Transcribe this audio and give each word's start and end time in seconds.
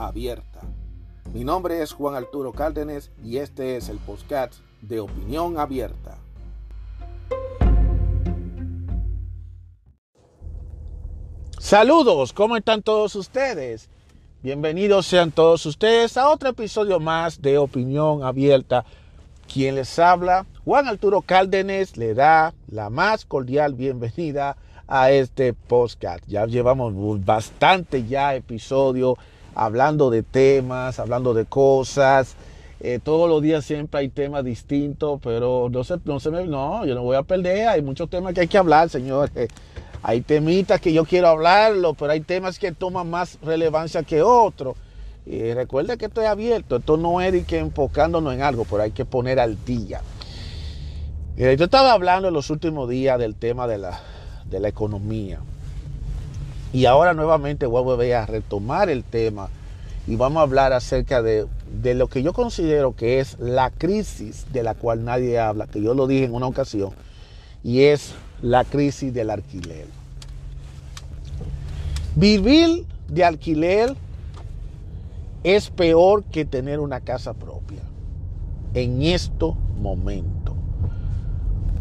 abierta. 0.00 0.60
Mi 1.32 1.44
nombre 1.44 1.82
es 1.82 1.92
Juan 1.92 2.14
Arturo 2.14 2.52
Cárdenas 2.52 3.10
y 3.22 3.36
este 3.36 3.76
es 3.76 3.88
el 3.88 3.98
podcast 3.98 4.54
de 4.80 5.00
Opinión 5.00 5.58
Abierta. 5.58 6.18
Saludos, 11.58 12.32
¿cómo 12.32 12.56
están 12.56 12.82
todos 12.82 13.14
ustedes? 13.14 13.90
Bienvenidos 14.42 15.06
sean 15.06 15.30
todos 15.30 15.66
ustedes 15.66 16.16
a 16.16 16.30
otro 16.30 16.48
episodio 16.48 16.98
más 16.98 17.42
de 17.42 17.58
Opinión 17.58 18.22
Abierta. 18.22 18.86
Quien 19.52 19.74
les 19.74 19.98
habla, 19.98 20.46
Juan 20.64 20.88
Arturo 20.88 21.20
Cárdenas, 21.20 21.98
le 21.98 22.14
da 22.14 22.54
la 22.68 22.88
más 22.88 23.26
cordial 23.26 23.74
bienvenida 23.74 24.56
a 24.88 25.10
este 25.10 25.52
podcast. 25.52 26.24
Ya 26.26 26.46
llevamos 26.46 26.94
bastante 27.24 28.06
ya 28.06 28.34
episodio 28.34 29.16
hablando 29.54 30.10
de 30.10 30.22
temas, 30.22 30.98
hablando 30.98 31.34
de 31.34 31.44
cosas. 31.44 32.36
Eh, 32.80 32.98
todos 33.02 33.28
los 33.28 33.42
días 33.42 33.64
siempre 33.64 34.00
hay 34.00 34.08
temas 34.08 34.42
distintos, 34.42 35.20
pero 35.22 35.68
no 35.70 35.84
se, 35.84 35.98
no 36.04 36.18
se 36.18 36.30
me, 36.30 36.44
no, 36.46 36.86
yo 36.86 36.94
no 36.94 37.02
voy 37.02 37.16
a 37.16 37.22
perder. 37.22 37.68
Hay 37.68 37.82
muchos 37.82 38.08
temas 38.08 38.32
que 38.32 38.40
hay 38.40 38.48
que 38.48 38.58
hablar, 38.58 38.88
señores. 38.88 39.32
Hay 40.02 40.22
temitas 40.22 40.80
que 40.80 40.94
yo 40.94 41.04
quiero 41.04 41.28
hablarlo, 41.28 41.92
pero 41.92 42.12
hay 42.12 42.22
temas 42.22 42.58
que 42.58 42.72
toman 42.72 43.10
más 43.10 43.38
relevancia 43.42 44.02
que 44.02 44.22
otros. 44.22 44.74
Y 45.26 45.52
recuerde 45.52 45.98
que 45.98 46.06
estoy 46.06 46.24
abierto. 46.24 46.76
Esto 46.76 46.96
no 46.96 47.20
es 47.20 47.32
de 47.32 47.44
que 47.44 47.58
enfocándonos 47.58 48.32
en 48.32 48.40
algo, 48.40 48.64
pero 48.64 48.82
hay 48.82 48.92
que 48.92 49.04
poner 49.04 49.38
al 49.38 49.62
día. 49.62 50.00
Eh, 51.36 51.54
yo 51.58 51.66
estaba 51.66 51.92
hablando 51.92 52.28
en 52.28 52.34
los 52.34 52.48
últimos 52.48 52.88
días 52.88 53.18
del 53.18 53.34
tema 53.34 53.66
de 53.66 53.76
la, 53.76 54.00
de 54.46 54.58
la 54.58 54.68
economía. 54.68 55.40
Y 56.72 56.86
ahora 56.86 57.14
nuevamente 57.14 57.66
voy 57.66 58.12
a 58.12 58.26
retomar 58.26 58.90
el 58.90 59.02
tema 59.02 59.48
y 60.06 60.16
vamos 60.16 60.40
a 60.40 60.42
hablar 60.42 60.72
acerca 60.72 61.20
de, 61.22 61.46
de, 61.82 61.94
lo 61.94 62.08
que 62.08 62.22
yo 62.22 62.32
considero 62.32 62.94
que 62.94 63.20
es 63.20 63.38
la 63.38 63.70
crisis 63.70 64.46
de 64.52 64.62
la 64.62 64.74
cual 64.74 65.04
nadie 65.04 65.38
habla, 65.38 65.66
que 65.66 65.82
yo 65.82 65.94
lo 65.94 66.06
dije 66.06 66.24
en 66.24 66.34
una 66.34 66.46
ocasión, 66.46 66.90
y 67.62 67.82
es 67.82 68.14
la 68.40 68.64
crisis 68.64 69.12
del 69.12 69.30
alquiler. 69.30 69.86
Vivir 72.16 72.86
de 73.08 73.24
alquiler 73.24 73.94
es 75.44 75.70
peor 75.70 76.24
que 76.24 76.44
tener 76.44 76.80
una 76.80 77.00
casa 77.00 77.34
propia 77.34 77.80
en 78.74 79.02
estos 79.02 79.56
momentos. 79.80 80.54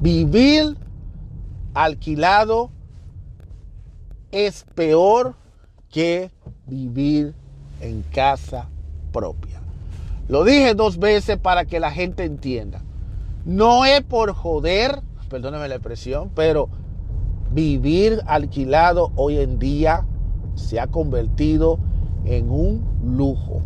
Vivir 0.02 0.78
alquilado 1.74 2.72
es 4.32 4.66
peor 4.76 5.36
que 5.92 6.32
vivir 6.66 7.34
en 7.82 8.04
casa 8.14 8.70
propia. 9.12 9.62
Lo 10.28 10.44
dije 10.44 10.76
dos 10.76 11.00
veces 11.00 11.38
para 11.38 11.66
que 11.66 11.80
la 11.80 11.92
gente 11.92 12.24
entienda. 12.24 12.82
No 13.46 13.86
es 13.86 14.02
por 14.02 14.34
joder, 14.34 15.02
perdóneme 15.30 15.68
la 15.68 15.76
expresión, 15.76 16.30
pero 16.36 16.70
vivir 17.52 18.22
alquilado 18.28 19.12
hoy 19.16 19.40
en 19.40 19.58
día 19.58 20.06
se 20.56 20.80
ha 20.80 20.88
convertido 20.88 21.80
en 22.26 22.52
un 22.52 22.86
lujo. 23.04 23.62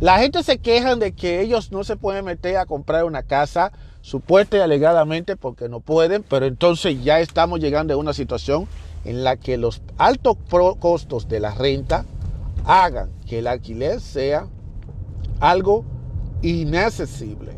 La 0.00 0.18
gente 0.18 0.42
se 0.42 0.58
queja 0.58 0.96
de 0.96 1.12
que 1.12 1.40
ellos 1.40 1.72
no 1.72 1.84
se 1.84 1.96
pueden 1.96 2.24
meter 2.24 2.56
a 2.56 2.66
comprar 2.66 3.04
una 3.04 3.22
casa 3.22 3.72
supuesta 4.00 4.56
y 4.56 4.60
alegadamente 4.60 5.36
porque 5.36 5.68
no 5.68 5.80
pueden, 5.80 6.22
pero 6.22 6.46
entonces 6.46 7.02
ya 7.02 7.20
estamos 7.20 7.60
llegando 7.60 7.94
a 7.94 7.96
una 7.96 8.12
situación 8.12 8.66
en 9.08 9.24
la 9.24 9.36
que 9.36 9.56
los 9.56 9.80
altos 9.96 10.36
costos 10.78 11.28
de 11.28 11.40
la 11.40 11.54
renta 11.54 12.04
hagan 12.66 13.08
que 13.26 13.38
el 13.38 13.46
alquiler 13.46 14.02
sea 14.02 14.46
algo 15.40 15.86
inaccesible. 16.42 17.52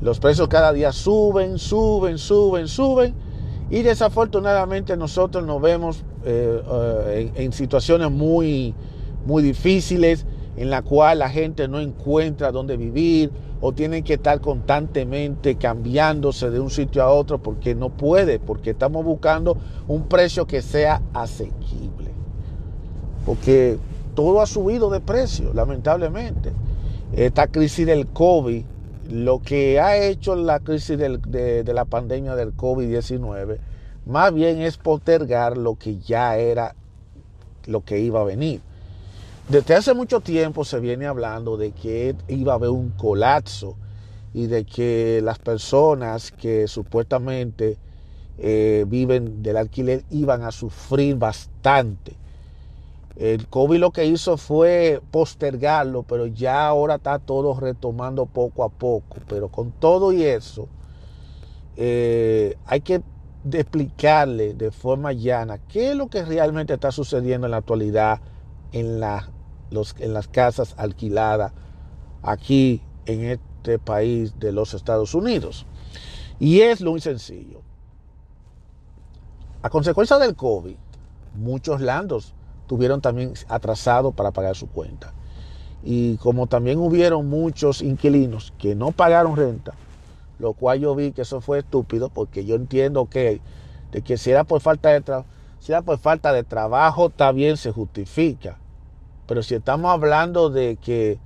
Los 0.00 0.20
precios 0.20 0.46
cada 0.46 0.72
día 0.72 0.92
suben, 0.92 1.58
suben, 1.58 2.18
suben, 2.18 2.68
suben 2.68 3.14
y 3.68 3.82
desafortunadamente 3.82 4.96
nosotros 4.96 5.44
nos 5.44 5.60
vemos 5.60 6.04
eh, 6.24 6.62
eh, 6.70 7.32
en, 7.34 7.52
situaciones 7.52 8.08
muy, 8.12 8.76
muy 9.26 9.42
difíciles 9.42 10.24
en 10.56 10.70
la 10.70 10.82
cual 10.82 11.18
la 11.18 11.30
gente 11.30 11.66
no 11.66 11.80
encuentra 11.80 12.52
dónde 12.52 12.76
vivir 12.76 13.32
o 13.64 13.72
tienen 13.72 14.02
que 14.02 14.14
estar 14.14 14.40
constantemente 14.40 15.54
cambiándose 15.54 16.50
de 16.50 16.58
un 16.58 16.68
sitio 16.68 17.00
a 17.00 17.12
otro 17.12 17.38
porque 17.38 17.76
no 17.76 17.90
puede, 17.90 18.40
porque 18.40 18.70
estamos 18.70 19.04
buscando 19.04 19.56
un 19.86 20.08
precio 20.08 20.48
que 20.48 20.62
sea 20.62 21.00
asequible. 21.14 22.10
Porque 23.24 23.78
todo 24.16 24.40
ha 24.40 24.46
subido 24.46 24.90
de 24.90 24.98
precio, 24.98 25.54
lamentablemente. 25.54 26.50
Esta 27.12 27.46
crisis 27.46 27.86
del 27.86 28.08
COVID, 28.08 28.64
lo 29.10 29.40
que 29.42 29.78
ha 29.78 29.96
hecho 29.96 30.34
la 30.34 30.58
crisis 30.58 30.98
de, 30.98 31.62
de 31.62 31.72
la 31.72 31.84
pandemia 31.84 32.34
del 32.34 32.56
COVID-19, 32.56 33.58
más 34.06 34.34
bien 34.34 34.60
es 34.60 34.76
postergar 34.76 35.56
lo 35.56 35.76
que 35.76 35.98
ya 35.98 36.36
era 36.36 36.74
lo 37.66 37.84
que 37.84 38.00
iba 38.00 38.22
a 38.22 38.24
venir. 38.24 38.60
Desde 39.48 39.74
hace 39.74 39.92
mucho 39.92 40.20
tiempo 40.20 40.64
se 40.64 40.78
viene 40.78 41.06
hablando 41.06 41.56
de 41.56 41.72
que 41.72 42.14
iba 42.28 42.52
a 42.52 42.56
haber 42.56 42.70
un 42.70 42.90
colapso 42.90 43.76
y 44.32 44.46
de 44.46 44.64
que 44.64 45.20
las 45.22 45.38
personas 45.38 46.30
que 46.30 46.68
supuestamente 46.68 47.76
eh, 48.38 48.84
viven 48.86 49.42
del 49.42 49.56
alquiler 49.56 50.04
iban 50.10 50.42
a 50.42 50.52
sufrir 50.52 51.16
bastante. 51.16 52.14
El 53.16 53.46
COVID 53.48 53.78
lo 53.78 53.90
que 53.90 54.06
hizo 54.06 54.38
fue 54.38 55.02
postergarlo, 55.10 56.04
pero 56.04 56.26
ya 56.26 56.66
ahora 56.66 56.94
está 56.94 57.18
todo 57.18 57.58
retomando 57.58 58.26
poco 58.26 58.64
a 58.64 58.68
poco. 58.68 59.16
Pero 59.28 59.48
con 59.48 59.72
todo 59.72 60.12
y 60.12 60.22
eso, 60.22 60.68
eh, 61.76 62.56
hay 62.64 62.80
que 62.80 63.02
explicarle 63.52 64.54
de 64.54 64.70
forma 64.70 65.12
llana 65.12 65.58
qué 65.58 65.90
es 65.90 65.96
lo 65.96 66.06
que 66.08 66.24
realmente 66.24 66.72
está 66.72 66.92
sucediendo 66.92 67.48
en 67.48 67.50
la 67.50 67.58
actualidad 67.58 68.20
en, 68.72 69.00
los, 69.70 69.94
en 69.98 70.14
las 70.14 70.28
casas 70.28 70.74
alquiladas 70.76 71.52
aquí 72.22 72.82
en 73.06 73.24
este 73.24 73.78
país 73.78 74.38
de 74.38 74.52
los 74.52 74.74
Estados 74.74 75.14
Unidos. 75.14 75.66
Y 76.38 76.60
es 76.60 76.82
muy 76.82 77.00
sencillo. 77.00 77.60
A 79.62 79.70
consecuencia 79.70 80.18
del 80.18 80.34
COVID, 80.34 80.76
muchos 81.34 81.80
landos 81.80 82.34
tuvieron 82.66 83.00
también 83.00 83.34
atrasado 83.48 84.12
para 84.12 84.32
pagar 84.32 84.56
su 84.56 84.68
cuenta. 84.68 85.12
Y 85.84 86.16
como 86.16 86.46
también 86.46 86.78
hubieron 86.78 87.28
muchos 87.28 87.82
inquilinos 87.82 88.52
que 88.58 88.74
no 88.74 88.92
pagaron 88.92 89.36
renta, 89.36 89.74
lo 90.38 90.54
cual 90.54 90.80
yo 90.80 90.94
vi 90.94 91.12
que 91.12 91.22
eso 91.22 91.40
fue 91.40 91.60
estúpido 91.60 92.08
porque 92.08 92.44
yo 92.44 92.54
entiendo 92.54 93.08
que, 93.08 93.40
de 93.90 94.02
que 94.02 94.16
si 94.16 94.30
era 94.30 94.44
por 94.44 94.60
falta 94.60 94.90
de 94.90 95.00
trabajo, 95.00 95.28
si 95.60 95.70
era 95.70 95.82
por 95.82 95.98
falta 95.98 96.32
de 96.32 96.42
trabajo, 96.42 97.10
también 97.10 97.56
se 97.56 97.70
justifica. 97.70 98.58
Pero 99.26 99.42
si 99.42 99.54
estamos 99.54 99.90
hablando 99.90 100.50
de 100.50 100.76
que 100.76 101.18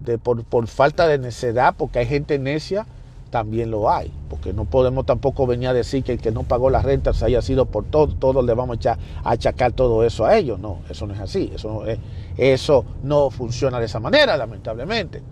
de 0.00 0.18
por, 0.18 0.66
falta 0.66 1.06
de 1.06 1.18
necedad, 1.18 1.74
porque 1.76 2.00
hay 2.00 2.06
gente 2.06 2.38
necia, 2.38 2.86
también 3.30 3.70
lo 3.70 3.90
hay. 3.90 4.12
Porque 4.28 4.52
no 4.52 4.64
podemos 4.64 5.06
tampoco 5.06 5.46
venir 5.46 5.68
a 5.68 5.72
decir 5.72 6.04
que 6.04 6.12
el 6.12 6.20
que 6.20 6.30
no 6.30 6.44
pagó 6.44 6.70
la 6.70 6.82
renta 6.82 7.12
se 7.12 7.24
haya 7.24 7.42
sido 7.42 7.66
por 7.66 7.84
todo, 7.84 8.14
todos 8.14 8.44
le 8.44 8.54
vamos 8.54 8.78
a, 8.86 8.98
achacar 9.24 9.72
todo 9.72 10.04
eso 10.04 10.24
a 10.24 10.36
ellos. 10.36 10.58
No, 10.60 10.80
eso 10.88 11.06
no 11.06 11.14
es 11.14 11.20
así. 11.20 11.50
Eso 11.54 11.72
no, 11.72 11.86
es, 11.86 11.98
eso 12.36 12.84
no 13.02 13.30
funciona 13.30 13.80
de 13.80 13.86
esa 13.86 13.98
manera, 13.98 14.36
lamentablemente. 14.36 15.22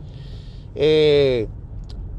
Eh, 0.74 1.46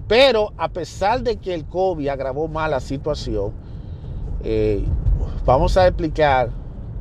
pero 0.08 0.54
a 0.58 0.70
pesar 0.70 1.24
de 1.24 1.38
que 1.38 1.54
el 1.54 1.66
COVID 1.66 2.08
agravó 2.08 2.48
más 2.48 2.70
la 2.70 2.80
situación, 2.80 3.52
eh, 4.44 4.84
vamos 5.46 5.76
a 5.78 5.88
explicar 5.88 6.50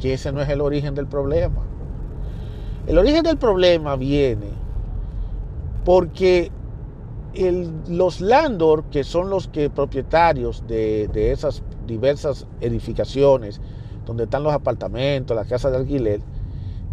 que 0.00 0.14
ese 0.14 0.32
no 0.32 0.40
es 0.40 0.48
el 0.48 0.60
origen 0.60 0.94
del 0.94 1.06
problema. 1.06 1.71
El 2.86 2.98
origen 2.98 3.22
del 3.22 3.36
problema 3.36 3.96
viene 3.96 4.48
porque 5.84 6.50
los 7.88 8.20
landlords, 8.20 8.86
que 8.90 9.04
son 9.04 9.30
los 9.30 9.48
que 9.48 9.70
propietarios 9.70 10.66
de, 10.66 11.32
esas 11.32 11.62
diversas 11.86 12.46
edificaciones, 12.60 13.60
donde 14.04 14.24
están 14.24 14.42
los 14.42 14.52
apartamentos, 14.52 15.36
las 15.36 15.46
casas 15.46 15.72
de 15.72 15.78
alquiler, 15.78 16.20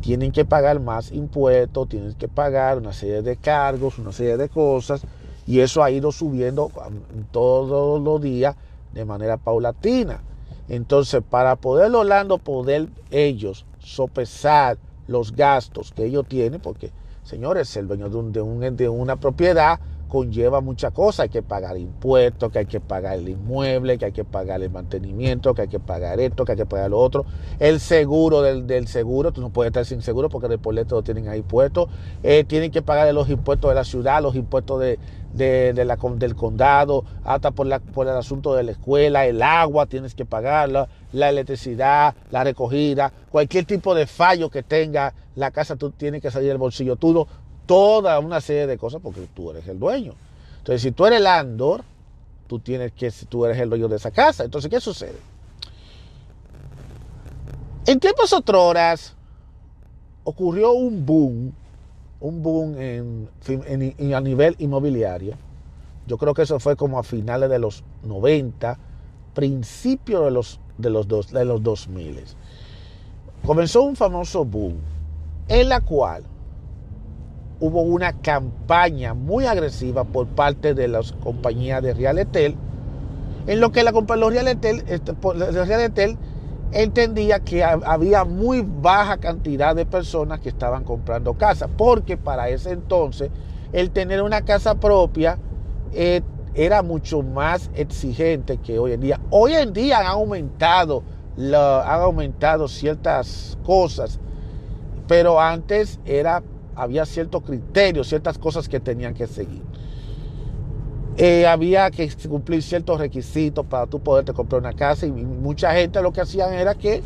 tienen 0.02 0.32
que 0.32 0.46
pagar 0.46 0.80
más 0.80 1.12
impuestos, 1.12 1.90
tienen 1.90 2.14
que 2.14 2.28
pagar 2.28 2.78
una 2.78 2.94
serie 2.94 3.22
de 3.22 3.36
cargos, 3.36 3.98
una 4.00 4.12
serie 4.12 4.38
de 4.38 4.48
cosas, 4.48 5.02
y 5.46 5.60
eso 5.60 5.84
ha 5.84 5.92
ido 5.92 6.12
subiendo 6.12 6.72
todos 7.32 8.02
los 8.02 8.22
días 8.22 8.56
de 8.94 9.06
manera 9.06 9.38
paulatina. 9.38 10.22
Entonces, 10.70 11.22
para 11.28 11.56
poder 11.56 11.94
Orlando, 11.94 12.38
poder 12.38 12.90
ellos 13.10 13.66
sopesar 13.80 14.78
los 15.10 15.36
gastos 15.36 15.92
que 15.92 16.06
ellos 16.06 16.26
tienen, 16.28 16.62
porque, 16.62 16.92
señores, 17.24 17.76
el 17.76 17.88
dueño 17.88 18.10
de, 18.10 18.42
un, 18.42 18.76
de 18.78 18.90
una 18.90 19.16
propiedad 19.18 19.80
conlleva 20.10 20.60
muchas 20.60 20.92
cosas. 20.92 21.22
Hay 21.22 21.30
que 21.30 21.42
pagar 21.42 21.78
impuestos, 21.78 22.52
que 22.52 22.60
hay 22.60 22.66
que 22.66 22.82
pagar 22.82 23.18
el 23.18 23.30
inmueble, 23.30 23.98
que 23.98 24.06
hay 24.06 24.12
que 24.12 24.26
pagar 24.26 24.62
el 24.62 24.70
mantenimiento, 24.70 25.54
que 25.54 25.62
hay 25.62 25.68
que 25.70 25.80
pagar 25.80 26.20
esto, 26.20 26.44
que 26.44 26.52
hay 26.52 26.58
que 26.58 26.66
pagar 26.66 26.90
lo 26.90 27.00
otro. 27.00 27.26
El 27.60 27.80
seguro 27.80 28.42
del, 28.42 28.88
seguro, 28.88 29.32
tú 29.32 29.40
no 29.40 29.52
puedes 29.52 29.70
estar 29.70 29.86
sin 29.86 30.02
seguro 30.02 30.28
porque 30.28 30.48
el 30.48 30.58
boleto 30.58 30.96
lo 30.96 31.04
tienen 31.04 31.30
ahí 31.30 31.42
puesto. 31.42 31.88
Eh, 32.24 32.44
tienen 32.44 32.72
que 32.72 32.82
pagar 32.82 33.14
los 33.14 33.30
impuestos 33.30 33.70
de 33.70 33.76
la 33.76 33.86
ciudad, 33.86 34.22
los 34.22 34.36
impuestos 34.36 34.82
de, 34.82 34.98
la, 35.74 35.98
del 36.16 36.36
condado, 36.36 37.06
hasta 37.24 37.52
por, 37.52 37.68
la, 37.68 37.80
por 37.80 38.08
el 38.08 38.18
asunto 38.18 38.56
de 38.56 38.64
la 38.64 38.72
escuela, 38.72 39.26
el 39.26 39.42
agua 39.42 39.86
tienes 39.86 40.16
que 40.16 40.26
pagarla, 40.26 40.90
la 41.14 41.30
electricidad, 41.30 42.16
la 42.32 42.44
recogida, 42.44 43.12
cualquier 43.30 43.66
tipo 43.66 43.96
de 43.96 44.06
fallo 44.06 44.50
que 44.50 44.64
tenga 44.64 45.14
la 45.36 45.52
casa, 45.52 45.76
tú 45.76 45.92
tienes 45.92 46.22
que 46.22 46.32
salir 46.32 46.50
del 46.50 46.58
bolsillo 46.58 46.96
todo, 46.96 47.28
toda 47.66 48.20
una 48.20 48.42
serie 48.42 48.68
de 48.68 48.78
cosas 48.78 49.02
porque 49.02 49.28
tú 49.34 49.52
eres 49.52 49.68
el 49.68 49.80
dueño. 49.80 50.14
Entonces, 50.58 50.82
si 50.82 50.92
tú 50.92 51.06
eres 51.06 51.20
el 51.20 51.28
Andor, 51.28 51.84
tú 52.48 52.60
tienes 52.60 52.92
que, 52.92 53.12
tú 53.30 53.46
eres 53.46 53.58
el 53.60 53.70
dueño 53.70 53.88
de 53.88 53.96
esa 53.96 54.12
casa. 54.12 54.44
Entonces, 54.44 54.70
¿qué 54.70 54.80
sucede? 54.80 55.18
En 57.86 58.00
tiempos 58.00 58.34
horas 58.34 59.16
ocurrió 60.24 60.74
un 60.74 61.06
boom, 61.06 61.54
un 62.20 62.44
boom 62.44 62.76
en, 62.80 64.14
a 64.14 64.22
nivel 64.22 64.56
inmobiliario. 64.60 65.34
Yo 66.06 66.18
creo 66.18 66.34
que 66.34 66.44
eso 66.44 66.60
fue 66.60 66.76
como 66.76 67.00
a 67.00 67.04
finales 67.04 67.50
de 67.50 67.60
los 67.60 67.84
90, 68.04 68.78
principios 69.40 70.26
de 70.26 70.32
los, 70.32 70.60
de 70.78 70.90
los, 70.90 71.08
de 71.08 71.46
los 71.46 71.64
2000. 71.64 72.26
Comenzó 73.46 73.84
un 73.84 73.96
famoso 73.96 74.44
boom 74.44 74.76
en 75.48 75.70
la 75.70 75.80
cual 75.80 76.24
hubo 77.62 77.82
una 77.82 78.20
campaña 78.22 79.14
muy 79.14 79.46
agresiva 79.46 80.04
por 80.04 80.28
parte 80.28 80.74
de 80.74 80.90
las 80.90 81.14
compañías 81.14 81.82
de 81.82 81.94
Real 81.94 82.20
Etel, 82.20 82.56
en 83.48 83.62
lo 83.62 83.72
que 83.72 83.84
la 83.84 83.94
compañía 83.94 84.30
Real 84.30 84.48
este, 84.50 85.14
Real 85.22 86.18
entendía 86.74 87.40
que 87.40 87.64
había 87.64 88.26
muy 88.26 88.62
baja 88.62 89.18
cantidad 89.18 89.74
de 89.74 89.86
personas 89.86 90.42
que 90.42 90.50
estaban 90.50 90.84
comprando 90.84 91.34
casas, 91.36 91.70
porque 91.78 92.18
para 92.18 92.50
ese 92.50 92.72
entonces 92.72 93.32
el 93.72 93.92
tener 93.92 94.22
una 94.22 94.42
casa 94.42 94.76
propia 94.76 95.38
eh, 95.94 96.24
era 96.54 96.81
mucho 96.81 97.22
más 97.22 97.69
exigente 97.75 98.57
que 98.57 98.80
hoy 98.80 98.94
en 98.94 99.01
día. 99.01 99.19
Hoy 99.30 99.54
en 99.54 99.74
día 99.74 100.00
han 100.00 100.07
aumentado, 100.07 101.04
aumentado 101.54 102.68
ciertas 102.68 103.57
cosas, 103.63 104.19
pero 105.07 105.40
antes 105.40 106.00
era 106.06 106.44
había 106.75 107.06
ciertos 107.06 107.44
criterios, 107.44 108.07
ciertas 108.07 108.38
cosas 108.38 108.69
que 108.69 108.80
tenían 108.80 109.13
que 109.13 109.28
seguir. 109.28 109.62
Eh, 111.18 111.46
había 111.46 111.92
que 111.92 112.10
cumplir 112.30 112.63
ciertos 112.63 112.98
requisitos 112.98 113.66
para 113.66 113.86
tú 113.88 114.00
poderte 114.00 114.31
comprar 114.31 114.62
una 114.62 114.72
casa 114.72 115.06
y 115.06 115.12
mucha 115.12 115.74
gente 115.74 116.02
lo 116.02 116.13
que 116.13 116.22
hacían 116.22 116.54
era 116.54 116.75
que 116.75 117.04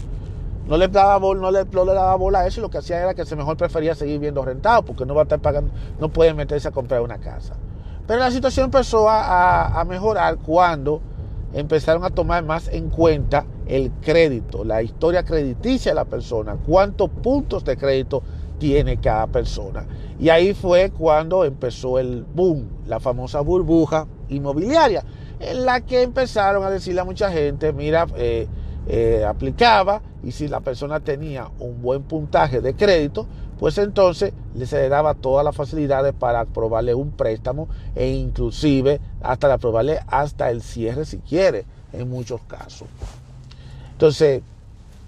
no 0.68 0.78
le 0.78 0.88
daba, 0.88 1.20
no 1.20 1.50
le, 1.50 1.66
no 1.66 1.86
le 1.86 1.94
daba 1.94 2.16
bola 2.16 2.42
a 2.42 2.48
eso 2.48 2.60
y 2.60 2.62
lo 2.62 2.70
que 2.70 2.78
hacía 2.78 3.02
era 3.02 3.16
que 3.16 3.26
se 3.26 3.36
mejor 3.36 3.58
prefería 3.58 3.96
seguir 3.96 4.20
viendo 4.20 4.46
rentado 4.46 4.86
porque 4.86 5.06
no 5.06 5.16
va 5.16 5.22
a 5.22 5.24
estar 5.24 5.40
pagando, 5.40 5.72
no 6.00 6.10
puede 6.10 6.36
meterse 6.36 6.68
a 6.68 6.72
comprar 6.72 7.02
una 7.02 7.18
casa. 7.18 7.56
Pero 8.08 8.20
la 8.20 8.32
situación 8.32 8.66
empezó 8.66 9.08
a, 9.10 9.84
mejorar 9.88 10.38
cuando 10.38 11.02
empezaron 11.54 12.04
a 12.04 12.10
tomar 12.10 12.44
más 12.44 12.68
en 12.68 12.90
cuenta 12.90 13.46
el 13.66 13.92
crédito, 14.02 14.64
la 14.64 14.82
historia 14.82 15.24
crediticia 15.24 15.92
de 15.92 15.96
la 15.96 16.06
persona, 16.06 16.58
cuántos 16.66 17.10
puntos 17.10 17.64
de 17.64 17.78
crédito 17.78 18.22
tiene 18.60 18.98
cada 18.98 19.28
persona. 19.28 19.86
Y 20.20 20.30
ahí 20.30 20.54
fue 20.54 20.92
cuando 20.92 21.46
empezó 21.46 21.98
el 21.98 22.26
boom, 22.36 22.68
la 22.88 23.00
famosa 23.00 23.40
burbuja 23.42 24.08
inmobiliaria, 24.30 25.04
en 25.40 25.66
la 25.66 25.82
que 25.82 26.02
empezaron 26.02 26.64
a 26.64 26.70
decirle 26.70 27.02
a 27.02 27.06
mucha 27.06 27.32
gente, 27.32 27.72
mira, 27.72 28.08
eh, 28.18 28.48
eh, 28.86 29.24
aplicaba 29.26 30.02
y 30.24 30.32
si 30.32 30.50
la 30.50 30.60
persona 30.60 31.00
tenía 31.00 31.50
un 31.60 31.82
buen 31.82 32.04
puntaje 32.04 32.60
de 32.60 32.74
crédito, 32.74 33.28
pues 33.64 33.78
entonces 33.78 34.34
se 34.66 34.76
le 34.76 34.90
daba 34.90 35.14
todas 35.14 35.46
las 35.46 35.56
facilidades 35.56 36.14
para 36.14 36.42
aprobarle 36.42 36.94
un 36.94 37.12
préstamo 37.12 37.70
e 37.96 38.10
inclusive 38.10 39.00
hasta 39.22 39.54
aprobarle 39.54 40.02
hasta 40.08 40.52
el 40.52 40.62
cierre 40.62 41.06
si 41.06 41.20
quiere, 41.20 41.64
en 41.94 42.10
muchos 42.10 42.42
casos. 42.42 42.90
Entonces, 43.94 44.42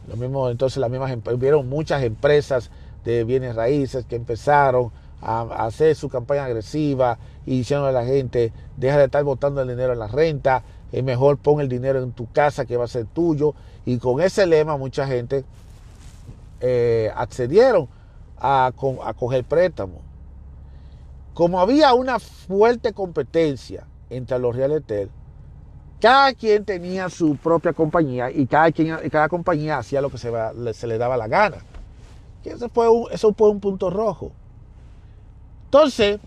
lo 0.08 0.16
mismo, 0.16 0.50
entonces 0.50 0.78
las 0.78 0.90
mismas 0.90 1.14
hubieron 1.34 1.68
muchas 1.68 2.02
empresas 2.04 2.72
de 3.04 3.26
bienes 3.26 3.56
raíces 3.56 4.06
que 4.06 4.16
empezaron 4.16 4.90
a, 5.22 5.42
hacer 5.66 5.94
su 5.94 6.08
campaña 6.08 6.46
agresiva 6.46 7.18
y 7.46 7.58
diciendo 7.58 7.88
a 7.88 7.92
la 7.92 8.06
gente, 8.06 8.54
deja 8.78 9.00
de 9.00 9.04
estar 9.04 9.26
botando 9.26 9.64
el 9.64 9.68
dinero 9.68 9.92
en 9.92 10.00
la 10.00 10.08
renta, 10.08 10.64
es 10.94 11.04
mejor 11.04 11.40
pon 11.40 11.60
el 11.60 11.68
dinero 11.68 12.02
en 12.02 12.14
tu 12.14 12.32
casa 12.32 12.64
que 12.64 12.78
va 12.78 12.86
a 12.86 12.88
ser 12.88 13.06
tuyo. 13.06 13.54
Y 13.86 13.98
con 13.98 14.22
ese 14.22 14.46
lema 14.46 14.78
mucha 14.78 15.06
gente 15.06 15.44
eh, 16.62 17.12
accedieron 17.18 17.90
a, 18.38 18.68
a 18.68 19.14
coger. 19.14 19.46
Como 21.34 21.60
había 21.60 21.94
una 21.94 22.20
fuerte 22.20 22.94
competencia 22.94 23.86
entre 24.10 24.40
los 24.40 24.56
real 24.56 24.72
estate, 24.72 25.10
cada 26.00 26.34
quien 26.34 26.66
tenía 26.66 27.10
su 27.10 27.36
propia 27.38 27.74
compañía 27.74 28.30
y 28.32 28.46
cada, 28.46 28.72
quien, 28.72 28.98
cada 29.10 29.30
compañía 29.30 29.78
hacía 29.78 30.02
lo 30.02 30.10
que 30.10 30.18
se, 30.18 30.32
se 30.74 30.88
le 30.88 30.98
daba 30.98 31.18
la 31.18 31.28
gana 31.28 31.58
eso 32.50 32.70
fue 32.70 32.90
un, 32.90 33.08
eso 33.12 33.34
fue 33.34 33.50
un 33.50 33.60
punto 33.60 33.90
rojo. 33.90 34.32
Entonces, 35.66 36.20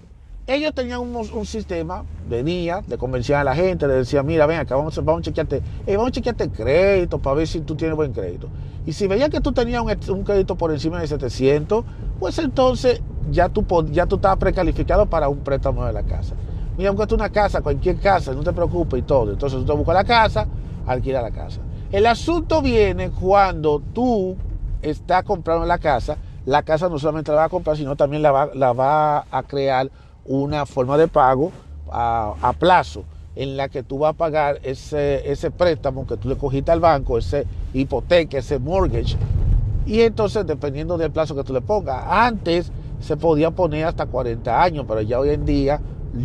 ellos 0.48 0.72
tenían 0.74 1.00
un, 1.00 1.46
sistema, 1.46 2.04
venía, 2.26 2.82
de 2.86 2.96
convención 2.96 3.38
a 3.38 3.44
la 3.44 3.54
gente, 3.54 3.86
le 3.86 3.94
decía, 3.94 4.22
mira, 4.22 4.46
ven 4.46 4.58
acá, 4.58 4.76
vamos, 4.76 4.96
vamos 5.04 5.20
a 5.20 5.24
chequearte, 5.24 5.62
vamos 5.86 6.08
a 6.08 6.10
chequearte 6.10 6.44
el 6.44 6.50
crédito 6.50 7.18
para 7.18 7.36
ver 7.36 7.46
si 7.46 7.60
tú 7.60 7.76
tienes 7.76 7.94
buen 7.94 8.14
crédito. 8.14 8.48
Y 8.86 8.94
si 8.94 9.06
veía 9.06 9.28
que 9.28 9.42
tú 9.42 9.52
tenías 9.52 9.82
un, 10.08 10.24
crédito 10.24 10.56
por 10.56 10.72
encima 10.72 11.00
de 11.00 11.06
700, 11.06 11.84
pues 12.18 12.38
entonces 12.38 13.02
ya 13.30 13.50
tú, 13.50 13.66
ya 13.90 14.06
tú 14.06 14.16
estabas 14.16 14.38
precalificado 14.38 15.04
para 15.04 15.28
un 15.28 15.40
préstamo 15.40 15.84
de 15.84 15.92
la 15.92 16.02
casa. 16.02 16.34
Mira, 16.78 16.94
tú 17.06 17.14
una 17.14 17.28
casa, 17.28 17.60
cualquier 17.60 17.98
casa, 17.98 18.32
no 18.32 18.42
te 18.42 18.52
preocupes 18.54 19.00
y 19.00 19.02
todo. 19.02 19.32
Entonces 19.32 19.58
tú 19.58 19.66
te 19.66 19.72
buscas 19.72 19.94
la 19.94 20.04
casa, 20.04 20.46
alquila 20.86 21.20
la 21.20 21.30
casa. 21.30 21.60
El 21.92 22.06
asunto 22.06 22.62
viene 22.62 23.10
cuando 23.10 23.82
tú 23.92 24.34
está 24.80 25.22
comprando 25.22 25.66
la 25.66 25.76
casa, 25.76 26.16
la 26.46 26.62
casa 26.62 26.88
no 26.88 26.98
solamente 26.98 27.32
la 27.32 27.38
va 27.38 27.44
a 27.44 27.48
comprar, 27.50 27.76
sino 27.76 27.96
también 27.96 28.22
la 28.22 28.30
va, 28.30 28.50
la 28.54 28.72
va 28.72 29.26
a 29.30 29.42
crear 29.42 29.90
una 30.28 30.66
forma 30.66 30.96
de 30.96 31.08
pago 31.08 31.50
a, 31.90 32.52
plazo 32.58 33.04
en 33.34 33.56
la 33.56 33.68
que 33.68 33.82
tú 33.82 33.98
vas 33.98 34.10
a 34.10 34.12
pagar 34.12 34.60
ese, 34.62 35.30
ese 35.30 35.50
préstamo 35.50 36.06
que 36.06 36.16
tú 36.16 36.28
le 36.28 36.36
cogiste 36.36 36.70
al 36.70 36.80
banco, 36.80 37.18
ese 37.18 37.46
hipoteca, 37.72 38.38
ese 38.38 38.58
mortgage. 38.58 39.16
Y 39.86 40.02
entonces, 40.02 40.46
dependiendo 40.46 40.98
del 40.98 41.10
plazo 41.10 41.34
que 41.34 41.44
tú 41.44 41.52
le 41.52 41.62
pongas, 41.62 42.04
antes 42.06 42.70
se 43.00 43.16
podía 43.16 43.50
poner 43.50 43.86
hasta 43.86 44.06
40 44.06 44.62
años, 44.62 44.84
pero 44.86 45.00
ya 45.00 45.18
hoy 45.18 45.30
en 45.30 45.46
día 45.46 45.80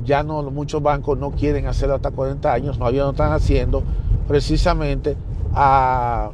ya 0.05 0.23
no 0.23 0.41
muchos 0.43 0.81
bancos 0.81 1.17
no 1.17 1.31
quieren 1.31 1.67
hacerlo 1.67 1.95
hasta 1.95 2.11
40 2.11 2.51
años, 2.51 2.79
no, 2.79 2.91
no 2.91 3.09
están 3.11 3.31
haciendo 3.31 3.83
precisamente 4.27 5.15
a 5.53 6.31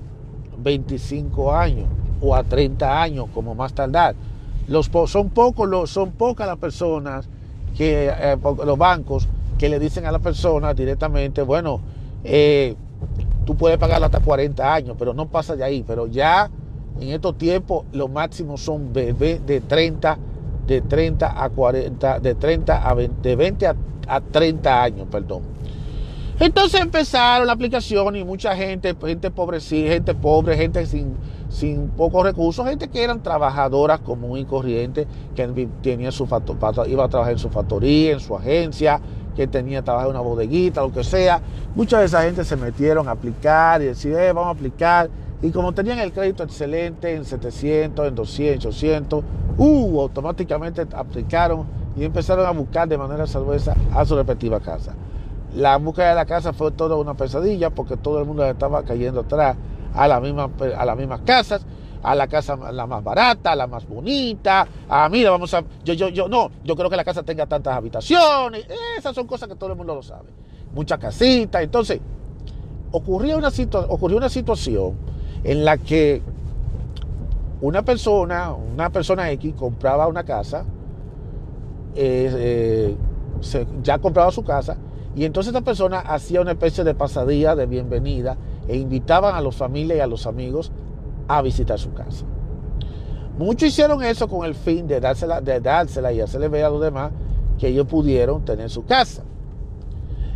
25 0.57 1.53
años 1.53 1.87
o 2.21 2.35
a 2.35 2.43
30 2.43 3.01
años 3.01 3.27
como 3.33 3.53
más 3.55 3.73
tardar. 3.73 4.15
Los, 4.67 4.89
son, 5.07 5.31
son 5.87 6.11
pocas 6.11 6.47
las 6.47 6.57
personas, 6.57 7.27
que, 7.79 8.09
eh, 8.09 8.37
los 8.65 8.77
bancos, 8.77 9.25
que 9.57 9.69
le 9.69 9.79
dicen 9.79 10.05
a 10.05 10.11
la 10.11 10.19
persona 10.19 10.73
directamente, 10.73 11.41
bueno, 11.41 11.79
eh, 12.25 12.75
tú 13.45 13.55
puedes 13.55 13.77
pagarlo 13.77 14.07
hasta 14.07 14.19
40 14.19 14.73
años, 14.73 14.97
pero 14.99 15.13
no 15.13 15.29
pasa 15.29 15.55
de 15.55 15.63
ahí. 15.63 15.85
Pero 15.87 16.05
ya 16.05 16.49
en 16.99 17.07
estos 17.07 17.37
tiempos 17.37 17.85
los 17.93 18.09
máximos 18.09 18.59
son 18.59 18.91
de, 18.91 19.13
de 19.13 19.61
30, 19.61 20.17
de 20.67 20.81
30 20.81 21.41
a 21.41 21.49
40, 21.49 22.19
de 22.19 22.35
30 22.35 22.89
a 22.89 22.93
20, 22.93 23.29
de 23.29 23.35
20 23.37 23.67
a, 23.67 23.75
a 24.09 24.19
30 24.19 24.83
años, 24.83 25.07
perdón. 25.09 25.43
Entonces 26.37 26.81
empezaron 26.81 27.47
la 27.47 27.53
aplicación 27.53 28.13
y 28.17 28.25
mucha 28.25 28.57
gente, 28.57 28.93
gente 29.01 29.31
pobre, 29.31 29.61
gente 29.61 30.13
pobre, 30.15 30.57
gente 30.57 30.85
sin, 30.85 31.13
sin 31.49 31.89
pocos 31.89 32.23
recursos, 32.23 32.65
gente 32.65 32.87
que 32.87 33.03
eran 33.03 33.21
trabajadoras 33.21 33.99
común 33.99 34.37
y 34.37 34.45
corriente, 34.45 35.07
que 35.35 35.67
tenía 35.81 36.11
su 36.11 36.27
iba 36.87 37.03
a 37.03 37.09
trabajar 37.09 37.33
en 37.33 37.39
su 37.39 37.49
factoría, 37.49 38.13
en 38.13 38.19
su 38.19 38.35
agencia, 38.35 39.01
que 39.35 39.47
tenía 39.47 39.81
trabajo 39.81 40.09
en 40.09 40.15
una 40.15 40.21
bodeguita, 40.21 40.81
lo 40.81 40.91
que 40.91 41.03
sea. 41.03 41.41
Mucha 41.75 41.99
de 41.99 42.05
esa 42.05 42.23
gente 42.23 42.43
se 42.43 42.55
metieron 42.55 43.07
a 43.07 43.11
aplicar 43.11 43.81
y 43.81 43.85
decir, 43.85 44.13
eh, 44.13 44.31
vamos 44.31 44.47
a 44.47 44.51
aplicar. 44.51 45.09
Y 45.41 45.51
como 45.51 45.73
tenían 45.73 45.99
el 45.99 46.11
crédito 46.11 46.43
excelente 46.43 47.15
en 47.15 47.25
700, 47.25 48.07
en 48.07 48.15
200, 48.15 48.65
800, 48.65 49.23
uh, 49.57 50.01
automáticamente 50.01 50.85
aplicaron 50.93 51.65
y 51.95 52.03
empezaron 52.03 52.45
a 52.45 52.51
buscar 52.51 52.87
de 52.87 52.97
manera 52.97 53.25
salvosa 53.25 53.75
a 53.93 54.05
su 54.05 54.15
respectiva 54.15 54.59
casa. 54.59 54.93
La 55.55 55.77
búsqueda 55.77 56.09
de 56.09 56.15
la 56.15 56.25
casa 56.25 56.53
fue 56.53 56.71
toda 56.71 56.95
una 56.97 57.15
pesadilla 57.15 57.69
porque 57.69 57.97
todo 57.97 58.19
el 58.19 58.25
mundo 58.25 58.45
estaba 58.45 58.83
cayendo 58.83 59.21
atrás 59.21 59.55
a, 59.93 60.07
la 60.07 60.19
misma, 60.19 60.49
a 60.77 60.85
las 60.85 60.97
mismas 60.97 61.21
casas, 61.21 61.65
a 62.01 62.15
la 62.15 62.27
casa 62.27 62.55
la 62.71 62.87
más 62.87 63.03
barata, 63.03 63.55
la 63.55 63.67
más 63.67 63.87
bonita. 63.87 64.67
Ah, 64.87 65.09
mira, 65.09 65.31
vamos 65.31 65.53
a. 65.53 65.63
Yo, 65.83 65.93
yo, 65.93 66.09
yo, 66.09 66.27
no, 66.27 66.49
yo 66.63 66.75
creo 66.75 66.89
que 66.89 66.95
la 66.95 67.03
casa 67.03 67.23
tenga 67.23 67.45
tantas 67.45 67.75
habitaciones. 67.75 68.65
Esas 68.97 69.15
son 69.15 69.27
cosas 69.27 69.49
que 69.49 69.55
todo 69.55 69.71
el 69.71 69.75
mundo 69.75 69.95
lo 69.95 70.03
sabe. 70.03 70.29
Muchas 70.73 70.99
casitas. 70.99 71.61
Entonces, 71.61 71.99
ocurrió 72.91 73.37
una, 73.37 73.49
ocurrió 73.89 74.17
una 74.17 74.29
situación 74.29 74.95
en 75.43 75.65
la 75.65 75.77
que 75.77 76.21
una 77.61 77.83
persona, 77.83 78.53
una 78.53 78.89
persona 78.89 79.29
X, 79.31 79.53
compraba 79.57 80.07
una 80.07 80.23
casa, 80.23 80.63
eh, 81.95 82.95
eh, 83.51 83.65
ya 83.83 83.99
compraba 83.99 84.31
su 84.31 84.43
casa, 84.43 84.77
y 85.15 85.25
entonces 85.25 85.53
esta 85.53 85.65
persona 85.65 85.99
hacía 85.99 86.39
una 86.41 86.51
especie 86.51 86.83
de 86.83 86.93
pasadía 86.93 87.55
de 87.55 87.65
bienvenida 87.65 88.37
e 88.69 88.77
invitaban 88.77 89.35
a 89.35 89.41
los 89.41 89.55
familias 89.55 89.97
y 89.97 90.01
a 90.01 90.07
los 90.07 90.27
amigos 90.27 90.71
a 91.27 91.41
visitar 91.41 91.79
su 91.79 91.91
casa. 91.93 92.25
Muchos 93.37 93.69
hicieron 93.69 94.03
eso 94.03 94.27
con 94.27 94.45
el 94.45 94.53
fin 94.53 94.87
de 94.87 94.99
dársela, 94.99 95.41
de 95.41 95.59
dársela 95.59 96.13
y 96.13 96.21
hacerle 96.21 96.49
ver 96.49 96.65
a 96.65 96.69
los 96.69 96.81
demás 96.81 97.11
que 97.57 97.67
ellos 97.67 97.87
pudieron 97.87 98.45
tener 98.45 98.69
su 98.69 98.85
casa. 98.85 99.23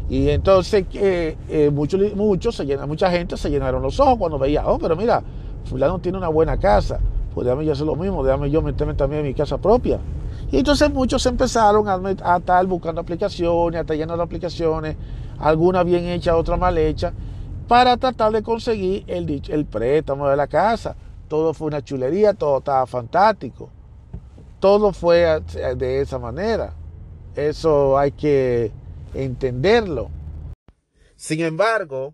Y 0.10 0.30
entonces 0.30 0.86
eh, 0.94 1.38
eh, 1.48 1.70
muchos, 1.70 2.02
muchos 2.16 2.56
se 2.56 2.78
mucha 2.88 3.12
gente 3.12 3.38
se 3.38 3.50
llenaron 3.50 3.82
los 3.82 4.00
ojos 4.00 4.18
cuando 4.18 4.40
veía, 4.40 4.68
oh, 4.68 4.80
pero 4.80 4.96
mira, 4.96 5.22
fulano 5.66 6.00
tiene 6.00 6.18
una 6.18 6.28
buena 6.28 6.58
casa, 6.58 7.00
pues 7.34 7.46
déjame 7.46 7.66
yo 7.66 7.74
hacer 7.74 7.86
lo 7.86 7.96
mismo, 7.96 8.24
déjame 8.24 8.50
yo 8.50 8.62
meterme 8.62 8.96
también 8.96 9.22
en 9.22 9.28
mi 9.28 9.34
casa 9.34 9.58
propia. 9.58 10.00
Y 10.52 10.58
entonces 10.58 10.92
muchos 10.92 11.26
empezaron 11.26 11.88
a, 11.88 12.00
a 12.24 12.38
estar 12.38 12.66
buscando 12.66 13.02
aplicaciones, 13.02 13.78
a 13.78 13.82
estar 13.82 13.96
llenando 13.96 14.24
aplicaciones, 14.24 14.96
algunas 15.40 15.86
bien 15.86 16.06
hechas, 16.06 16.36
otras 16.36 16.60
mal 16.60 16.78
hechas, 16.78 17.14
para 17.68 17.98
tratar 17.98 18.32
de 18.32 18.44
conseguir 18.44 19.04
el, 19.08 19.66
préstamo 19.66 20.28
de 20.28 20.36
la 20.36 20.48
casa. 20.48 20.96
Todo 21.28 21.54
fue 21.54 21.68
una 21.68 21.84
chulería, 21.84 22.34
todo 22.34 22.60
estaba 22.60 22.86
fantástico. 22.86 23.70
Todo 24.60 24.94
fue 24.94 25.42
de 25.76 26.02
esa 26.02 26.20
manera. 26.20 26.74
Eso 27.36 27.98
hay 27.98 28.12
que 28.12 28.72
entenderlo. 29.14 30.10
Sin 31.16 31.42
embargo, 31.42 32.14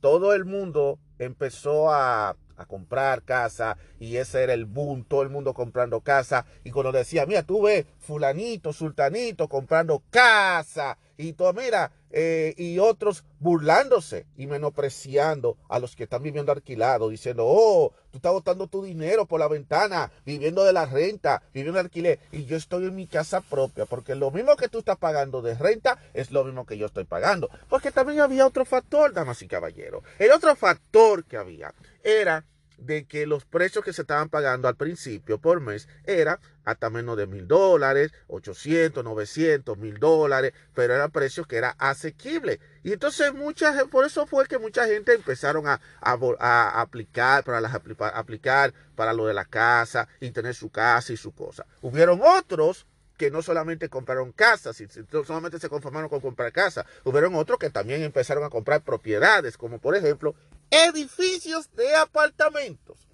todo 0.00 0.34
el 0.34 0.44
mundo 0.44 0.98
empezó 1.18 1.90
a, 1.92 2.36
comprar 2.68 3.22
casa 3.22 3.76
y 4.00 4.16
ese 4.16 4.42
era 4.42 4.54
el 4.54 4.64
boom, 4.64 5.04
todo 5.04 5.20
el 5.20 5.28
mundo 5.28 5.52
comprando 5.52 6.00
casa. 6.00 6.46
Y 6.64 6.70
cuando 6.70 6.90
decía, 6.90 7.26
mira, 7.26 7.42
tú 7.42 7.64
ves 7.64 7.84
fulanito, 7.98 8.72
sultanito 8.72 9.46
comprando 9.46 10.02
casa 10.08 10.96
y 11.16 11.32
todo, 11.32 11.52
mira, 11.52 11.92
eh, 12.10 12.54
y 12.56 12.78
otros 12.78 13.24
burlándose 13.40 14.26
y 14.36 14.46
menospreciando 14.46 15.56
a 15.68 15.78
los 15.78 15.96
que 15.96 16.04
están 16.04 16.22
viviendo 16.22 16.52
alquilado, 16.52 17.08
diciendo, 17.08 17.44
oh, 17.46 17.92
tú 18.10 18.18
estás 18.18 18.32
botando 18.32 18.66
tu 18.66 18.82
dinero 18.82 19.26
por 19.26 19.40
la 19.40 19.48
ventana, 19.48 20.10
viviendo 20.24 20.64
de 20.64 20.72
la 20.72 20.86
renta, 20.86 21.42
viviendo 21.52 21.78
de 21.78 21.84
alquiler, 21.84 22.18
y 22.32 22.44
yo 22.44 22.56
estoy 22.56 22.84
en 22.84 22.94
mi 22.94 23.06
casa 23.06 23.40
propia, 23.40 23.86
porque 23.86 24.14
lo 24.14 24.30
mismo 24.30 24.56
que 24.56 24.68
tú 24.68 24.78
estás 24.78 24.96
pagando 24.96 25.42
de 25.42 25.54
renta 25.54 25.98
es 26.14 26.30
lo 26.30 26.44
mismo 26.44 26.66
que 26.66 26.78
yo 26.78 26.86
estoy 26.86 27.04
pagando, 27.04 27.50
porque 27.68 27.92
también 27.92 28.20
había 28.20 28.46
otro 28.46 28.64
factor, 28.64 29.12
damas 29.12 29.42
y 29.42 29.48
caballeros, 29.48 30.02
el 30.18 30.30
otro 30.30 30.54
factor 30.56 31.24
que 31.24 31.36
había 31.36 31.74
era 32.02 32.44
de 32.78 33.06
que 33.06 33.26
los 33.26 33.44
precios 33.44 33.84
que 33.84 33.92
se 33.92 34.02
estaban 34.02 34.28
pagando 34.28 34.68
al 34.68 34.76
principio 34.76 35.38
por 35.38 35.60
mes 35.60 35.88
era 36.04 36.40
hasta 36.64 36.90
menos 36.90 37.16
de 37.16 37.26
mil 37.26 37.46
dólares, 37.46 38.12
800, 38.26 39.04
900, 39.04 39.78
mil 39.78 39.98
dólares, 39.98 40.52
pero 40.74 40.94
eran 40.94 41.10
precios 41.10 41.46
que 41.46 41.56
era 41.56 41.76
asequible. 41.78 42.60
Y 42.82 42.92
entonces 42.92 43.32
muchas, 43.32 43.84
por 43.84 44.04
eso 44.04 44.26
fue 44.26 44.46
que 44.46 44.58
mucha 44.58 44.86
gente 44.86 45.14
empezaron 45.14 45.68
a, 45.68 45.80
a, 46.00 46.80
aplicar, 46.80 47.44
para 47.44 47.60
las, 47.60 47.72
aplicar 47.74 48.74
para 48.96 49.12
lo 49.12 49.26
de 49.26 49.34
la 49.34 49.44
casa 49.44 50.08
y 50.20 50.30
tener 50.30 50.54
su 50.54 50.70
casa 50.70 51.12
y 51.12 51.16
su 51.16 51.32
cosa. 51.32 51.66
Hubieron 51.82 52.20
otros 52.22 52.86
que 53.16 53.30
no 53.30 53.42
solamente 53.42 53.88
compraron 53.88 54.32
casas, 54.32 54.80
y 54.80 54.88
solamente 55.26 55.58
se 55.58 55.68
conformaron 55.68 56.08
con 56.08 56.20
comprar 56.20 56.52
casas, 56.52 56.86
hubieron 57.04 57.34
otros 57.34 57.58
que 57.58 57.70
también 57.70 58.02
empezaron 58.02 58.44
a 58.44 58.50
comprar 58.50 58.82
propiedades, 58.82 59.56
como 59.56 59.78
por 59.78 59.96
ejemplo 59.96 60.34
edificios 60.70 61.70
de 61.74 61.94
apartamentos. 61.94 63.08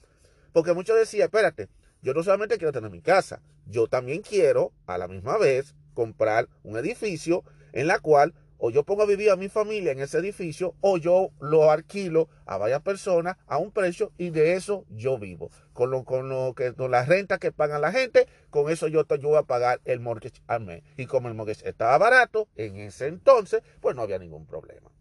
Porque 0.53 0.73
muchos 0.73 0.97
decían, 0.97 1.27
espérate, 1.27 1.69
yo 2.03 2.15
no 2.15 2.23
solamente 2.23 2.59
quiero 2.59 2.73
tener 2.73 2.91
mi 2.91 3.01
casa, 3.01 3.41
yo 3.67 3.87
también 3.87 4.23
quiero 4.23 4.73
a 4.87 4.99
la 4.99 5.09
misma 5.09 5.39
vez 5.39 5.75
comprar 5.95 6.49
un 6.63 6.77
edificio 6.77 7.45
en 7.73 7.87
la 7.87 8.01
cual 8.01 8.35
o 8.65 8.71
yo 8.71 8.85
pongo 8.85 9.03
a 9.03 9.07
vivir 9.07 9.29
a 9.31 9.37
mi 9.37 9.49
familia 9.49 9.91
en 9.91 9.99
ese 9.99 10.19
edificio 10.19 10.77
o 10.81 10.97
yo 10.97 11.31
lo 11.41 11.73
alquilo 11.73 12.29
a 12.47 12.59
varias 12.59 12.81
personas 12.81 13.37
a 13.49 13.59
un 13.59 13.73
precio 13.73 14.13
y 14.19 14.31
de 14.31 14.55
eso 14.55 14.87
yo 14.89 15.19
vivo. 15.19 15.51
Con 15.73 15.91
lo, 15.91 16.05
con 16.05 16.29
lo 16.29 16.55
que 16.55 16.73
con 16.73 16.93
la 16.93 17.05
renta 17.05 17.39
que 17.39 17.51
pagan 17.51 17.81
la 17.81 17.91
gente, 17.91 18.29
con 18.51 18.71
eso 18.71 18.87
yo, 18.87 19.05
yo 19.05 19.29
voy 19.31 19.39
a 19.39 19.43
pagar 19.43 19.81
el 19.85 19.99
mortgage 19.99 20.41
al 20.47 20.61
mes. 20.61 20.85
Y 20.97 21.07
como 21.07 21.27
el 21.27 21.35
mortgage 21.35 21.69
estaba 21.69 21.99
barato 21.99 22.47
en 22.55 22.77
ese 22.77 23.09
entonces, 23.09 23.65
pues 23.81 23.97
no 23.97 24.03
había 24.03 24.21
ningún 24.21 24.47
problema. 24.47 24.93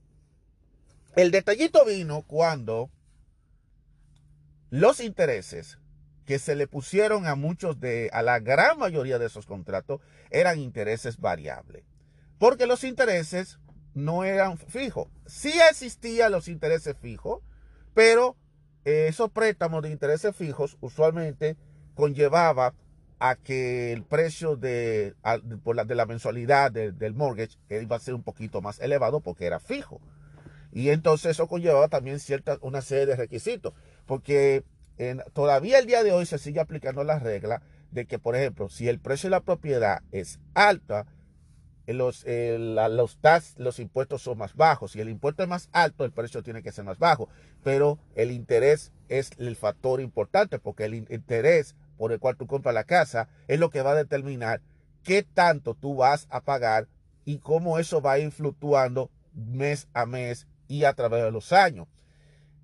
El 1.16 1.30
detallito 1.30 1.86
vino 1.86 2.24
cuando 2.24 2.90
los 4.72 5.00
intereses 5.02 5.78
que 6.26 6.40
se 6.40 6.56
le 6.56 6.66
pusieron 6.66 7.28
a 7.28 7.36
muchos 7.36 7.80
de, 7.80 8.10
a 8.12 8.24
la 8.24 8.40
gran 8.40 8.80
mayoría 8.80 9.20
de 9.20 9.28
esos 9.28 9.46
contratos, 9.46 10.02
eran 10.32 10.58
intereses 10.58 11.20
variables. 11.20 11.91
Porque 12.42 12.66
los 12.66 12.84
intereses 12.84 13.60
no 13.94 14.24
eran 14.24 14.58
fijos. 14.58 15.10
Sí 15.28 15.54
existían 15.70 16.32
los 16.32 16.48
intereses 16.48 16.98
fijos, 16.98 17.44
pero 17.94 18.36
esos 18.84 19.30
préstamos 19.30 19.84
de 19.84 19.92
intereses 19.92 20.36
fijos 20.36 20.76
usualmente 20.82 21.56
conllevaba 21.94 22.74
a 23.20 23.36
que 23.36 23.94
el 23.94 24.04
precio 24.04 24.56
de, 24.56 25.14
de 25.86 25.96
la 25.96 26.06
mensualidad 26.08 26.72
del 26.72 27.14
mortgage 27.14 27.60
iba 27.70 27.96
a 27.96 28.00
ser 28.00 28.16
un 28.16 28.24
poquito 28.24 28.60
más 28.60 28.80
elevado 28.80 29.20
porque 29.20 29.46
era 29.46 29.60
fijo. 29.60 30.02
Y 30.72 30.90
entonces 30.90 31.34
eso 31.34 31.48
conllevaba 31.48 31.90
también 31.90 32.20
cierta, 32.20 32.58
una 32.62 32.82
serie 32.82 33.06
de 33.06 33.18
requisitos, 33.18 33.76
porque 34.08 34.64
todavía 35.34 35.78
el 35.78 35.86
día 35.86 36.02
de 36.04 36.12
hoy 36.12 36.26
se 36.26 36.40
sigue 36.40 36.60
aplicando 36.60 37.04
la 37.04 37.20
regla 37.20 37.62
de 37.92 38.08
que, 38.08 38.18
por 38.18 38.36
ejemplo, 38.36 38.68
si 38.68 38.90
el 38.90 39.00
precio 39.00 39.28
de 39.28 39.36
la 39.36 39.42
propiedad 39.42 40.02
es 40.12 40.40
alta, 40.56 41.06
los, 41.94 42.26
los, 42.26 43.18
los 43.58 43.80
impuestos 43.80 44.22
son 44.22 44.38
más 44.38 44.56
bajos. 44.56 44.92
Si 44.92 45.02
el 45.02 45.10
impuesto 45.10 45.44
es 45.44 45.50
más 45.50 45.70
alto, 45.72 46.06
el 46.06 46.12
precio 46.12 46.44
tiene 46.44 46.64
que 46.64 46.72
ser 46.72 46.86
más 46.86 47.00
bajo. 47.00 47.30
Pero 47.64 48.00
el 48.16 48.32
interés 48.32 48.92
es 49.10 49.32
el 49.38 49.56
factor 49.56 50.02
importante, 50.02 50.60
porque 50.60 50.86
el 50.86 50.94
interés 50.96 51.76
por 51.98 52.12
el 52.12 52.20
cual 52.20 52.36
tú 52.36 52.48
compras 52.48 52.74
la 52.74 52.84
casa 52.84 53.30
es 53.48 53.60
lo 53.60 53.70
que 53.70 53.82
va 53.82 53.92
a 53.92 53.96
determinar 53.96 54.62
qué 55.04 55.24
tanto 55.24 55.76
tú 55.76 55.96
vas 55.96 56.28
a 56.30 56.42
pagar 56.42 56.88
y 57.26 57.38
cómo 57.38 57.80
eso 57.80 58.02
va 58.02 58.14
a 58.14 58.20
ir 58.20 58.32
fluctuando 58.32 59.10
mes 59.34 59.88
a 59.94 60.06
mes 60.06 60.48
y 60.68 60.84
a 60.86 60.94
través 60.94 61.24
de 61.24 61.32
los 61.32 61.54
años. 61.54 61.88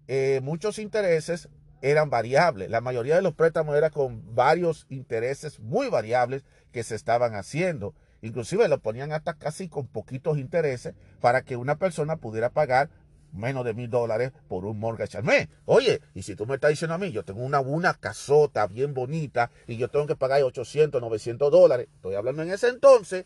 Eh, 0.08 0.40
muchos 0.44 0.80
intereses 0.80 1.50
eran 1.82 2.10
variables. 2.10 2.70
La 2.70 2.82
mayoría 2.82 3.16
de 3.16 3.22
los 3.22 3.34
préstamos 3.34 3.76
eran 3.76 3.92
con 3.92 4.36
varios 4.36 4.86
intereses 4.90 5.60
muy 5.60 5.90
variables 5.90 6.44
que 6.72 6.84
se 6.84 6.96
estaban 6.96 7.36
haciendo. 7.36 7.94
Inclusive 8.22 8.68
lo 8.68 8.80
ponían 8.80 9.12
hasta 9.12 9.36
casi 9.36 9.70
con 9.70 9.88
poquitos 9.88 10.38
intereses 10.38 10.96
para 11.22 11.44
que 11.44 11.56
una 11.56 11.78
persona 11.78 12.18
pudiera 12.18 12.50
pagar 12.50 12.90
menos 13.34 13.66
de 13.66 13.74
mil 13.74 13.90
dólares 13.90 14.32
por 14.48 14.66
un 14.66 14.80
mortgage 14.80 15.18
al 15.18 15.24
mes. 15.24 15.48
Oye, 15.66 16.02
y 16.14 16.24
si 16.24 16.36
tú 16.36 16.46
me 16.46 16.56
estás 16.56 16.72
diciendo 16.72 16.96
a 16.96 16.98
mí, 16.98 17.12
yo 17.12 17.24
tengo 17.24 17.42
una, 17.42 17.60
una 17.60 17.94
casota 17.94 18.68
bien 18.68 18.94
bonita 18.94 19.52
y 19.68 19.78
yo 19.78 19.90
tengo 19.90 20.08
que 20.08 20.16
pagar 20.16 20.42
800, 20.44 21.02
900 21.02 21.52
dólares, 21.52 21.88
estoy 21.96 22.16
hablando 22.16 22.42
en 22.42 22.52
ese 22.52 22.70
entonces, 22.70 23.26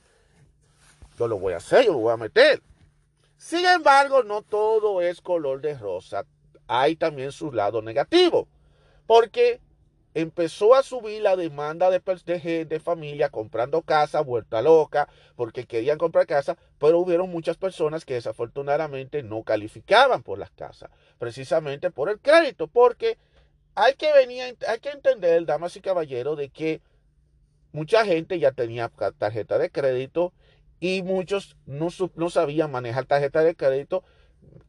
yo 1.17 1.27
lo 1.27 1.39
voy 1.39 1.53
a 1.53 1.57
hacer, 1.57 1.85
yo 1.85 1.93
lo 1.93 1.99
voy 1.99 2.13
a 2.13 2.17
meter. 2.17 2.61
Sin 3.37 3.65
embargo, 3.65 4.23
no 4.23 4.43
todo 4.43 5.01
es 5.01 5.21
color 5.21 5.61
de 5.61 5.77
rosa. 5.77 6.25
Hay 6.67 6.95
también 6.95 7.31
su 7.31 7.51
lado 7.51 7.81
negativo. 7.81 8.47
Porque 9.07 9.59
empezó 10.13 10.75
a 10.75 10.83
subir 10.83 11.21
la 11.21 11.35
demanda 11.35 11.89
de, 11.89 12.65
de, 12.65 12.79
familia 12.79 13.29
comprando 13.29 13.81
casa, 13.81 14.21
vuelta 14.21 14.61
loca, 14.61 15.07
porque 15.35 15.65
querían 15.65 15.97
comprar 15.97 16.27
casa, 16.27 16.57
pero 16.79 16.99
hubieron 16.99 17.29
muchas 17.29 17.57
personas 17.57 18.05
que 18.05 18.15
desafortunadamente 18.15 19.23
no 19.23 19.43
calificaban 19.43 20.23
por 20.23 20.37
las 20.37 20.51
casas, 20.51 20.89
precisamente 21.17 21.91
por 21.91 22.09
el 22.09 22.19
crédito, 22.19 22.67
porque 22.67 23.17
hay 23.75 23.93
que 23.95 24.11
venir, 24.13 24.57
hay 24.67 24.79
que 24.79 24.89
entender, 24.89 25.45
damas 25.45 25.75
y 25.77 25.81
caballeros, 25.81 26.37
de 26.37 26.49
que 26.49 26.81
mucha 27.71 28.05
gente 28.05 28.37
ya 28.39 28.51
tenía 28.51 28.91
tarjeta 29.17 29.57
de 29.57 29.69
crédito 29.69 30.33
y 30.79 31.03
muchos 31.03 31.55
no, 31.65 31.87
no 32.15 32.29
sabían 32.29 32.71
manejar 32.71 33.05
tarjeta 33.05 33.43
de 33.43 33.55
crédito, 33.55 34.03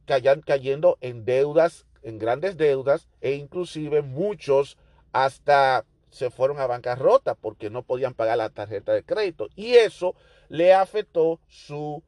cayendo 0.07 0.99
en 1.01 1.25
deudas 1.25 1.87
en 2.03 2.19
grandes 2.19 2.57
deudas 2.57 3.09
e 3.21 3.33
inclusive 3.33 4.03
muchos 4.03 4.77
hasta 5.13 5.85
se 6.11 6.31
fueron 6.31 6.61
a 6.61 6.67
bancarrota 6.67 7.35
porque 7.35 7.71
no 7.71 7.83
podían 7.83 8.15
pagar 8.15 8.37
la 8.39 8.51
tarjeta 8.51 8.93
de 8.93 9.03
crédito 9.03 9.49
y 9.57 9.75
eso 9.75 10.15
le 10.49 10.75
afectó 10.75 11.41
su 11.49 12.03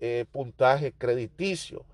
eh, 0.00 0.26
puntaje 0.30 0.92
crediticio. 0.92 1.84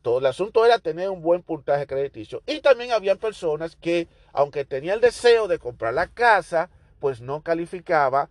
Todo 0.00 0.18
el 0.18 0.26
asunto 0.26 0.64
era 0.64 0.78
tener 0.78 1.10
un 1.10 1.22
buen 1.22 1.42
puntaje 1.42 1.86
crediticio. 1.86 2.42
Y 2.46 2.60
también 2.60 2.92
había 2.92 3.16
personas 3.16 3.76
que, 3.76 4.08
aunque 4.32 4.64
tenían 4.64 4.96
el 4.96 5.00
deseo 5.00 5.48
de 5.48 5.58
comprar 5.58 5.94
la 5.94 6.08
casa, 6.08 6.70
pues 7.00 7.20
no 7.20 7.42
calificaba, 7.42 8.28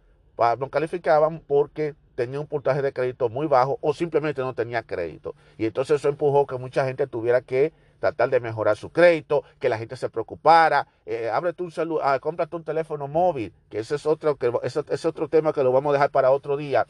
no 0.59 0.69
calificaban 0.69 1.39
porque 1.39 1.95
tenía 2.15 2.39
un 2.39 2.47
puntaje 2.47 2.81
de 2.81 2.93
crédito 2.93 3.29
muy 3.29 3.47
bajo 3.47 3.77
o 3.81 3.93
simplemente 3.93 4.41
no 4.41 4.53
tenía 4.53 4.83
crédito. 4.83 5.35
Y 5.57 5.65
entonces 5.65 5.99
eso 5.99 6.09
empujó 6.09 6.45
que 6.45 6.57
mucha 6.57 6.85
gente 6.85 7.07
tuviera 7.07 7.41
que 7.41 7.73
tratar 8.03 8.29
de 8.29 8.41
mejorar 8.41 8.75
su 8.75 8.91
crédito, 8.91 9.45
que 9.59 9.69
la 9.69 9.77
gente 9.77 9.95
se 9.95 10.09
preocupara, 10.09 10.87
eh, 11.05 11.29
ábrete 11.29 11.63
un 11.63 11.71
celular, 11.71 12.15
ah, 12.15 12.19
cómprate 12.19 12.53
un 12.57 12.65
teléfono 12.65 13.07
móvil, 13.07 13.53
que 13.69 13.79
ese 13.79 13.95
es 13.95 14.05
otro, 14.05 14.35
que 14.35 14.51
ese 14.63 14.83
es 14.89 15.05
otro 15.05 15.29
tema 15.29 15.53
que 15.53 15.63
lo 15.63 15.71
vamos 15.71 15.91
a 15.91 15.93
dejar 15.93 16.11
para 16.11 16.31
otro 16.31 16.57
día. 16.57 16.85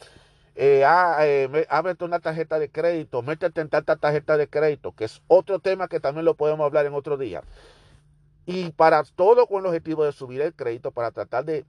Eh, 0.55 0.83
ah, 0.83 1.17
eh, 1.19 1.67
ábrete 1.69 2.03
una 2.03 2.19
tarjeta 2.19 2.57
de 2.57 2.71
crédito, 2.71 3.21
métete 3.21 3.61
en 3.61 3.69
tanta 3.69 3.95
tarjeta 3.95 4.37
de 4.37 4.47
crédito, 4.47 4.93
que 4.93 5.05
es 5.05 5.21
otro 5.27 5.59
tema 5.59 5.87
que 5.87 5.99
también 5.99 6.25
lo 6.25 6.33
podemos 6.33 6.65
hablar 6.65 6.87
en 6.87 6.95
otro 6.95 7.15
día. 7.15 7.43
Y 8.47 8.71
para 8.71 9.03
todo 9.03 9.45
con 9.45 9.59
el 9.59 9.67
objetivo 9.67 10.03
de 10.03 10.13
subir 10.13 10.41
el 10.41 10.55
crédito, 10.55 10.89
para 10.89 11.11
tratar 11.11 11.45
de 11.45 11.63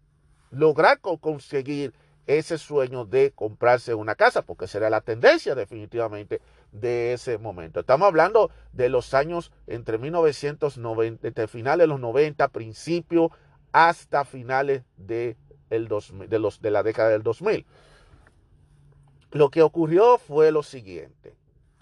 lograr 0.50 1.00
conseguir 1.00 1.92
ese 2.26 2.56
sueño 2.56 3.04
de 3.04 3.32
comprarse 3.32 3.92
una 3.92 4.14
casa, 4.14 4.40
porque 4.40 4.66
será 4.66 4.88
la 4.88 5.02
tendencia 5.02 5.54
definitivamente 5.54 6.40
de 6.75 7.14
ese 7.14 7.38
momento. 7.38 7.81
Estamos 7.81 8.07
hablando 8.07 8.50
de 8.73 8.90
los 8.90 9.14
años 9.14 9.50
entre 9.66 9.97
1990, 9.97 11.26
entre 11.26 11.49
finales 11.49 11.85
de 11.85 11.88
los 11.88 12.00
90, 12.00 12.49
principio 12.49 13.31
hasta 13.73 14.25
finales 14.25 14.83
de, 14.97 15.37
el 15.71 15.88
de, 15.88 16.38
los, 16.38 16.61
de 16.61 16.71
la 16.71 16.83
década 16.83 17.09
del 17.09 17.23
2000. 17.23 17.64
Lo 19.31 19.50
que 19.50 19.62
ocurrió 19.62 20.19
fue 20.19 20.52
lo 20.52 20.62
siguiente. 20.62 21.35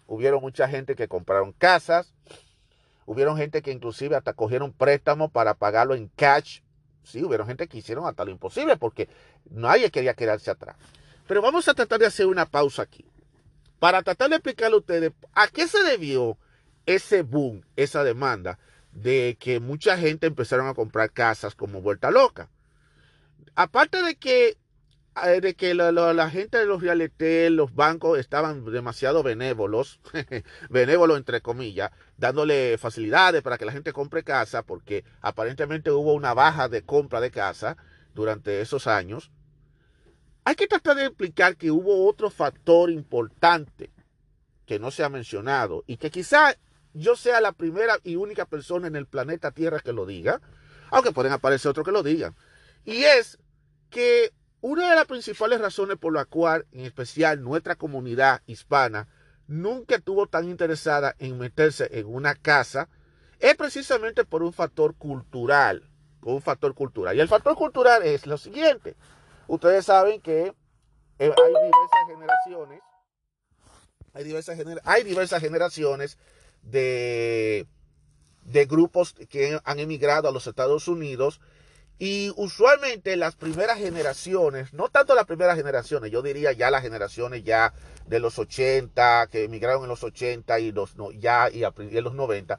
Hubieron 0.07 0.41
mucha 0.41 0.69
gente 0.69 0.95
que 0.95 1.09
compraron 1.09 1.53
casas, 1.53 2.15
hubieron 3.07 3.37
gente 3.37 3.63
que 3.63 3.73
inclusive 3.73 4.15
hasta 4.15 4.35
cogieron 4.35 4.73
préstamos 4.73 5.31
para 5.31 5.55
pagarlo 5.55 5.95
en 5.95 6.09
cash 6.15 6.61
Sí, 7.05 7.23
hubieron 7.25 7.47
gente 7.47 7.67
que 7.67 7.79
hicieron 7.79 8.07
hasta 8.07 8.25
lo 8.25 8.31
imposible 8.31 8.77
porque 8.77 9.09
nadie 9.51 9.91
quería 9.91 10.15
quedarse 10.15 10.51
atrás. 10.51 10.77
Pero 11.27 11.43
vamos 11.43 11.69
a 11.69 11.75
tratar 11.75 11.99
de 11.99 12.07
hacer 12.07 12.27
una 12.27 12.47
pausa 12.47 12.83
aquí. 12.83 13.05
Para 13.83 14.05
tratar 14.05 14.31
de 14.31 14.37
explicarle 14.37 14.77
a 14.77 14.79
ustedes 14.79 15.12
a 15.33 15.49
qué 15.49 15.67
se 15.67 15.83
debió 15.83 16.39
ese 16.87 17.23
boom, 17.23 17.65
esa 17.75 18.05
demanda 18.05 18.61
de 18.93 19.37
que 19.41 19.59
mucha 19.59 19.99
gente 19.99 20.29
empezaron 20.29 20.69
a 20.69 20.75
comprar 20.75 21.11
casas 21.11 21.57
como 21.57 21.83
vuelta 21.83 22.12
loca. 22.12 22.49
Aparte 23.57 24.01
de 24.05 24.15
que 24.15 24.57
eh, 25.25 25.41
de 25.41 25.55
que 25.57 25.75
la, 25.75 26.31
gente 26.31 26.59
de 26.59 26.67
los 26.67 26.81
real 26.81 27.11
los 27.57 27.75
bancos 27.75 28.21
estaban 28.21 28.65
demasiado 28.67 29.25
benévolos, 29.25 29.99
benévolos 30.71 31.19
entre 31.19 31.41
comillas, 31.41 31.91
dándole 32.17 32.79
facilidades 32.79 33.43
para 33.43 33.59
que 33.59 33.65
la 33.65 33.73
gente 33.73 33.93
compre 33.93 34.23
casa, 34.23 34.62
porque 34.62 35.05
aparentemente 35.21 35.91
hubo 35.91 36.15
una 36.15 36.35
baja 36.35 36.69
de 36.69 36.83
compra 36.83 37.21
de 37.21 37.33
casa 37.33 37.77
durante 38.15 38.61
esos 38.61 38.87
años. 38.87 39.33
Hay 40.45 40.55
que 40.55 40.67
tratar 40.67 40.97
de 40.97 41.07
explicar 41.07 41.57
que 41.57 41.71
hubo 41.71 42.07
otro 42.09 42.31
factor 42.31 42.91
importante 42.91 43.91
que 44.67 44.79
no 44.79 44.91
se 44.91 45.05
ha 45.05 45.09
mencionado 45.09 45.85
y 45.87 45.97
que 45.97 46.11
quizá 46.11 46.57
yo 46.95 47.17
sea 47.17 47.41
la 47.41 47.53
primera 47.53 47.99
y 48.03 48.17
única 48.17 48.45
persona 48.45 48.87
en 48.87 48.97
el 48.97 49.07
planeta 49.07 49.53
Tierra 49.53 49.81
que 49.81 49.93
lo 49.93 50.07
diga, 50.07 50.41
aunque 50.91 51.13
pueden 51.13 51.33
aparecer 51.33 51.71
otros 51.71 51.87
que 51.87 51.93
lo 51.93 52.03
digan. 52.03 52.35
Y 52.85 53.05
es 53.05 53.39
que 53.91 54.33
una 54.61 54.91
de 54.91 54.97
las 54.97 55.07
principales 55.07 55.61
razones 55.61 55.97
por 55.97 56.13
la 56.13 56.25
cual, 56.25 56.67
en 56.73 56.85
especial, 56.85 57.43
nuestra 57.43 57.76
comunidad 57.76 58.43
hispana 58.47 59.09
nunca 59.47 59.97
estuvo 59.97 60.26
tan 60.26 60.49
interesada 60.49 61.15
en 61.19 61.39
meterse 61.39 61.89
en 61.99 62.07
una 62.07 62.35
casa 62.35 62.89
es 63.39 63.57
precisamente 63.57 64.25
por 64.25 64.43
un 64.43 64.52
factor 64.52 64.95
cultural. 64.95 65.83
Un 66.23 66.41
factor 66.41 66.75
cultural. 66.75 67.17
Y 67.17 67.21
el 67.21 67.28
factor 67.28 67.57
cultural 67.57 68.02
es 68.05 68.26
lo 68.26 68.39
siguiente. 68.39 68.95
Ustedes 69.47 69.87
saben 69.87 70.21
que 70.21 70.55
eh, 71.19 71.35
hay 71.37 71.52
diversas 71.52 72.07
generaciones. 72.09 72.81
Hay 74.15 74.25
diversas, 74.25 74.59
hay 74.85 75.05
diversas 75.05 75.41
generaciones 75.41 76.19
de, 76.63 77.67
de 78.45 78.67
grupos 78.67 79.15
que 79.28 79.59
han 79.65 79.78
emigrado 79.78 80.28
a 80.28 80.33
los 80.33 80.47
Estados 80.47 80.89
Unidos 80.89 81.41
y 81.99 82.33
usualmente 82.37 83.17
las 83.17 83.37
primeras 83.37 83.78
generaciones, 83.78 84.73
no 84.73 84.89
tanto 84.89 85.15
las 85.15 85.26
primeras 85.26 85.57
generaciones, 85.57 86.11
yo 86.11 86.21
diría 86.21 86.52
ya 86.52 86.71
las 86.71 86.83
generaciones 86.83 87.45
ya 87.45 87.73
de 88.07 88.19
los 88.19 88.39
80, 88.39 89.28
que 89.31 89.45
emigraron 89.45 89.85
en 89.85 89.89
los 89.89 90.02
80 90.02 90.59
y 90.59 90.73
los, 90.73 90.95
ya 91.19 91.49
y 91.49 91.63
en 91.63 92.05
los 92.05 92.15
90, 92.15 92.59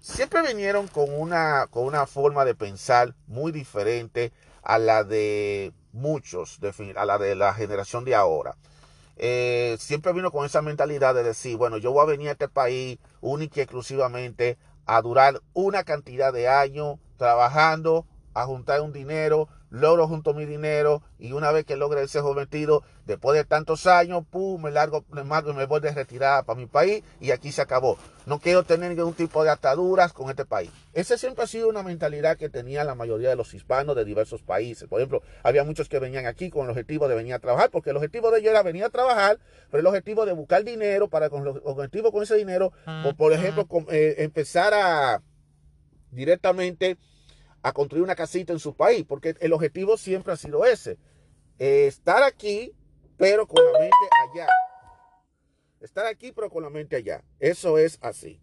siempre 0.00 0.46
vinieron 0.46 0.86
con 0.88 1.06
una, 1.18 1.66
con 1.70 1.84
una 1.84 2.06
forma 2.06 2.44
de 2.44 2.54
pensar 2.54 3.14
muy 3.26 3.52
diferente 3.52 4.32
a 4.62 4.78
la 4.78 5.02
de 5.02 5.72
muchos, 5.94 6.58
a 6.96 7.04
la 7.06 7.18
de 7.18 7.34
la 7.34 7.54
generación 7.54 8.04
de 8.04 8.14
ahora. 8.14 8.56
Eh, 9.16 9.76
siempre 9.78 10.12
vino 10.12 10.30
con 10.30 10.44
esa 10.44 10.60
mentalidad 10.60 11.14
de 11.14 11.22
decir, 11.22 11.56
bueno, 11.56 11.78
yo 11.78 11.92
voy 11.92 12.02
a 12.02 12.10
venir 12.10 12.28
a 12.28 12.32
este 12.32 12.48
país 12.48 12.98
única 13.20 13.60
y 13.60 13.62
exclusivamente 13.62 14.58
a 14.86 15.00
durar 15.00 15.40
una 15.52 15.84
cantidad 15.84 16.32
de 16.32 16.48
años 16.48 16.98
trabajando 17.16 18.06
a 18.34 18.44
juntar 18.46 18.80
un 18.80 18.92
dinero, 18.92 19.48
logro 19.70 20.06
junto 20.06 20.34
mi 20.34 20.44
dinero 20.44 21.02
y 21.18 21.32
una 21.32 21.50
vez 21.50 21.64
que 21.64 21.76
logre 21.76 22.02
ese 22.02 22.20
cometido, 22.20 22.82
después 23.06 23.36
de 23.36 23.44
tantos 23.44 23.86
años, 23.86 24.24
pum, 24.30 24.62
me 24.62 24.70
largo, 24.70 25.04
me, 25.10 25.24
me 25.24 25.66
voy 25.66 25.80
de 25.80 25.92
retirada 25.92 26.42
para 26.42 26.58
mi 26.58 26.66
país 26.66 27.02
y 27.20 27.30
aquí 27.30 27.52
se 27.52 27.62
acabó. 27.62 27.98
No 28.26 28.38
quiero 28.38 28.62
tener 28.62 28.90
ningún 28.94 29.14
tipo 29.14 29.44
de 29.44 29.50
ataduras 29.50 30.12
con 30.12 30.30
este 30.30 30.44
país. 30.44 30.70
Esa 30.92 31.18
siempre 31.18 31.44
ha 31.44 31.46
sido 31.46 31.68
una 31.68 31.82
mentalidad 31.82 32.36
que 32.36 32.48
tenía 32.48 32.84
la 32.84 32.94
mayoría 32.94 33.28
de 33.28 33.36
los 33.36 33.52
hispanos 33.54 33.96
de 33.96 34.04
diversos 34.04 34.42
países. 34.42 34.88
Por 34.88 35.00
ejemplo, 35.00 35.22
había 35.42 35.64
muchos 35.64 35.88
que 35.88 35.98
venían 35.98 36.26
aquí 36.26 36.50
con 36.50 36.64
el 36.64 36.70
objetivo 36.70 37.08
de 37.08 37.14
venir 37.14 37.34
a 37.34 37.38
trabajar, 37.38 37.70
porque 37.70 37.90
el 37.90 37.96
objetivo 37.96 38.30
de 38.30 38.40
ellos 38.40 38.50
era 38.50 38.62
venir 38.62 38.84
a 38.84 38.90
trabajar, 38.90 39.38
pero 39.70 39.80
el 39.80 39.86
objetivo 39.86 40.24
de 40.24 40.32
buscar 40.32 40.64
dinero 40.64 41.08
para 41.08 41.30
con 41.30 41.46
el 41.46 41.60
objetivo 41.64 42.12
con 42.12 42.22
ese 42.22 42.36
dinero, 42.36 42.72
o 43.04 43.14
por 43.14 43.32
ejemplo, 43.32 43.66
eh, 43.90 44.16
empezar 44.18 44.72
a 44.74 45.22
directamente 46.10 46.96
a 47.64 47.72
construir 47.72 48.04
una 48.04 48.14
casita 48.14 48.52
en 48.52 48.58
su 48.58 48.76
país, 48.76 49.06
porque 49.08 49.36
el 49.40 49.54
objetivo 49.54 49.96
siempre 49.96 50.34
ha 50.34 50.36
sido 50.36 50.66
ese, 50.66 50.98
eh, 51.58 51.86
estar 51.86 52.22
aquí, 52.22 52.74
pero 53.16 53.46
con 53.48 53.64
la 53.64 53.78
mente 53.78 53.96
allá. 54.28 54.48
Estar 55.80 56.04
aquí, 56.04 56.30
pero 56.30 56.50
con 56.50 56.62
la 56.62 56.68
mente 56.68 56.96
allá. 56.96 57.24
Eso 57.40 57.78
es 57.78 57.98
así. 58.02 58.38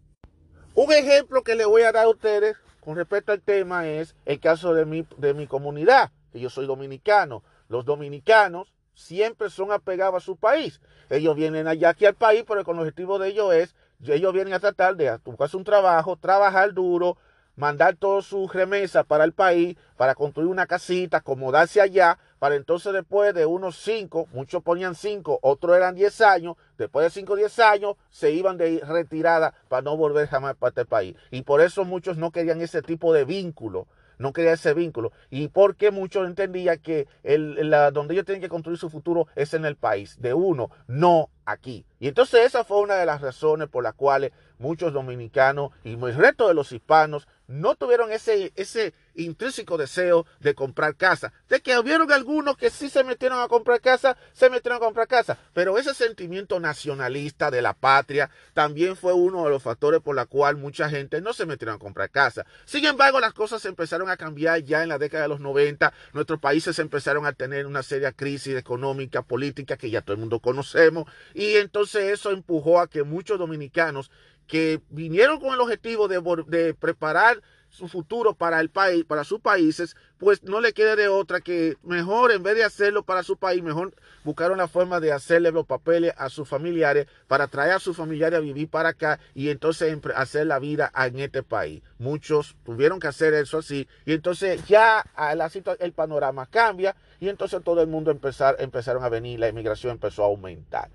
Un 0.73 0.91
ejemplo 0.91 1.43
que 1.43 1.53
le 1.53 1.65
voy 1.65 1.83
a 1.83 1.91
dar 1.91 2.05
a 2.05 2.09
ustedes 2.09 2.57
con 2.79 2.95
respecto 2.95 3.31
al 3.31 3.43
tema 3.43 3.87
es 3.87 4.15
el 4.25 4.39
caso 4.39 4.73
de 4.73 4.85
mi, 4.85 5.05
de 5.17 5.35
mi 5.35 5.45
comunidad, 5.45 6.11
que 6.31 6.39
yo 6.39 6.49
soy 6.49 6.65
dominicano. 6.65 7.43
Los 7.67 7.85
dominicanos 7.85 8.73
siempre 8.95 9.51
son 9.51 9.71
apegados 9.71 10.23
a 10.23 10.25
su 10.25 10.35
país. 10.35 10.81
Ellos 11.11 11.35
vienen 11.35 11.67
allá 11.67 11.89
aquí 11.89 12.07
al 12.07 12.15
país, 12.15 12.43
pero 12.47 12.63
con 12.63 12.77
el 12.77 12.81
objetivo 12.81 13.19
de 13.19 13.29
ellos 13.29 13.53
es, 13.53 13.75
ellos 14.03 14.33
vienen 14.33 14.55
a 14.55 14.59
tratar 14.59 14.95
de 14.95 15.15
buscarse 15.23 15.57
un 15.57 15.63
trabajo, 15.63 16.17
trabajar 16.17 16.73
duro, 16.73 17.17
mandar 17.61 17.95
todas 17.95 18.25
sus 18.25 18.51
remesas 18.51 19.05
para 19.05 19.23
el 19.23 19.33
país, 19.33 19.77
para 19.95 20.15
construir 20.15 20.49
una 20.49 20.65
casita, 20.65 21.17
acomodarse 21.17 21.79
allá, 21.79 22.17
para 22.39 22.55
entonces 22.55 22.91
después 22.91 23.35
de 23.35 23.45
unos 23.45 23.77
5, 23.83 24.29
muchos 24.33 24.63
ponían 24.63 24.95
5, 24.95 25.37
otros 25.43 25.77
eran 25.77 25.93
10 25.93 26.21
años, 26.21 26.55
después 26.79 27.03
de 27.03 27.11
5 27.11 27.33
o 27.33 27.35
10 27.35 27.59
años 27.59 27.95
se 28.09 28.31
iban 28.31 28.57
de 28.57 28.81
retirada 28.83 29.53
para 29.69 29.83
no 29.83 29.95
volver 29.95 30.27
jamás 30.27 30.55
para 30.55 30.69
este 30.69 30.85
país. 30.85 31.15
Y 31.29 31.43
por 31.43 31.61
eso 31.61 31.85
muchos 31.85 32.17
no 32.17 32.31
querían 32.31 32.61
ese 32.61 32.81
tipo 32.81 33.13
de 33.13 33.25
vínculo 33.25 33.85
no 34.21 34.33
querían 34.33 34.53
ese 34.53 34.73
vínculo. 34.73 35.11
Y 35.29 35.49
porque 35.49 35.91
muchos 35.91 36.27
entendían 36.27 36.79
que 36.79 37.07
el, 37.23 37.71
donde 37.91 38.13
ellos 38.13 38.25
tienen 38.25 38.41
que 38.41 38.49
construir 38.49 38.77
su 38.77 38.89
futuro 38.89 39.27
es 39.35 39.53
en 39.53 39.65
el 39.65 39.75
país, 39.75 40.21
de 40.21 40.33
uno, 40.33 40.69
no 40.87 41.29
aquí. 41.43 41.85
Y 41.99 42.07
entonces 42.07 42.45
esa 42.45 42.63
fue 42.63 42.79
una 42.79 42.95
de 42.95 43.05
las 43.05 43.21
razones 43.21 43.67
por 43.67 43.83
las 43.83 43.95
cuales 43.95 44.31
muchos 44.59 44.93
dominicanos 44.93 45.71
y 45.83 45.93
el 45.93 46.15
resto 46.15 46.47
de 46.47 46.53
los 46.53 46.71
hispanos 46.71 47.27
no 47.51 47.75
tuvieron 47.75 48.11
ese, 48.11 48.51
ese 48.55 48.93
intrínseco 49.15 49.77
deseo 49.77 50.25
de 50.39 50.55
comprar 50.55 50.95
casa. 50.95 51.33
De 51.49 51.59
que 51.59 51.77
hubieron 51.77 52.11
algunos 52.11 52.57
que 52.57 52.69
sí 52.69 52.89
se 52.89 53.03
metieron 53.03 53.39
a 53.39 53.47
comprar 53.47 53.81
casa, 53.81 54.17
se 54.33 54.49
metieron 54.49 54.77
a 54.77 54.85
comprar 54.85 55.07
casa. 55.07 55.37
Pero 55.53 55.77
ese 55.77 55.93
sentimiento 55.93 56.59
nacionalista 56.59 57.51
de 57.51 57.61
la 57.61 57.73
patria 57.73 58.29
también 58.53 58.95
fue 58.95 59.13
uno 59.13 59.43
de 59.43 59.49
los 59.49 59.63
factores 59.63 60.01
por 60.01 60.15
la 60.15 60.25
cual 60.25 60.57
mucha 60.57 60.89
gente 60.89 61.21
no 61.21 61.33
se 61.33 61.45
metieron 61.45 61.75
a 61.75 61.79
comprar 61.79 62.09
casa. 62.09 62.45
Sin 62.65 62.85
embargo, 62.85 63.19
las 63.19 63.33
cosas 63.33 63.63
empezaron 63.65 64.09
a 64.09 64.17
cambiar 64.17 64.63
ya 64.63 64.83
en 64.83 64.89
la 64.89 64.97
década 64.97 65.23
de 65.23 65.29
los 65.29 65.39
90. 65.39 65.93
Nuestros 66.13 66.39
países 66.39 66.79
empezaron 66.79 67.25
a 67.25 67.33
tener 67.33 67.65
una 67.65 67.83
seria 67.83 68.11
crisis 68.11 68.55
económica, 68.55 69.21
política 69.21 69.77
que 69.77 69.89
ya 69.89 70.01
todo 70.01 70.13
el 70.13 70.19
mundo 70.19 70.39
conocemos. 70.39 71.05
Y 71.33 71.55
entonces 71.55 72.11
eso 72.11 72.31
empujó 72.31 72.79
a 72.79 72.87
que 72.87 73.03
muchos 73.03 73.37
dominicanos 73.37 74.09
que 74.47 74.81
vinieron 74.89 75.39
con 75.39 75.53
el 75.53 75.61
objetivo 75.61 76.07
de, 76.07 76.73
preparar 76.73 77.41
su 77.69 77.87
futuro 77.87 78.33
para 78.33 78.59
el 78.59 78.69
país, 78.69 79.05
para 79.05 79.23
sus 79.23 79.39
países, 79.39 79.95
pues 80.17 80.43
no 80.43 80.59
le 80.59 80.73
quede 80.73 80.97
de 80.97 81.07
otra 81.07 81.39
que 81.39 81.77
mejor, 81.83 82.33
en 82.33 82.43
vez 82.43 82.55
de 82.55 82.65
hacerlo 82.65 83.03
para 83.03 83.23
su 83.23 83.37
país, 83.37 83.63
mejor 83.63 83.95
buscar 84.25 84.51
una 84.51 84.67
forma 84.67 84.99
de 84.99 85.13
hacerle 85.13 85.51
los 85.51 85.65
papeles 85.65 86.13
a 86.17 86.27
sus 86.27 86.49
familiares 86.49 87.07
para 87.27 87.47
traer 87.47 87.71
a 87.71 87.79
sus 87.79 87.95
familiares 87.95 88.37
a 88.37 88.41
vivir 88.41 88.69
para 88.69 88.89
acá 88.89 89.19
y 89.33 89.49
entonces 89.49 89.97
hacer 90.15 90.47
la 90.47 90.59
vida 90.59 90.91
en 90.93 91.19
este 91.19 91.43
país. 91.43 91.81
Muchos 91.97 92.57
tuvieron 92.65 92.99
que 92.99 93.07
hacer 93.07 93.33
eso 93.33 93.59
así 93.59 93.87
y 94.05 94.11
entonces 94.11 94.65
ya 94.67 95.05
la 95.17 95.49
el 95.79 95.93
panorama 95.93 96.45
cambia 96.47 96.95
y 97.21 97.29
entonces 97.29 97.63
todo 97.63 97.81
el 97.81 97.87
mundo 97.87 98.11
empezar, 98.11 98.57
empezaron 98.59 99.03
a 99.03 99.09
venir, 99.09 99.39
la 99.39 99.47
inmigración 99.47 99.93
empezó 99.93 100.23
a 100.23 100.27
aumentar. 100.27 100.89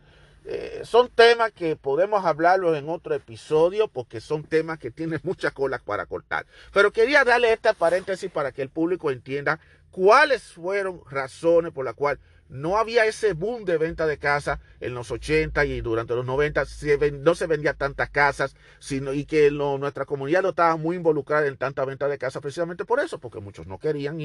Eh, 0.49 0.83
son 0.85 1.09
temas 1.09 1.51
que 1.51 1.75
podemos 1.75 2.25
hablarlos 2.25 2.77
en 2.77 2.89
otro 2.89 3.15
episodio 3.17 3.89
porque 3.89 4.21
son 4.21 4.45
temas 4.45 4.79
que 4.79 4.93
tienen 4.93 5.19
muchas 5.25 5.53
colas 5.53 5.83
para 5.83 6.07
cortar. 6.07 6.47
Pero 6.73 6.93
quería 6.93 7.25
darle 7.25 7.53
esta 7.53 7.73
paréntesis 7.73 8.31
para 8.31 8.53
que 8.53 8.63
el 8.63 8.69
público 8.69 9.11
entienda 9.11 9.59
cuáles 9.91 10.45
fueron 10.45 11.01
razones 11.11 11.73
por 11.73 11.85
las 11.85 11.95
cuales 11.95 12.21
no 12.49 12.77
había 12.77 13.07
ese 13.07 13.33
boom 13.33 13.65
de 13.65 13.77
venta 13.77 14.07
de 14.07 14.19
casas 14.19 14.61
en 14.79 14.95
los 14.95 15.11
80 15.11 15.65
y 15.65 15.81
durante 15.81 16.15
los 16.15 16.25
90 16.25 16.65
no 17.15 17.35
se 17.35 17.47
vendía 17.47 17.75
tantas 17.75 18.11
casas 18.11 18.55
sino, 18.79 19.13
y 19.13 19.25
que 19.25 19.51
nuestra 19.51 20.05
comunidad 20.05 20.43
no 20.43 20.51
estaba 20.51 20.77
muy 20.77 20.95
involucrada 20.95 21.47
en 21.49 21.57
tanta 21.57 21.85
venta 21.85 22.07
de 22.07 22.19
casas 22.19 22.41
precisamente 22.41 22.85
por 22.85 23.01
eso, 23.01 23.19
porque 23.19 23.41
muchos 23.41 23.67
no 23.67 23.79
querían 23.79 24.17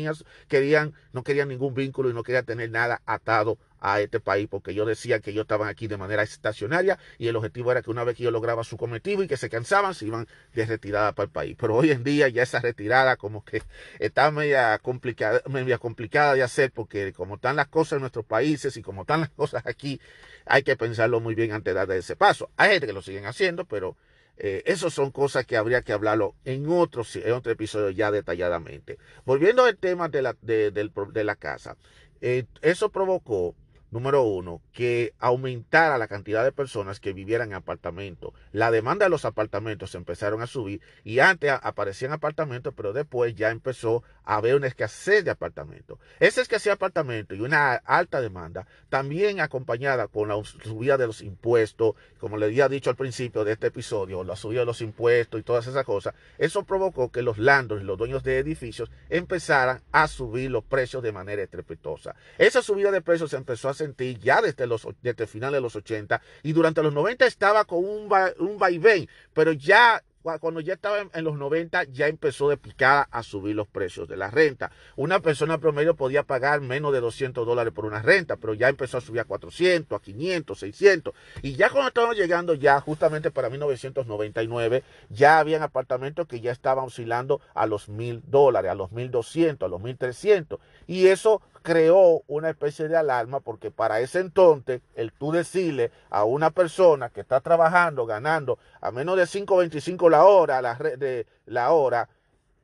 querían, 0.47 0.93
no 1.13 1.23
querían 1.23 1.47
ningún 1.47 1.73
vínculo 1.73 2.09
y 2.09 2.13
no 2.13 2.21
querían 2.21 2.45
tener 2.45 2.69
nada 2.69 3.01
atado 3.07 3.57
a 3.81 3.99
este 3.99 4.19
país 4.19 4.47
porque 4.49 4.73
yo 4.73 4.85
decía 4.85 5.19
que 5.19 5.31
ellos 5.31 5.41
estaban 5.41 5.67
aquí 5.67 5.87
de 5.87 5.97
manera 5.97 6.23
estacionaria 6.23 6.97
y 7.17 7.27
el 7.27 7.35
objetivo 7.35 7.71
era 7.71 7.81
que 7.81 7.89
una 7.89 8.03
vez 8.03 8.15
que 8.15 8.23
yo 8.23 8.31
lograba 8.31 8.63
su 8.63 8.77
cometido 8.77 9.23
y 9.23 9.27
que 9.27 9.37
se 9.37 9.49
cansaban, 9.49 9.93
se 9.93 10.05
iban 10.05 10.27
de 10.53 10.65
retirada 10.65 11.11
para 11.13 11.25
el 11.25 11.31
país. 11.31 11.57
Pero 11.59 11.75
hoy 11.75 11.91
en 11.91 12.03
día 12.03 12.29
ya 12.29 12.43
esa 12.43 12.59
retirada 12.59 13.17
como 13.17 13.43
que 13.43 13.63
está 13.99 14.31
media 14.31 14.77
complicada, 14.79 15.41
media 15.49 15.77
complicada 15.79 16.35
de 16.35 16.43
hacer 16.43 16.71
porque 16.71 17.11
como 17.11 17.35
están 17.35 17.55
las 17.55 17.67
cosas 17.67 17.93
en 17.93 18.01
nuestros 18.01 18.25
países 18.25 18.77
y 18.77 18.81
como 18.81 19.01
están 19.01 19.21
las 19.21 19.29
cosas 19.29 19.65
aquí, 19.65 19.99
hay 20.45 20.63
que 20.63 20.75
pensarlo 20.75 21.19
muy 21.19 21.35
bien 21.35 21.51
antes 21.51 21.73
de 21.73 21.79
dar 21.79 21.91
ese 21.91 22.15
paso. 22.15 22.49
Hay 22.57 22.71
gente 22.71 22.87
que 22.87 22.93
lo 22.93 23.01
siguen 23.01 23.25
haciendo, 23.25 23.65
pero 23.65 23.97
eh, 24.37 24.63
esas 24.65 24.93
son 24.93 25.11
cosas 25.11 25.45
que 25.45 25.57
habría 25.57 25.81
que 25.81 25.93
hablarlo 25.93 26.35
en 26.45 26.67
otro, 26.69 27.03
en 27.13 27.33
otro 27.33 27.51
episodio 27.51 27.89
ya 27.89 28.11
detalladamente. 28.11 28.97
Volviendo 29.25 29.65
al 29.65 29.77
tema 29.77 30.09
de 30.09 30.21
la, 30.21 30.35
de, 30.41 31.23
la 31.23 31.35
casa, 31.35 31.77
eh, 32.21 32.45
eso 32.61 32.89
provocó 32.89 33.55
Número 33.91 34.23
uno, 34.23 34.61
que 34.71 35.13
aumentara 35.19 35.97
la 35.97 36.07
cantidad 36.07 36.45
de 36.45 36.53
personas 36.53 37.01
que 37.01 37.11
vivieran 37.11 37.49
en 37.49 37.55
apartamentos. 37.55 38.33
La 38.53 38.71
demanda 38.71 39.05
de 39.05 39.09
los 39.09 39.25
apartamentos 39.25 39.95
empezaron 39.95 40.41
a 40.41 40.47
subir 40.47 40.79
y 41.03 41.19
antes 41.19 41.51
aparecían 41.61 42.13
apartamentos, 42.13 42.73
pero 42.73 42.93
después 42.93 43.35
ya 43.35 43.49
empezó 43.49 44.03
a 44.23 44.37
haber 44.37 44.55
una 44.55 44.67
escasez 44.67 45.25
de 45.25 45.31
apartamentos. 45.31 45.99
Esa 46.21 46.41
escasez 46.41 46.65
de 46.65 46.71
apartamentos 46.71 47.37
y 47.37 47.41
una 47.41 47.73
alta 47.73 48.21
demanda, 48.21 48.65
también 48.87 49.41
acompañada 49.41 50.07
con 50.07 50.29
la 50.29 50.41
subida 50.41 50.97
de 50.97 51.07
los 51.07 51.21
impuestos, 51.21 51.95
como 52.17 52.37
le 52.37 52.45
había 52.45 52.69
dicho 52.69 52.89
al 52.89 52.95
principio 52.95 53.43
de 53.43 53.51
este 53.51 53.67
episodio, 53.67 54.23
la 54.23 54.37
subida 54.37 54.61
de 54.61 54.67
los 54.67 54.79
impuestos 54.79 55.37
y 55.37 55.43
todas 55.43 55.67
esas 55.67 55.83
cosas, 55.83 56.13
eso 56.37 56.63
provocó 56.63 57.11
que 57.11 57.21
los 57.21 57.37
landlords 57.37 57.83
los 57.83 57.97
dueños 57.97 58.23
de 58.23 58.39
edificios 58.39 58.89
empezaran 59.09 59.81
a 59.91 60.07
subir 60.07 60.49
los 60.49 60.63
precios 60.63 61.03
de 61.03 61.11
manera 61.11 61.43
estrepitosa. 61.43 62.15
Esa 62.37 62.61
subida 62.61 62.91
de 62.91 63.01
precios 63.01 63.33
empezó 63.33 63.67
a 63.67 63.80
sentí 63.81 64.17
ya 64.21 64.41
desde, 64.41 64.67
los, 64.67 64.87
desde 65.01 65.23
el 65.23 65.29
final 65.29 65.53
de 65.53 65.61
los 65.61 65.75
80 65.75 66.21
y 66.43 66.53
durante 66.53 66.83
los 66.83 66.93
90 66.93 67.25
estaba 67.25 67.65
con 67.65 67.79
un, 67.79 68.09
un 68.39 68.57
vaivén, 68.57 69.09
pero 69.33 69.51
ya 69.51 70.01
cuando 70.39 70.59
ya 70.59 70.73
estaba 70.73 70.99
en, 71.13 71.23
los 71.23 71.37
90 71.37 71.85
ya 71.85 72.07
empezó 72.07 72.49
de 72.49 72.57
picada 72.57 73.07
a 73.11 73.23
subir 73.23 73.55
los 73.55 73.67
precios 73.67 74.07
de 74.07 74.17
la 74.17 74.29
renta. 74.29 74.71
Una 74.95 75.19
persona 75.19 75.57
promedio 75.57 75.95
podía 75.95 76.23
pagar 76.23 76.61
menos 76.61 76.93
de 76.93 76.99
200 76.99 77.45
dólares 77.45 77.73
por 77.73 77.85
una 77.85 78.01
renta, 78.01 78.37
pero 78.37 78.53
ya 78.53 78.69
empezó 78.69 78.97
a 78.97 79.01
subir 79.01 79.21
a 79.21 79.25
400, 79.25 79.97
a 79.97 80.01
500, 80.01 80.59
600. 80.59 81.13
Y 81.41 81.55
ya 81.55 81.69
cuando 81.69 81.87
estábamos 81.87 82.17
llegando 82.17 82.53
ya 82.53 82.79
justamente 82.81 83.31
para 83.31 83.49
1999, 83.49 84.83
ya 85.09 85.39
habían 85.39 85.63
apartamentos 85.63 86.27
que 86.27 86.39
ya 86.39 86.51
estaban 86.51 86.85
oscilando 86.85 87.41
a 87.55 87.65
los 87.65 87.89
1000 87.89 88.23
dólares, 88.27 88.71
a 88.71 88.75
los 88.75 88.91
1200, 88.91 89.65
a 89.65 89.69
los 89.69 89.81
1300. 89.81 90.59
Y 90.87 91.07
eso 91.07 91.41
creó 91.61 92.23
una 92.27 92.49
especie 92.49 92.87
de 92.87 92.97
alarma 92.97 93.39
porque 93.39 93.71
para 93.71 93.99
ese 93.99 94.19
entonces 94.19 94.81
el 94.95 95.11
tú 95.11 95.31
decirle 95.31 95.91
a 96.09 96.23
una 96.23 96.51
persona 96.51 97.09
que 97.09 97.21
está 97.21 97.39
trabajando, 97.41 98.05
ganando 98.05 98.57
a 98.79 98.91
menos 98.91 99.17
de 99.17 99.23
5.25 99.23 100.09
la 100.09 100.25
hora, 100.25 100.61
la, 100.61 100.75
de, 100.75 101.27
la 101.45 101.71
hora, 101.71 102.09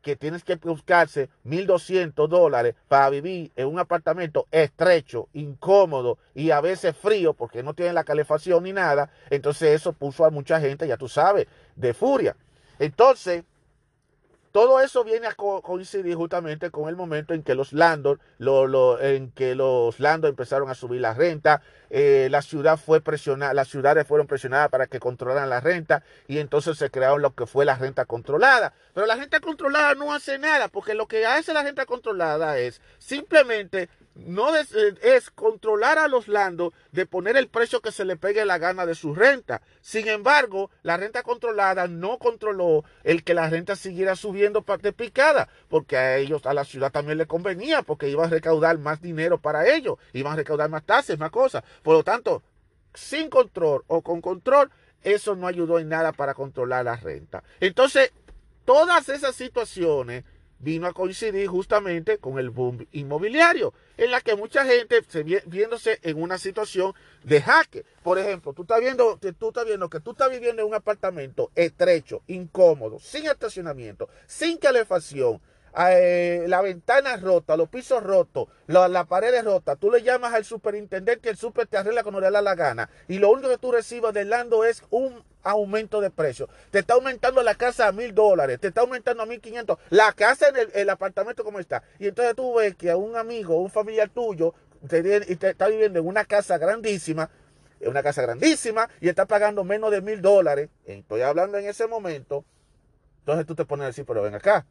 que 0.02 0.16
tienes 0.16 0.44
que 0.44 0.56
buscarse 0.56 1.30
1.200 1.46 2.28
dólares 2.28 2.76
para 2.88 3.10
vivir 3.10 3.52
en 3.56 3.68
un 3.68 3.78
apartamento 3.78 4.48
estrecho, 4.52 5.28
incómodo 5.34 6.18
y 6.34 6.52
a 6.52 6.62
veces 6.62 6.96
frío 6.96 7.34
porque 7.34 7.62
no 7.62 7.74
tiene 7.74 7.94
la 7.94 8.04
calefacción 8.04 8.64
ni 8.64 8.72
nada, 8.72 9.10
entonces 9.30 9.76
eso 9.76 9.94
puso 9.94 10.24
a 10.24 10.30
mucha 10.30 10.60
gente, 10.60 10.88
ya 10.88 10.98
tú 10.98 11.10
sabes, 11.10 11.48
de 11.76 11.94
furia. 11.94 12.36
Entonces, 12.80 13.44
todo 14.52 14.82
eso 14.82 15.04
viene 15.04 15.28
a 15.28 15.34
coincidir 15.36 16.16
justamente 16.16 16.72
con 16.72 16.90
el 16.90 16.96
momento 16.96 17.34
en 17.34 17.44
que 17.44 17.56
los 17.56 17.74
landlords, 17.74 18.22
en 19.02 19.32
que 19.32 19.56
los 19.56 20.00
empezaron 20.00 20.70
a 20.70 20.76
subir 20.76 21.02
la 21.02 21.14
renta, 21.14 21.62
eh, 21.90 22.28
la 22.32 22.42
ciudad 22.42 22.78
fue 22.78 23.02
presionada, 23.02 23.54
las 23.54 23.68
ciudades 23.68 24.08
fueron 24.08 24.28
presionadas 24.28 24.70
para 24.70 24.88
que 24.88 25.00
controlaran 25.00 25.50
la 25.50 25.60
renta 25.60 26.04
y 26.28 26.40
entonces 26.40 26.78
se 26.78 26.90
crearon 26.90 27.22
lo 27.22 27.34
que 27.34 27.46
fue 27.46 27.66
la 27.66 27.76
renta 27.76 28.06
controlada. 28.06 28.74
Pero 28.94 29.06
la 29.06 29.16
renta 29.16 29.40
controlada 29.40 29.96
no 29.96 30.14
hace 30.14 30.38
nada, 30.40 30.68
porque 30.68 30.94
lo 30.94 31.08
que 31.08 31.26
hace 31.26 31.54
la 31.54 31.64
renta 31.64 31.86
controlada 31.86 32.58
es 32.58 32.82
simplemente 32.98 33.90
no 34.26 34.56
es, 34.56 35.32
controlar 35.32 35.98
a 35.98 36.08
los 36.08 36.28
landos 36.28 36.74
de 36.92 37.06
poner 37.06 37.38
el 37.38 37.48
precio 37.48 37.82
que 37.82 37.92
se 37.92 38.06
le 38.06 38.18
pegue 38.18 38.46
la 38.46 38.58
gana 38.58 38.86
de 38.86 38.96
su 38.96 39.14
renta. 39.14 39.62
Sin 39.82 40.08
embargo, 40.08 40.72
la 40.84 40.98
renta 40.98 41.24
controlada 41.24 41.88
no 41.88 42.18
controló 42.18 42.84
el 43.04 43.24
que 43.24 43.34
la 43.34 43.50
renta 43.50 43.76
siguiera 43.76 44.16
subiendo 44.16 44.66
de 44.82 44.94
picada, 44.94 45.50
porque 45.70 45.98
a 45.98 46.18
ellos, 46.18 46.46
a 46.46 46.54
la 46.54 46.66
ciudad 46.66 46.92
también 46.92 47.18
le 47.18 47.28
convenía, 47.28 47.84
porque 47.84 48.10
iba 48.10 48.26
a 48.26 48.30
recaudar 48.30 48.78
más 48.80 49.02
dinero 49.02 49.38
para 49.38 49.68
ellos, 49.68 49.98
iban 50.14 50.34
a 50.34 50.38
recaudar 50.38 50.70
más 50.70 50.84
tasas, 50.84 51.20
más 51.20 51.32
cosas. 51.32 51.64
Por 51.84 51.96
lo 51.96 52.04
tanto, 52.04 52.44
sin 52.94 53.30
control 53.30 53.84
o 53.88 54.02
con 54.02 54.22
control, 54.22 54.72
eso 55.04 55.36
no 55.36 55.48
ayudó 55.48 55.80
en 55.80 55.90
nada 55.90 56.12
para 56.12 56.34
controlar 56.34 56.86
la 56.86 56.96
renta. 56.96 57.44
Entonces, 57.60 58.12
todas 58.66 59.10
esas 59.10 59.36
situaciones 59.36 60.24
vino 60.60 60.88
a 60.88 60.94
coincidir 60.94 61.48
justamente 61.48 62.18
con 62.18 62.40
el 62.40 62.50
boom 62.50 62.88
inmobiliario, 62.92 63.74
en 63.98 64.12
la 64.12 64.22
que 64.22 64.36
mucha 64.36 64.66
gente 64.66 65.02
se 65.08 65.24
viéndose 65.24 66.00
en 66.04 66.22
una 66.22 66.38
situación 66.38 66.94
de 67.24 67.42
jaque. 67.42 67.86
Por 68.04 68.18
ejemplo, 68.20 68.54
tú 68.54 68.64
estás 68.64 68.80
viendo 68.80 69.20
que 69.20 69.34
tú 69.34 69.50
estás 69.50 69.66
viendo 69.66 69.90
que 69.90 70.00
tú 70.00 70.12
estás 70.12 70.32
viviendo 70.32 70.62
en 70.62 70.68
un 70.68 70.74
apartamento 70.74 71.52
estrecho, 71.56 72.22
incómodo, 72.28 73.00
sin 73.00 73.26
estacionamiento, 73.26 74.10
sin 74.26 74.58
calefacción, 74.58 75.42
eh, 75.80 76.46
la 76.48 76.62
ventana 76.62 77.18
rota, 77.18 77.56
los 77.56 77.70
pisos 77.70 78.02
rotos, 78.02 78.48
la, 78.66 78.88
la 78.88 79.06
pared 79.06 79.44
rota, 79.44 79.76
tú 79.76 79.92
le 79.92 80.02
llamas 80.02 80.34
al 80.34 80.44
superintendente 80.44 81.30
y 81.30 81.32
el 81.32 81.38
super 81.38 81.68
te 81.68 81.78
arregla 81.78 82.02
cuando 82.02 82.20
le 82.20 82.32
da 82.32 82.42
la 82.42 82.56
gana. 82.56 82.90
Y 83.08 83.20
lo 83.20 83.30
único 83.30 83.50
que 83.50 83.60
tú 83.60 83.72
recibas 83.72 84.14
de 84.14 84.26
Lando 84.26 84.66
es 84.66 84.84
un 84.90 85.24
aumento 85.44 86.02
de 86.02 86.10
precio. 86.10 86.50
Te 86.72 86.80
está 86.80 86.96
aumentando 86.96 87.44
la 87.44 87.54
casa 87.54 87.88
a 87.88 87.92
mil 87.92 88.16
dólares, 88.16 88.60
te 88.60 88.70
está 88.70 88.82
aumentando 88.82 89.22
a 89.22 89.26
mil 89.28 89.40
quinientos. 89.40 89.78
La 89.90 90.14
casa 90.14 90.48
en 90.50 90.70
el, 90.74 90.90
apartamento 90.90 91.44
como 91.44 91.60
está. 91.60 91.84
Y 92.00 92.08
entonces 92.08 92.36
tú 92.36 92.56
ves 92.56 92.76
que 92.76 92.90
a 92.90 92.98
un 92.98 93.16
amigo, 93.16 93.62
un 93.62 93.70
familiar 93.70 94.10
tuyo, 94.10 94.56
te, 94.88 95.32
está 95.50 95.68
viviendo 95.68 96.00
en 96.00 96.08
una 96.08 96.26
casa 96.26 96.58
grandísima, 96.58 97.30
en 97.80 97.90
una 97.90 98.02
casa 98.02 98.24
grandísima, 98.24 98.90
y 99.00 99.10
está 99.10 99.28
pagando 99.28 99.64
menos 99.64 99.92
de 99.92 100.02
mil 100.02 100.24
dólares. 100.24 100.70
Estoy 100.86 101.22
hablando 101.22 101.60
en 101.60 101.68
ese 101.68 101.86
momento. 101.86 102.46
Entonces 103.20 103.46
tú 103.46 103.54
te 103.54 103.66
pones 103.66 103.84
a 103.84 103.88
decir, 103.88 104.06
pero 104.06 104.24
ven 104.24 104.34
acá 104.34 104.66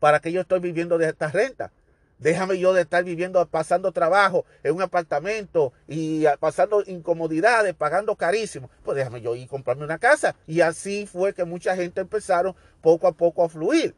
¿Para 0.00 0.20
qué 0.20 0.32
yo 0.32 0.40
estoy 0.40 0.60
viviendo 0.60 0.98
de 0.98 1.08
esta 1.08 1.28
renta? 1.28 1.72
Déjame 2.18 2.58
yo 2.58 2.72
de 2.72 2.82
estar 2.82 3.04
viviendo, 3.04 3.44
pasando 3.46 3.92
trabajo 3.92 4.46
en 4.62 4.74
un 4.74 4.82
apartamento 4.82 5.72
y 5.86 6.24
pasando 6.40 6.82
incomodidades, 6.86 7.74
pagando 7.74 8.16
carísimo. 8.16 8.70
Pues 8.84 8.96
déjame 8.96 9.20
yo 9.20 9.34
ir 9.34 9.48
comprarme 9.48 9.84
una 9.84 9.98
casa. 9.98 10.34
Y 10.46 10.62
así 10.62 11.06
fue 11.06 11.34
que 11.34 11.44
mucha 11.44 11.76
gente 11.76 12.00
empezaron 12.00 12.56
poco 12.80 13.06
a 13.06 13.12
poco 13.12 13.44
a 13.44 13.48
fluir. 13.48 13.94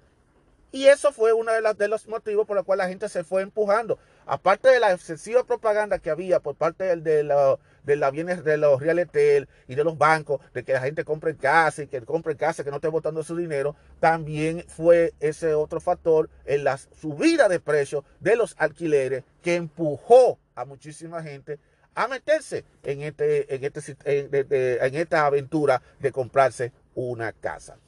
Y 0.70 0.86
eso 0.86 1.12
fue 1.12 1.32
uno 1.32 1.52
de, 1.52 1.88
los 1.88 2.08
motivos 2.08 2.46
por 2.46 2.56
los 2.56 2.64
cuales 2.66 2.84
la 2.84 2.88
gente 2.90 3.08
se 3.08 3.24
fue 3.24 3.42
empujando. 3.42 3.98
Aparte 4.26 4.68
de 4.68 4.80
la 4.80 4.92
excesiva 4.92 5.44
propaganda 5.44 5.98
que 5.98 6.10
había 6.10 6.40
por 6.40 6.56
parte 6.56 6.84
de, 6.96 6.96
de, 6.96 7.58
de, 7.88 7.96
la 7.96 8.10
bienes, 8.10 8.44
de 8.44 8.58
los 8.58 8.80
real 8.80 8.98
estate 8.98 9.48
y 9.66 9.74
de 9.74 9.82
los 9.82 9.96
bancos, 9.96 10.40
de 10.52 10.62
que 10.62 10.74
la 10.74 10.80
gente 10.80 11.04
compre 11.04 11.36
casa 11.36 11.82
y 11.82 11.86
que 11.86 12.02
compre 12.02 12.36
casa, 12.36 12.62
que 12.62 12.70
no 12.70 12.76
esté 12.76 12.88
botando 12.88 13.24
su 13.24 13.34
dinero, 13.34 13.74
también 13.98 14.64
fue 14.68 15.14
ese 15.20 15.54
otro 15.54 15.80
factor 15.80 16.28
en 16.44 16.64
la 16.64 16.76
subida 16.76 17.48
de 17.48 17.60
precios 17.60 18.04
de 18.20 18.36
los 18.36 18.54
alquileres 18.58 19.24
que 19.42 19.56
empujó 19.56 20.38
a 20.54 20.66
muchísima 20.66 21.22
gente 21.22 21.58
a 21.94 22.06
meterse 22.06 22.64
en, 22.84 23.02
este, 23.02 23.54
en, 23.54 23.64
este, 23.64 24.86
en 24.86 24.94
esta 24.94 25.26
aventura 25.26 25.82
de 25.98 26.12
comprarse 26.12 26.72
una 26.94 27.32
casa. 27.32 27.78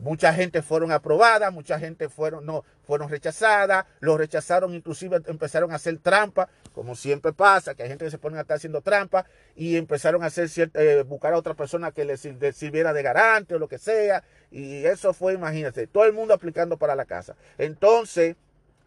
Mucha 0.00 0.32
gente 0.32 0.62
fueron 0.62 0.92
aprobadas, 0.92 1.52
mucha 1.52 1.78
gente 1.78 2.08
fueron, 2.08 2.46
no, 2.46 2.64
fueron 2.84 3.08
rechazadas, 3.08 3.84
los 4.00 4.16
rechazaron, 4.16 4.72
inclusive 4.74 5.20
empezaron 5.26 5.72
a 5.72 5.74
hacer 5.74 5.98
trampa, 5.98 6.48
como 6.78 6.94
siempre 6.94 7.32
pasa, 7.32 7.74
que 7.74 7.82
hay 7.82 7.88
gente 7.88 8.04
que 8.04 8.10
se 8.12 8.18
pone 8.18 8.38
a 8.38 8.42
estar 8.42 8.56
haciendo 8.56 8.82
trampa 8.82 9.26
y 9.56 9.76
empezaron 9.76 10.22
a 10.22 10.28
eh, 10.28 11.04
buscar 11.04 11.32
a 11.32 11.36
otra 11.36 11.54
persona 11.54 11.90
que 11.90 12.04
les, 12.04 12.20
sirviera 12.54 12.92
de 12.92 13.02
garante 13.02 13.56
o 13.56 13.58
lo 13.58 13.66
que 13.66 13.78
sea, 13.78 14.22
y 14.52 14.84
eso 14.84 15.12
fue, 15.12 15.32
imagínate, 15.34 15.88
todo 15.88 16.04
el 16.04 16.12
mundo 16.12 16.34
aplicando 16.34 16.76
para 16.76 16.94
la 16.94 17.04
casa. 17.04 17.34
Entonces, 17.58 18.36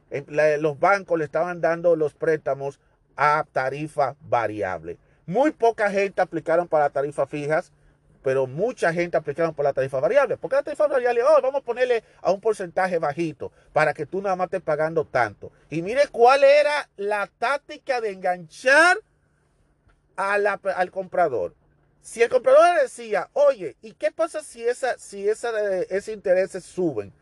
los 0.09 0.79
bancos 0.79 1.19
le 1.19 1.25
estaban 1.25 1.59
dando 1.59 1.97
los 1.97 2.13
préstamos 2.13 2.79
a 3.17 3.45
tarifa 3.51 4.15
variable. 4.21 4.97
Muy 5.25 5.51
poca 5.51 5.91
gente 5.91 6.21
aplicaron 6.21 6.69
para 6.69 6.91
tarifas 6.91 7.29
fijas 7.29 7.73
pero 8.23 8.47
mucha 8.47 8.93
gente 8.93 9.17
aplicaron 9.17 9.53
por 9.53 9.65
la 9.65 9.73
tarifa 9.73 9.99
variable. 9.99 10.37
¿Por 10.37 10.49
qué 10.49 10.57
la 10.57 10.63
tarifa 10.63 10.87
variable? 10.87 11.23
Oh, 11.23 11.41
vamos 11.41 11.61
a 11.61 11.65
ponerle 11.65 12.03
a 12.21 12.31
un 12.31 12.41
porcentaje 12.41 12.99
bajito 12.99 13.51
para 13.73 13.93
que 13.93 14.05
tú 14.05 14.21
nada 14.21 14.35
más 14.35 14.45
estés 14.45 14.61
pagando 14.61 15.05
tanto. 15.05 15.51
Y 15.69 15.81
mire 15.81 16.07
cuál 16.11 16.43
era 16.43 16.89
la 16.97 17.27
táctica 17.27 18.01
de 18.01 18.11
enganchar 18.11 18.97
al 20.15 20.91
comprador. 20.91 21.55
Si 22.01 22.21
el 22.21 22.29
comprador 22.29 22.75
le 22.75 22.83
decía, 22.83 23.29
oye, 23.33 23.75
¿y 23.81 23.93
qué 23.93 24.11
pasa 24.11 24.41
si, 24.41 24.63
esa, 24.63 24.97
si 24.97 25.29
esa, 25.29 25.51
ese 25.83 26.13
interés 26.13 26.51
suben 26.63 27.13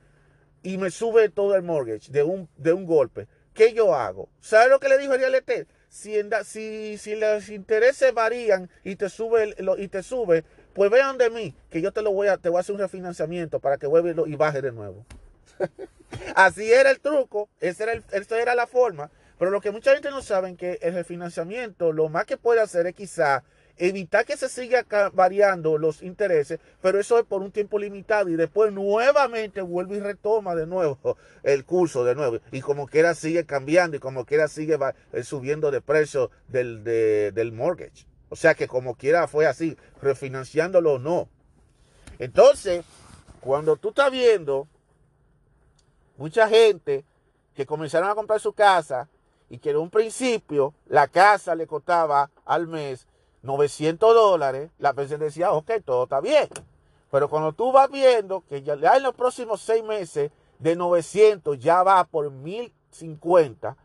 y 0.64 0.78
me 0.78 0.90
sube 0.90 1.30
todo 1.30 1.56
el 1.56 1.64
mortgage 1.64 2.12
de 2.12 2.24
un, 2.24 2.50
de 2.56 2.74
un 2.74 2.86
golpe? 2.86 3.28
¿Qué 3.54 3.74
yo 3.74 3.94
hago? 3.94 4.30
¿Sabe 4.40 4.70
lo 4.70 4.80
que 4.80 4.88
le 4.88 4.98
dijo 4.98 5.14
el 5.14 5.36
Estate? 5.36 5.68
Si, 5.90 6.16
si, 6.46 6.98
si 6.98 7.16
los 7.16 7.50
intereses 7.50 8.14
varían 8.14 8.70
y 8.84 8.96
te 8.96 9.10
sube, 9.10 9.56
y 9.78 9.88
te 9.90 10.04
sube 10.04 10.46
pues 10.74 10.92
vean 10.92 11.18
de 11.18 11.30
mí, 11.30 11.56
que 11.70 11.82
yo 11.82 11.92
te 11.92 12.02
lo 12.02 12.12
voy 12.12 12.28
a, 12.28 12.38
te 12.38 12.50
voy 12.50 12.58
a 12.58 12.62
hacer 12.62 12.76
un 12.76 12.82
refinanciamiento 12.82 13.60
para 13.60 13.78
que 13.78 13.88
vuelva 13.88 14.28
y 14.28 14.36
baje 14.36 14.62
de 14.62 14.72
nuevo. 14.72 15.06
Así 16.36 16.72
era 16.72 16.92
el 16.92 17.00
truco, 17.00 17.50
esa 17.60 17.84
era, 17.84 18.02
era 18.12 18.56
la 18.56 18.68
forma. 18.68 19.12
Pero 19.38 19.52
lo 19.52 19.62
que 19.62 19.72
mucha 19.72 19.94
gente 19.94 20.10
no 20.10 20.22
sabe 20.22 20.52
es 20.52 20.58
que 20.58 20.80
el 20.82 20.94
refinanciamiento, 20.94 21.94
lo 21.94 22.10
más 22.10 22.26
que 22.26 22.36
puede 22.36 22.60
hacer 22.60 22.88
es 22.88 22.94
quizá 22.94 23.44
evitar 23.78 24.26
que 24.26 24.36
se 24.36 24.50
siga 24.50 24.86
variando 25.14 25.78
los 25.78 26.04
intereses, 26.04 26.60
pero 26.82 27.00
eso 27.00 27.18
es 27.18 27.26
por 27.26 27.42
un 27.42 27.52
tiempo 27.52 27.80
limitado 27.80 28.30
y 28.30 28.36
después 28.36 28.74
nuevamente 28.74 29.62
vuelve 29.62 29.96
y 29.96 30.00
retoma 30.02 30.54
de 30.56 30.68
nuevo 30.68 31.18
el 31.44 31.64
curso 31.64 32.04
de 32.04 32.14
nuevo 32.14 32.40
y 32.52 32.60
como 32.60 32.88
quiera 32.88 33.16
sigue 33.16 33.46
cambiando 33.46 33.96
y 33.96 34.02
como 34.02 34.26
quiera 34.26 34.50
sigue 34.50 34.78
eh, 35.14 35.24
subiendo 35.24 35.72
de 35.72 35.80
precio 35.80 36.30
del, 36.50 36.84
del 36.84 37.52
mortgage. 37.54 38.09
O 38.30 38.36
sea 38.36 38.54
que 38.54 38.68
como 38.68 38.96
quiera 38.96 39.28
fue 39.28 39.48
así, 39.48 39.78
refinanciándolo 40.02 40.94
o 40.94 41.00
no. 41.00 41.28
Entonces, 42.20 42.86
cuando 43.42 43.78
tú 43.78 43.90
estás 43.90 44.12
viendo 44.12 44.68
mucha 46.18 46.48
gente 46.48 47.06
que 47.56 47.66
comenzaron 47.66 48.10
a 48.10 48.16
comprar 48.16 48.40
su 48.40 48.54
casa 48.54 49.10
y 49.50 49.58
que 49.58 49.72
en 49.72 49.78
un 49.78 49.90
principio 49.90 50.74
la 50.86 51.08
casa 51.08 51.56
le 51.56 51.66
costaba 51.66 52.30
al 52.46 52.68
mes 52.68 53.08
900 53.42 54.14
dólares, 54.14 54.72
la 54.78 54.94
persona 54.94 55.26
decía, 55.26 55.52
ok, 55.52 55.72
todo 55.84 56.04
está 56.04 56.20
bien. 56.22 56.48
Pero 57.10 57.30
cuando 57.30 57.54
tú 57.54 57.72
vas 57.72 57.90
viendo 57.90 58.42
que 58.42 58.62
ya 58.62 58.74
en 58.74 59.04
los 59.04 59.16
próximos 59.16 59.62
seis 59.62 59.84
meses 59.84 60.32
de 60.60 60.76
900 60.76 61.58
ya 61.58 61.82
va 61.84 62.04
por 62.04 62.30
1050, 62.30 63.76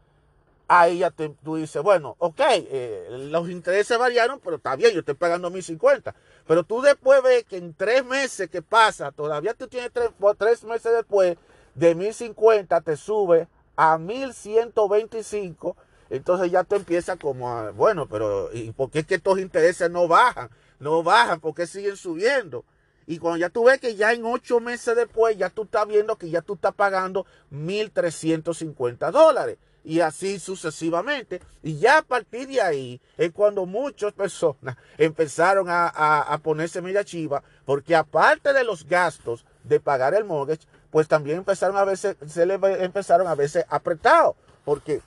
ahí 0.68 0.98
ya 0.98 1.10
tú 1.10 1.56
dices, 1.56 1.82
bueno, 1.82 2.16
ok, 2.18 2.40
eh, 2.40 3.06
los 3.30 3.48
intereses 3.50 3.98
variaron, 3.98 4.40
pero 4.40 4.56
está 4.56 4.76
bien, 4.76 4.92
yo 4.92 5.00
estoy 5.00 5.14
pagando 5.14 5.50
1050. 5.50 6.14
Pero 6.46 6.64
tú 6.64 6.80
después 6.80 7.22
ves 7.22 7.44
que 7.44 7.56
en 7.56 7.74
tres 7.74 8.04
meses 8.04 8.48
que 8.48 8.62
pasa, 8.62 9.12
todavía 9.12 9.54
tú 9.54 9.68
tienes 9.68 9.92
tres, 9.92 10.10
tres 10.38 10.64
meses 10.64 10.92
después, 10.92 11.36
de 11.74 11.94
1050 11.94 12.80
te 12.80 12.96
sube 12.96 13.48
a 13.76 13.98
1125. 13.98 15.76
Entonces 16.10 16.50
ya 16.50 16.64
te 16.64 16.76
empieza 16.76 17.16
como 17.16 17.50
a, 17.50 17.70
bueno, 17.70 18.06
pero 18.06 18.50
¿y 18.52 18.70
por 18.72 18.90
qué 18.90 19.00
es 19.00 19.06
que 19.06 19.16
estos 19.16 19.38
intereses 19.38 19.90
no 19.90 20.06
bajan? 20.06 20.50
No 20.78 21.02
bajan, 21.02 21.40
¿por 21.40 21.54
qué 21.54 21.66
siguen 21.66 21.96
subiendo? 21.96 22.64
Y 23.06 23.18
cuando 23.18 23.38
ya 23.38 23.50
tú 23.50 23.64
ves 23.64 23.80
que 23.80 23.96
ya 23.96 24.12
en 24.12 24.24
ocho 24.24 24.60
meses 24.60 24.96
después, 24.96 25.36
ya 25.36 25.50
tú 25.50 25.64
estás 25.64 25.86
viendo 25.86 26.16
que 26.16 26.30
ya 26.30 26.40
tú 26.40 26.54
estás 26.54 26.74
pagando 26.74 27.26
1.350 27.50 29.10
dólares 29.10 29.58
y 29.84 30.00
así 30.00 30.38
sucesivamente. 30.38 31.40
Y 31.62 31.78
ya 31.78 31.98
a 31.98 32.02
partir 32.02 32.48
de 32.48 32.60
ahí 32.60 33.00
es 33.16 33.30
cuando 33.32 33.66
muchas 33.66 34.12
personas 34.12 34.76
empezaron 34.98 35.66
a, 35.68 36.40
ponerse 36.42 36.82
media 36.82 37.04
chiva, 37.04 37.42
porque 37.64 37.94
aparte 37.94 38.52
de 38.52 38.64
los 38.64 38.86
gastos 38.86 39.44
de 39.62 39.78
pagar 39.80 40.14
el 40.14 40.24
mortgage, 40.24 40.66
pues 40.90 41.06
también 41.06 41.38
empezaron 41.38 41.76
a 41.76 41.84
veces, 41.84 42.16
se 42.26 42.46
le 42.46 42.54
empezaron 42.54 43.26
a 43.26 43.34
veces 43.34 43.64
apretados, 43.68 44.36
porque 44.64 45.00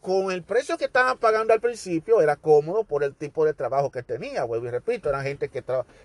con 0.00 0.32
el 0.32 0.42
precio 0.42 0.78
que 0.78 0.86
estaban 0.86 1.18
pagando 1.18 1.52
al 1.52 1.60
principio 1.60 2.22
era 2.22 2.36
cómodo 2.36 2.84
por 2.84 3.04
el 3.04 3.14
tipo 3.14 3.44
de 3.44 3.52
trabajo 3.52 3.90
que 3.90 4.02
tenía. 4.02 4.44
Vuelvo 4.44 4.66
y 4.66 4.70
repito, 4.70 5.10
eran 5.10 5.24
gente 5.24 5.48
que 5.48 5.62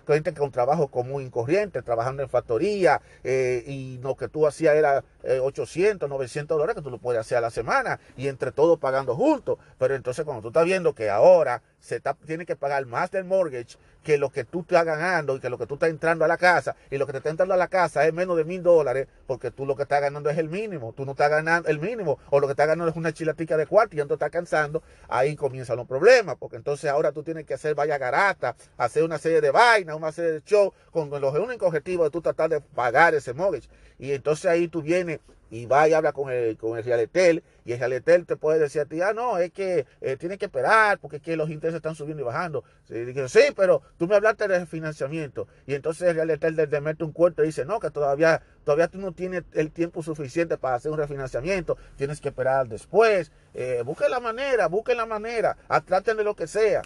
gente 0.07 0.33
con 0.33 0.51
trabajo 0.51 0.89
común 0.89 1.25
y 1.25 1.29
corriente, 1.29 1.81
trabajando 1.81 2.21
en 2.21 2.29
factoría, 2.29 3.01
eh, 3.23 3.63
y 3.65 3.97
lo 3.99 4.15
que 4.15 4.27
tú 4.27 4.45
hacías 4.45 4.75
era 4.75 5.03
800, 5.41 6.07
eh, 6.07 6.09
900 6.09 6.57
dólares 6.57 6.75
que 6.75 6.81
tú 6.81 6.89
lo 6.89 6.97
puedes 6.97 7.19
hacer 7.19 7.37
a 7.37 7.41
la 7.41 7.49
semana, 7.49 7.99
y 8.17 8.27
entre 8.27 8.51
todos 8.51 8.79
pagando 8.79 9.15
juntos. 9.15 9.57
Pero 9.77 9.95
entonces 9.95 10.25
cuando 10.25 10.41
tú 10.41 10.47
estás 10.49 10.65
viendo 10.65 10.93
que 10.93 11.09
ahora 11.09 11.61
se 11.79 12.01
tiene 12.25 12.45
que 12.45 12.55
pagar 12.55 12.85
más 12.85 13.11
del 13.11 13.25
mortgage 13.25 13.77
que 14.05 14.17
lo 14.19 14.29
que 14.29 14.43
tú 14.43 14.61
estás 14.61 14.85
ganando 14.85 15.35
y 15.35 15.39
que 15.39 15.49
lo 15.49 15.57
que 15.57 15.65
tú 15.65 15.73
estás 15.73 15.89
entrando 15.89 16.23
a 16.23 16.27
la 16.27 16.37
casa 16.37 16.75
y 16.91 16.97
lo 16.97 17.07
que 17.07 17.11
te 17.11 17.17
está 17.17 17.31
entrando 17.31 17.55
a 17.55 17.57
la 17.57 17.67
casa 17.67 18.05
es 18.05 18.13
menos 18.13 18.37
de 18.37 18.45
mil 18.45 18.61
dólares 18.61 19.07
porque 19.25 19.49
tú 19.49 19.65
lo 19.65 19.75
que 19.75 19.81
estás 19.83 19.99
ganando 19.99 20.29
es 20.29 20.37
el 20.37 20.47
mínimo, 20.47 20.93
tú 20.93 21.05
no 21.05 21.11
estás 21.11 21.29
ganando 21.31 21.67
el 21.69 21.79
mínimo 21.79 22.19
o 22.29 22.39
lo 22.39 22.47
que 22.47 22.51
estás 22.51 22.67
ganando 22.67 22.89
es 22.89 22.95
una 22.95 23.11
chilatica 23.11 23.57
de 23.57 23.65
cuarto 23.65 23.95
y 23.95 23.97
ya 23.97 24.05
no 24.05 24.13
estás 24.13 24.29
cansando, 24.29 24.83
ahí 25.09 25.35
comienzan 25.35 25.77
los 25.77 25.87
problemas 25.87 26.35
porque 26.39 26.55
entonces 26.55 26.89
ahora 26.89 27.11
tú 27.11 27.23
tienes 27.23 27.45
que 27.45 27.55
hacer 27.55 27.73
vaya 27.73 27.97
garata, 27.97 28.55
hacer 28.77 29.03
una 29.03 29.17
serie 29.17 29.41
de 29.41 29.49
vainas, 29.49 29.95
una 29.95 30.11
serie 30.11 30.33
de 30.33 30.41
shows 30.45 30.71
con 30.91 31.09
los 31.09 31.33
únicos 31.33 31.67
objetivos 31.67 32.05
de 32.05 32.11
tú 32.11 32.21
tratar 32.21 32.51
de 32.51 32.61
pagar 32.61 33.15
ese 33.15 33.33
mortgage 33.33 33.67
y 33.97 34.11
entonces 34.11 34.45
ahí 34.45 34.67
tú 34.67 34.83
vienes 34.83 35.14
y 35.49 35.65
va 35.67 35.87
y 35.87 35.93
habla 35.93 36.11
con 36.11 36.31
el, 36.31 36.57
con 36.57 36.77
el 36.77 36.83
Realetel 36.83 37.43
y 37.65 37.73
el 37.73 37.79
Realetel 37.79 38.25
te 38.25 38.35
puede 38.35 38.59
decir 38.59 38.81
a 38.81 38.85
ti, 38.85 39.01
ah, 39.01 39.13
no, 39.13 39.37
es 39.37 39.51
que 39.51 39.85
eh, 40.01 40.17
tienes 40.17 40.37
que 40.37 40.45
esperar 40.45 40.99
porque 40.99 41.17
es 41.17 41.21
que 41.21 41.37
los 41.37 41.49
intereses 41.49 41.77
están 41.77 41.95
subiendo 41.95 42.23
y 42.23 42.25
bajando. 42.25 42.63
Sí, 42.87 42.95
sí, 43.27 43.39
pero 43.55 43.81
tú 43.97 44.07
me 44.07 44.15
hablaste 44.15 44.47
de 44.47 44.65
financiamiento 44.65 45.47
y 45.65 45.75
entonces 45.75 46.09
el 46.09 46.15
Realetel 46.15 46.55
te 46.69 46.81
mete 46.81 47.03
un 47.03 47.11
cuento 47.11 47.43
y 47.43 47.47
dice, 47.47 47.63
no, 47.65 47.79
que 47.79 47.89
todavía, 47.89 48.41
todavía 48.63 48.87
tú 48.87 48.97
no 48.97 49.11
tienes 49.11 49.43
el 49.53 49.71
tiempo 49.71 50.03
suficiente 50.03 50.57
para 50.57 50.75
hacer 50.75 50.91
un 50.91 50.97
refinanciamiento, 50.97 51.77
tienes 51.95 52.19
que 52.21 52.29
esperar 52.29 52.67
después. 52.67 53.31
Eh, 53.53 53.83
busque 53.85 54.09
la 54.09 54.19
manera, 54.19 54.67
busque 54.67 54.95
la 54.95 55.05
manera, 55.05 55.57
traten 55.85 56.17
de 56.17 56.23
lo 56.23 56.35
que 56.35 56.47
sea. 56.47 56.81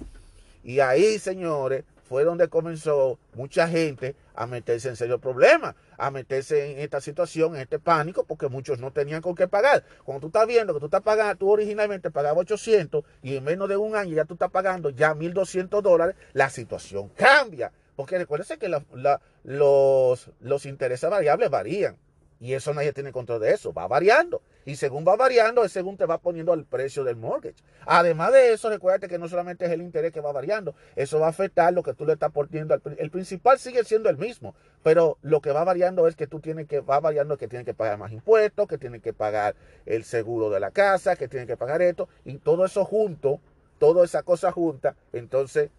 Y 0.63 0.81
ahí, 0.81 1.17
señores, 1.17 1.85
fue 2.09 2.23
donde 2.23 2.47
comenzó 2.47 3.19
mucha 3.35 3.67
gente 3.67 4.15
a 4.33 4.47
meterse 4.47 4.89
en 4.89 4.95
serio 4.95 5.19
problema, 5.19 5.75
a 5.99 6.11
meterse 6.11 6.71
en 6.71 6.79
esta 6.79 7.01
situación, 7.01 7.55
en 7.55 7.61
este 7.61 7.77
pánico, 7.79 8.23
porque 8.23 8.47
muchos 8.47 8.79
no 8.79 8.91
tenían 8.91 9.21
con 9.21 9.35
qué 9.35 9.47
pagar. 9.47 9.83
Cuando 10.03 10.21
tú 10.21 10.27
estás 10.27 10.47
viendo 10.47 10.73
que 10.73 10.79
tú 10.79 10.85
estás 10.85 11.01
pagando, 11.01 11.35
tú 11.35 11.49
originalmente 11.49 12.09
pagabas 12.09 12.39
800 12.41 13.03
y 13.21 13.35
en 13.35 13.43
menos 13.43 13.69
de 13.69 13.77
un 13.77 13.95
año 13.95 14.15
ya 14.15 14.25
tú 14.25 14.33
estás 14.33 14.49
pagando 14.49 14.89
ya 14.89 15.13
1.200 15.13 15.81
dólares, 15.81 16.15
la 16.33 16.49
situación 16.49 17.09
cambia. 17.09 17.71
Porque 17.95 18.17
recuérdense 18.17 18.57
que 18.57 18.69
los, 18.69 20.29
los 20.39 20.65
intereses 20.65 21.09
variables 21.09 21.49
varían. 21.49 21.97
Y 22.39 22.53
eso 22.53 22.73
nadie 22.73 22.93
tiene 22.93 23.11
control 23.11 23.41
de 23.41 23.51
eso, 23.51 23.73
va 23.73 23.87
variando. 23.87 24.41
Y 24.65 24.75
según 24.75 25.05
va 25.05 25.15
variando, 25.15 25.65
es 25.65 25.71
según 25.71 25.97
te 25.97 26.05
va 26.05 26.19
poniendo 26.19 26.53
el 26.53 26.63
precio 26.63 27.03
del 27.03 27.17
mortgage. 27.17 27.55
Además 27.85 28.31
de 28.31 28.53
eso, 28.53 28.69
recuerda 28.69 29.07
que 29.07 29.17
no 29.17 29.27
solamente 29.27 29.65
es 29.65 29.71
el 29.71 29.81
interés 29.81 30.13
que 30.13 30.21
va 30.21 30.31
variando, 30.31 30.75
eso 30.95 31.19
va 31.19 31.27
a 31.27 31.29
afectar 31.29 31.73
lo 31.73 31.83
que 31.83 31.93
tú 31.93 32.05
le 32.05 32.13
estás 32.13 32.31
poniendo. 32.31 32.79
El 32.97 33.11
principal 33.11 33.59
sigue 33.59 33.83
siendo 33.83 34.09
el 34.09 34.17
mismo, 34.17 34.55
pero 34.83 35.17
lo 35.21 35.41
que 35.41 35.51
va 35.51 35.63
variando 35.63 36.07
es 36.07 36.15
que 36.15 36.27
tú 36.27 36.39
tienes 36.39 36.67
que, 36.67 36.79
va 36.79 36.99
variando 36.99 37.37
que 37.37 37.47
tienes 37.47 37.65
que 37.65 37.73
pagar 37.73 37.97
más 37.97 38.11
impuestos, 38.11 38.67
que 38.67 38.77
tienes 38.77 39.01
que 39.01 39.11
pagar 39.11 39.55
el 39.85 40.03
seguro 40.03 40.49
de 40.49 40.59
la 40.59 40.71
casa, 40.71 41.15
que 41.15 41.27
tienes 41.27 41.47
que 41.47 41.57
pagar 41.57 41.81
esto, 41.81 42.07
y 42.23 42.37
todo 42.37 42.63
eso 42.63 42.85
junto, 42.85 43.41
toda 43.79 44.05
esa 44.05 44.23
cosa 44.23 44.51
junta, 44.51 44.95
entonces 45.13 45.71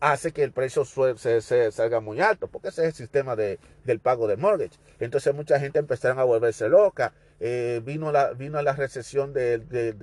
hace 0.00 0.32
que 0.32 0.42
el 0.42 0.52
precio 0.52 0.84
se, 0.84 1.72
salga 1.72 2.00
muy 2.00 2.20
alto, 2.20 2.48
porque 2.48 2.68
ese 2.68 2.82
es 2.82 2.88
el 2.88 2.94
sistema 2.94 3.36
de, 3.36 3.58
del 3.84 4.00
pago 4.00 4.26
de 4.26 4.36
mortgage. 4.36 4.78
Entonces 5.00 5.34
mucha 5.34 5.58
gente 5.58 5.78
empezaron 5.78 6.18
a 6.18 6.24
volverse 6.24 6.68
loca. 6.68 7.12
Eh, 7.38 7.82
vino, 7.84 8.12
la, 8.12 8.32
vino 8.32 8.60
la 8.62 8.72
recesión 8.72 9.34
de, 9.34 9.58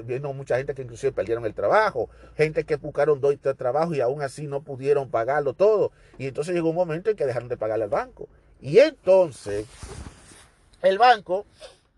vino 0.05 0.33
mucha 0.33 0.57
gente 0.57 0.75
que 0.75 0.83
inclusive 0.83 1.11
perdieron 1.11 1.45
el 1.45 1.55
trabajo, 1.55 2.09
gente 2.37 2.63
que 2.63 2.75
buscaron 2.75 3.19
dos 3.21 3.35
tres 3.41 3.57
trabajos 3.57 3.95
y 3.97 4.01
aún 4.01 4.21
así 4.21 4.45
no 4.45 4.61
pudieron 4.61 5.09
pagarlo 5.09 5.53
todo. 5.53 5.91
Y 6.17 6.27
entonces 6.27 6.53
llegó 6.53 6.69
un 6.69 6.75
momento 6.75 7.09
en 7.09 7.15
que 7.15 7.25
dejaron 7.25 7.49
de 7.49 7.57
pagarle 7.57 7.85
al 7.85 7.89
banco. 7.89 8.27
Y 8.61 8.79
entonces 8.79 9.65
el 10.81 10.97
banco 10.97 11.45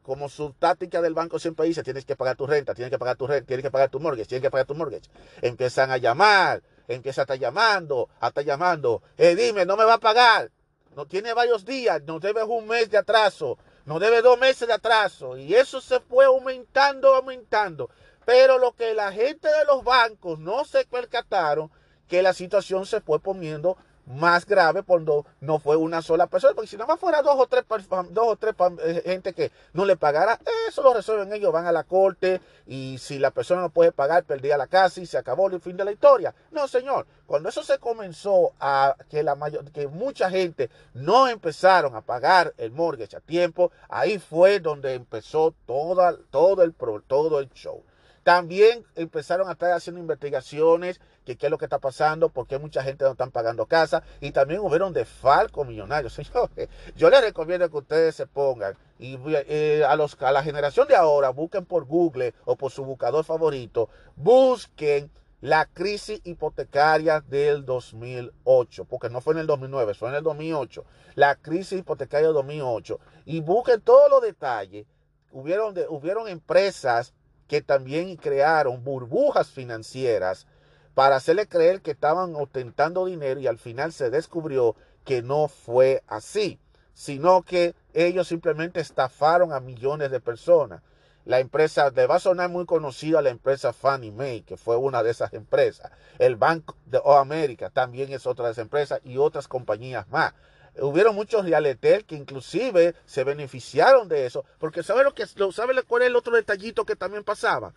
como 0.05 0.29
su 0.29 0.53
táctica 0.53 1.01
del 1.01 1.15
banco 1.15 1.39
siempre 1.39 1.65
dice, 1.65 1.81
tienes 1.81 2.05
que 2.05 2.15
pagar 2.15 2.35
tu 2.37 2.45
renta, 2.45 2.75
tienes 2.75 2.91
que 2.91 2.99
pagar 2.99 3.17
tu 3.17 3.25
renta, 3.25 3.47
tienes 3.47 3.63
que 3.63 3.71
pagar 3.71 3.89
tu 3.89 3.99
mortgage, 3.99 4.27
tienes 4.27 4.43
que 4.43 4.51
pagar 4.51 4.67
tu 4.67 4.75
mortgage. 4.75 5.09
Empiezan 5.41 5.89
a 5.89 5.97
llamar, 5.97 6.61
empieza 6.87 7.21
a 7.21 7.23
estar 7.23 7.39
llamando, 7.39 8.09
a 8.19 8.27
estar 8.27 8.43
llamando. 8.43 9.01
Eh, 9.17 9.35
dime, 9.35 9.65
no 9.65 9.77
me 9.77 9.85
va 9.85 9.95
a 9.95 9.99
pagar. 9.99 10.51
No 10.95 11.05
tiene 11.05 11.33
varios 11.33 11.65
días, 11.65 12.01
no 12.03 12.19
debes 12.19 12.45
un 12.47 12.67
mes 12.67 12.89
de 12.89 12.97
atraso, 12.97 13.57
no 13.85 13.99
debe 13.99 14.21
dos 14.21 14.39
meses 14.39 14.67
de 14.67 14.73
atraso. 14.73 15.37
Y 15.37 15.53
eso 15.53 15.81
se 15.81 15.99
fue 15.99 16.25
aumentando, 16.25 17.13
aumentando. 17.13 17.89
Pero 18.25 18.57
lo 18.57 18.71
que 18.71 18.93
la 18.93 19.11
gente 19.11 19.47
de 19.47 19.65
los 19.65 19.83
bancos 19.83 20.39
no 20.39 20.63
se 20.63 20.85
percataron, 20.85 21.69
que 22.07 22.21
la 22.21 22.33
situación 22.33 22.85
se 22.85 23.01
fue 23.01 23.19
poniendo 23.19 23.77
más 24.05 24.45
grave 24.45 24.83
cuando 24.83 25.25
no 25.41 25.59
fue 25.59 25.75
una 25.75 26.01
sola 26.01 26.27
persona, 26.27 26.53
porque 26.53 26.69
si 26.69 26.77
nada 26.77 26.87
más 26.87 26.99
fuera 26.99 27.21
dos 27.21 27.35
o 27.37 27.47
tres, 27.47 27.65
dos 28.11 28.27
o 28.27 28.35
tres 28.35 28.53
eh, 28.83 29.01
gente 29.05 29.33
que 29.33 29.51
no 29.73 29.85
le 29.85 29.95
pagara, 29.95 30.39
eso 30.67 30.83
lo 30.83 30.93
resuelven 30.93 31.33
ellos, 31.33 31.51
van 31.51 31.65
a 31.65 31.71
la 31.71 31.83
corte 31.83 32.41
y 32.67 32.97
si 32.99 33.19
la 33.19 33.31
persona 33.31 33.61
no 33.61 33.69
puede 33.69 33.91
pagar, 33.91 34.23
perdía 34.23 34.57
la 34.57 34.67
casa 34.67 35.01
y 35.01 35.05
se 35.05 35.17
acabó 35.17 35.47
el 35.49 35.59
fin 35.59 35.77
de 35.77 35.85
la 35.85 35.91
historia. 35.91 36.33
No, 36.51 36.67
señor, 36.67 37.05
cuando 37.25 37.49
eso 37.49 37.63
se 37.63 37.79
comenzó 37.79 38.53
a 38.59 38.95
que 39.09 39.23
la 39.23 39.35
mayor, 39.35 39.71
que 39.71 39.87
mucha 39.87 40.29
gente 40.29 40.69
no 40.93 41.27
empezaron 41.27 41.95
a 41.95 42.01
pagar 42.01 42.53
el 42.57 42.71
mortgage 42.71 43.17
a 43.17 43.21
tiempo, 43.21 43.71
ahí 43.89 44.19
fue 44.19 44.59
donde 44.59 44.93
empezó 44.93 45.53
toda, 45.65 46.15
todo 46.29 46.63
el 46.63 46.73
todo 47.07 47.39
el 47.39 47.49
show. 47.51 47.83
También 48.23 48.83
empezaron 48.95 49.47
a 49.49 49.51
estar 49.51 49.71
haciendo 49.71 50.01
investigaciones 50.01 50.99
que 51.25 51.35
qué 51.35 51.47
es 51.47 51.51
lo 51.51 51.57
que 51.57 51.65
está 51.65 51.79
pasando, 51.79 52.29
por 52.29 52.47
qué 52.47 52.59
mucha 52.59 52.83
gente 52.83 53.03
no 53.03 53.11
está 53.11 53.25
pagando 53.27 53.65
casa 53.65 54.03
y 54.21 54.31
también 54.31 54.61
hubieron 54.61 54.93
defalco 54.93 55.65
millonarios. 55.65 56.13
Señores, 56.13 56.69
yo 56.95 57.09
les 57.09 57.21
recomiendo 57.21 57.69
que 57.69 57.77
ustedes 57.77 58.15
se 58.15 58.27
pongan 58.27 58.77
y 58.99 59.17
eh, 59.27 59.83
a, 59.85 59.95
los, 59.95 60.21
a 60.21 60.31
la 60.31 60.43
generación 60.43 60.87
de 60.87 60.95
ahora 60.95 61.31
busquen 61.31 61.65
por 61.65 61.85
Google 61.85 62.33
o 62.45 62.55
por 62.55 62.71
su 62.71 62.85
buscador 62.85 63.25
favorito, 63.25 63.89
busquen 64.15 65.11
la 65.41 65.65
crisis 65.65 66.21
hipotecaria 66.23 67.21
del 67.21 67.65
2008, 67.65 68.85
porque 68.85 69.09
no 69.09 69.21
fue 69.21 69.33
en 69.33 69.41
el 69.41 69.47
2009, 69.47 69.93
fue 69.93 70.09
en 70.09 70.15
el 70.15 70.23
2008, 70.23 70.85
la 71.15 71.35
crisis 71.35 71.79
hipotecaria 71.79 72.27
del 72.27 72.35
2008, 72.35 72.99
y 73.25 73.41
busquen 73.41 73.81
todos 73.81 74.09
los 74.09 74.21
detalles. 74.21 74.87
Hubieron, 75.31 75.75
hubieron 75.89 76.27
empresas 76.27 77.13
que 77.47 77.61
también 77.61 78.15
crearon 78.15 78.83
burbujas 78.83 79.49
financieras 79.49 80.47
para 80.95 81.17
hacerle 81.17 81.47
creer 81.47 81.81
que 81.81 81.91
estaban 81.91 82.35
ostentando 82.35 83.05
dinero 83.05 83.39
y 83.39 83.47
al 83.47 83.59
final 83.59 83.93
se 83.93 84.09
descubrió 84.09 84.75
que 85.03 85.21
no 85.21 85.47
fue 85.47 86.01
así, 86.07 86.59
sino 86.93 87.43
que 87.43 87.75
ellos 87.93 88.29
simplemente 88.29 88.79
estafaron 88.79 89.53
a 89.53 89.59
millones 89.59 90.09
de 90.09 90.21
personas. 90.21 90.81
La 91.25 91.39
empresa, 91.39 91.89
le 91.89 92.07
va 92.07 92.15
a 92.15 92.19
sonar 92.19 92.49
muy 92.49 92.65
conocida 92.65 93.21
la 93.21 93.29
empresa 93.29 93.73
Fannie 93.73 94.11
Mae, 94.11 94.43
que 94.43 94.57
fue 94.57 94.77
una 94.77 95.03
de 95.03 95.11
esas 95.11 95.33
empresas. 95.33 95.91
El 96.17 96.37
Bank 96.37 96.71
de 96.85 97.01
America 97.05 97.69
también 97.69 98.13
es 98.13 98.25
otra 98.25 98.45
de 98.45 98.51
esas 98.53 98.63
empresas 98.63 99.01
y 99.03 99.17
otras 99.17 99.47
compañías 99.47 100.07
más 100.09 100.33
hubieron 100.81 101.15
muchos 101.15 101.45
realetel 101.45 102.03
que 102.03 102.15
inclusive 102.15 102.95
se 103.05 103.23
beneficiaron 103.23 104.09
de 104.09 104.25
eso, 104.25 104.43
porque 104.59 104.83
¿sabe 104.83 105.05
lo 105.05 105.13
que 105.13 105.25
sabe 105.25 105.81
cuál 105.83 106.01
es 106.01 106.07
el 106.09 106.17
otro 106.17 106.35
detallito 106.35 106.85
que 106.85 106.97
también 106.97 107.23
pasaba? 107.23 107.73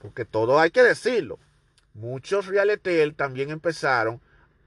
Porque 0.00 0.24
todo 0.24 0.58
hay 0.58 0.70
que 0.70 0.82
decirlo. 0.82 1.38
Muchos 1.98 2.46
realetel 2.46 3.16
también 3.16 3.50
empezaron 3.50 4.20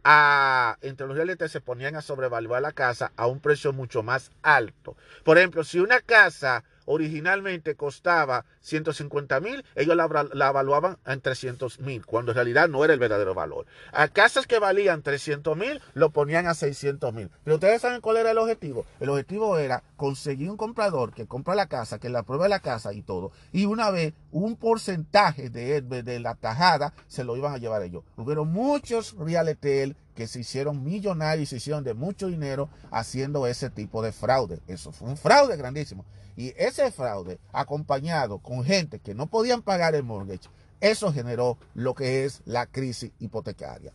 a, 0.04 0.78
entre 0.82 1.08
los 1.08 1.16
realetel 1.16 1.50
se 1.50 1.62
ponían 1.62 1.96
a 1.96 2.02
sobrevaluar 2.02 2.62
la 2.62 2.74
casa 2.74 3.14
a 3.16 3.28
un 3.28 3.40
precio 3.40 3.72
mucho 3.72 4.04
más 4.04 4.32
alto. 4.42 4.98
Por 5.24 5.38
ejemplo, 5.38 5.64
si 5.64 5.80
una 5.80 6.02
casa 6.02 6.66
originalmente 6.84 7.76
costaba 7.76 8.44
150 8.60 9.40
mil, 9.40 9.64
ellos 9.76 9.96
la, 9.96 10.28
la, 10.34 10.50
evaluaban 10.50 10.98
en 11.06 11.22
300 11.22 11.80
mil, 11.80 12.06
cuando 12.06 12.34
en 12.34 12.36
realidad 12.36 12.68
no 12.68 12.84
era 12.84 12.94
el 12.94 13.00
verdadero 13.00 13.34
valor. 13.34 13.66
A 13.94 14.10
casas 14.10 14.46
que 14.46 14.60
valían 14.60 15.02
300 15.02 15.56
mil, 15.56 15.82
lo 15.94 16.10
ponían 16.10 16.48
a 16.48 16.54
600 16.54 17.14
mil. 17.14 17.30
Pero 17.46 17.56
ustedes 17.56 17.82
saben 17.82 18.02
cuál 18.02 18.18
era 18.18 18.32
el 18.32 18.38
objetivo. 18.40 18.86
El 19.00 19.08
objetivo 19.08 19.58
era 19.58 19.84
conseguir 19.96 20.50
un 20.50 20.58
comprador 20.58 21.14
que 21.14 21.28
compra 21.28 21.56
la 21.56 21.68
casa, 21.68 21.98
que 21.98 22.10
la 22.10 22.24
prueba 22.24 22.50
la 22.50 22.60
casa 22.60 22.92
y 22.92 23.04
todo. 23.04 23.32
Y 23.54 23.64
una 23.64 23.90
vez 23.90 24.14
un 24.32 24.56
porcentaje 24.56 25.50
de, 25.50 25.82
de 25.82 26.20
la 26.20 26.36
tajada 26.36 26.94
se 27.08 27.24
lo 27.24 27.38
iban 27.38 27.54
a 27.54 27.58
llevar 27.58 27.84
ellos. 27.84 28.04
Hubieron 28.18 28.52
muchos 28.52 29.16
realetel 29.18 29.96
que 30.16 30.28
se 30.28 30.40
hicieron 30.40 30.84
millonarios 30.84 31.44
y 31.44 31.50
se 31.50 31.56
hicieron 31.58 31.84
de 31.84 31.94
mucho 31.94 32.28
dinero 32.28 32.70
haciendo 32.92 33.48
ese 33.48 33.70
tipo 33.70 34.02
de 34.02 34.12
fraude. 34.12 34.60
Eso 34.68 34.92
fue 34.92 35.10
un 35.10 35.18
fraude 35.18 35.58
grandísimo. 35.58 36.06
Y 36.36 36.54
ese 36.58 36.92
fraude, 36.92 37.40
acompañado 37.52 38.40
con 38.40 38.64
gente 38.64 39.00
que 39.00 39.14
no 39.14 39.28
podían 39.28 39.62
pagar 39.62 39.96
el 39.96 40.04
mortgage, 40.04 40.50
eso 40.80 41.14
generó 41.14 41.58
lo 41.76 41.94
que 41.94 42.26
es 42.26 42.42
la 42.46 42.66
crisis 42.66 43.12
hipotecaria. 43.20 43.94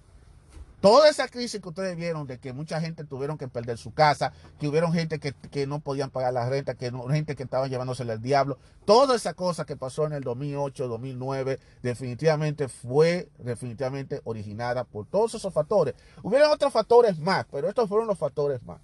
Toda 0.87 1.09
esa 1.09 1.27
crisis 1.27 1.61
que 1.61 1.68
ustedes 1.68 1.96
vieron 1.96 2.29
de 2.29 2.38
que 2.38 2.53
mucha 2.53 2.81
gente 2.81 3.03
tuvieron 3.03 3.37
que 3.38 3.49
perder 3.49 3.77
su 3.77 3.92
casa, 3.92 4.33
que 4.61 4.68
hubieron 4.68 4.92
gente 4.92 5.18
que, 5.18 5.66
no 5.66 5.81
podían 5.81 6.11
pagar 6.11 6.33
la 6.33 6.49
renta, 6.49 6.75
que 6.77 6.92
no, 6.92 7.09
gente 7.09 7.35
que 7.35 7.42
estaba 7.42 7.66
llevándosele 7.66 8.12
al 8.12 8.22
diablo, 8.22 8.57
toda 8.85 9.16
esa 9.16 9.35
cosa 9.35 9.64
que 9.64 9.75
pasó 9.75 10.07
en 10.07 10.12
el 10.12 10.22
2008, 10.22 10.87
2009, 10.87 11.59
definitivamente 11.83 12.68
fue 12.68 13.29
definitivamente 13.38 14.20
originada 14.22 14.85
por 14.85 15.07
todos 15.07 15.35
esos 15.35 15.53
factores. 15.53 15.96
Hubieron 16.22 16.53
otros 16.53 16.72
factores 16.72 17.18
más, 17.18 17.46
pero 17.51 17.68
estos 17.68 17.88
fueron 17.88 18.07
los 18.07 18.16
factores 18.16 18.62
más. 18.62 18.79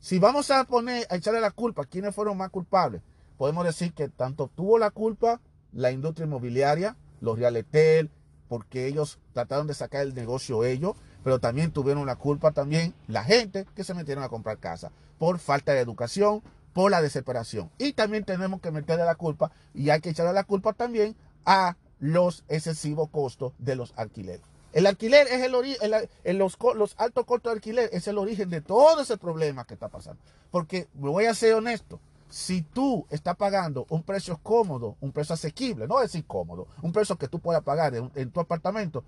Si 0.00 0.18
vamos 0.18 0.50
a 0.50 0.64
poner, 0.64 1.06
a 1.08 1.14
echarle 1.14 1.40
la 1.40 1.52
culpa, 1.52 1.84
¿quiénes 1.84 2.12
fueron 2.12 2.36
más 2.36 2.50
culpables? 2.50 3.00
Podemos 3.38 3.64
decir 3.64 3.94
que 3.94 4.08
tanto 4.08 4.50
tuvo 4.52 4.76
la 4.76 4.90
culpa 4.90 5.40
la 5.72 5.92
industria 5.92 6.26
inmobiliaria, 6.26 6.96
los 7.20 7.38
realetel, 7.38 8.10
porque 8.48 8.86
ellos 8.86 9.18
trataron 9.32 9.66
de 9.66 9.74
sacar 9.74 10.02
el 10.02 10.14
negocio 10.14 10.64
ellos, 10.64 10.94
pero 11.22 11.38
también 11.38 11.70
tuvieron 11.70 12.06
la 12.06 12.16
culpa 12.16 12.52
también 12.52 12.94
la 13.08 13.24
gente 13.24 13.66
que 13.74 13.84
se 13.84 13.94
metieron 13.94 14.24
a 14.24 14.28
comprar 14.28 14.58
casa 14.58 14.92
por 15.18 15.38
falta 15.38 15.72
de 15.72 15.80
educación, 15.80 16.42
por 16.72 16.90
la 16.90 17.00
desesperación. 17.00 17.70
Y 17.78 17.92
también 17.92 18.24
tenemos 18.24 18.60
que 18.60 18.70
meterle 18.70 19.04
la 19.04 19.14
culpa 19.14 19.50
y 19.72 19.90
hay 19.90 20.00
que 20.00 20.10
echarle 20.10 20.32
la 20.32 20.44
culpa 20.44 20.72
también 20.72 21.16
a 21.46 21.76
los 21.98 22.44
excesivos 22.48 23.08
costos 23.10 23.52
de 23.58 23.76
los 23.76 23.94
alquileres. 23.96 24.42
El 24.72 24.86
alquiler 24.86 25.28
es 25.28 25.40
el 25.40 25.54
origen, 25.54 25.90
los, 26.36 26.58
los 26.74 26.94
altos 26.98 27.24
costos 27.26 27.52
de 27.52 27.56
alquiler 27.56 27.90
es 27.92 28.08
el 28.08 28.18
origen 28.18 28.50
de 28.50 28.60
todo 28.60 29.00
ese 29.00 29.16
problema 29.16 29.64
que 29.64 29.74
está 29.74 29.88
pasando. 29.88 30.20
Porque, 30.50 30.88
voy 30.94 31.26
a 31.26 31.34
ser 31.34 31.54
honesto, 31.54 32.00
si 32.28 32.62
tú 32.62 33.06
estás 33.10 33.36
pagando 33.36 33.86
un 33.90 34.02
precio 34.02 34.38
cómodo, 34.42 34.96
un 35.00 35.12
precio 35.12 35.34
asequible, 35.34 35.86
no 35.86 36.00
decir 36.00 36.24
cómodo, 36.26 36.66
un 36.82 36.92
precio 36.92 37.16
que 37.16 37.28
tú 37.28 37.38
puedas 37.38 37.62
pagar 37.62 37.94
en, 37.94 38.30
tu 38.30 38.40
apartamento 38.40 39.04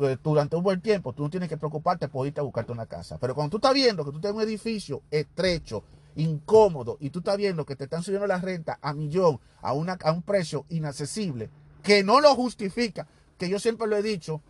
eh, 0.00 0.16
durante 0.22 0.56
un 0.56 0.62
buen 0.62 0.80
tiempo, 0.80 1.12
tú 1.12 1.24
no 1.24 1.30
tienes 1.30 1.48
que 1.48 1.56
preocuparte 1.56 2.08
por 2.08 2.26
irte 2.26 2.40
a 2.40 2.44
buscarte 2.44 2.72
una 2.72 2.86
casa. 2.86 3.18
Pero 3.18 3.34
cuando 3.34 3.50
tú 3.50 3.56
estás 3.56 3.74
viendo 3.74 4.04
que 4.04 4.12
tú 4.12 4.20
tienes 4.20 4.36
un 4.36 4.42
edificio 4.42 5.02
estrecho, 5.10 5.82
incómodo, 6.16 6.96
y 7.00 7.10
tú 7.10 7.20
estás 7.20 7.36
viendo 7.36 7.64
que 7.64 7.76
te 7.76 7.84
están 7.84 8.02
subiendo 8.02 8.26
la 8.26 8.38
renta 8.38 8.78
a 8.82 8.92
millón, 8.92 9.40
a, 9.60 9.72
una, 9.72 9.98
a 10.02 10.12
un 10.12 10.22
precio 10.22 10.64
inaccesible, 10.68 11.50
que 11.82 12.04
no 12.04 12.20
lo 12.20 12.34
justifica, 12.34 13.06
que 13.36 13.48
yo 13.48 13.58
siempre 13.58 13.86
lo 13.86 13.96
he 13.96 14.02
dicho, 14.02 14.40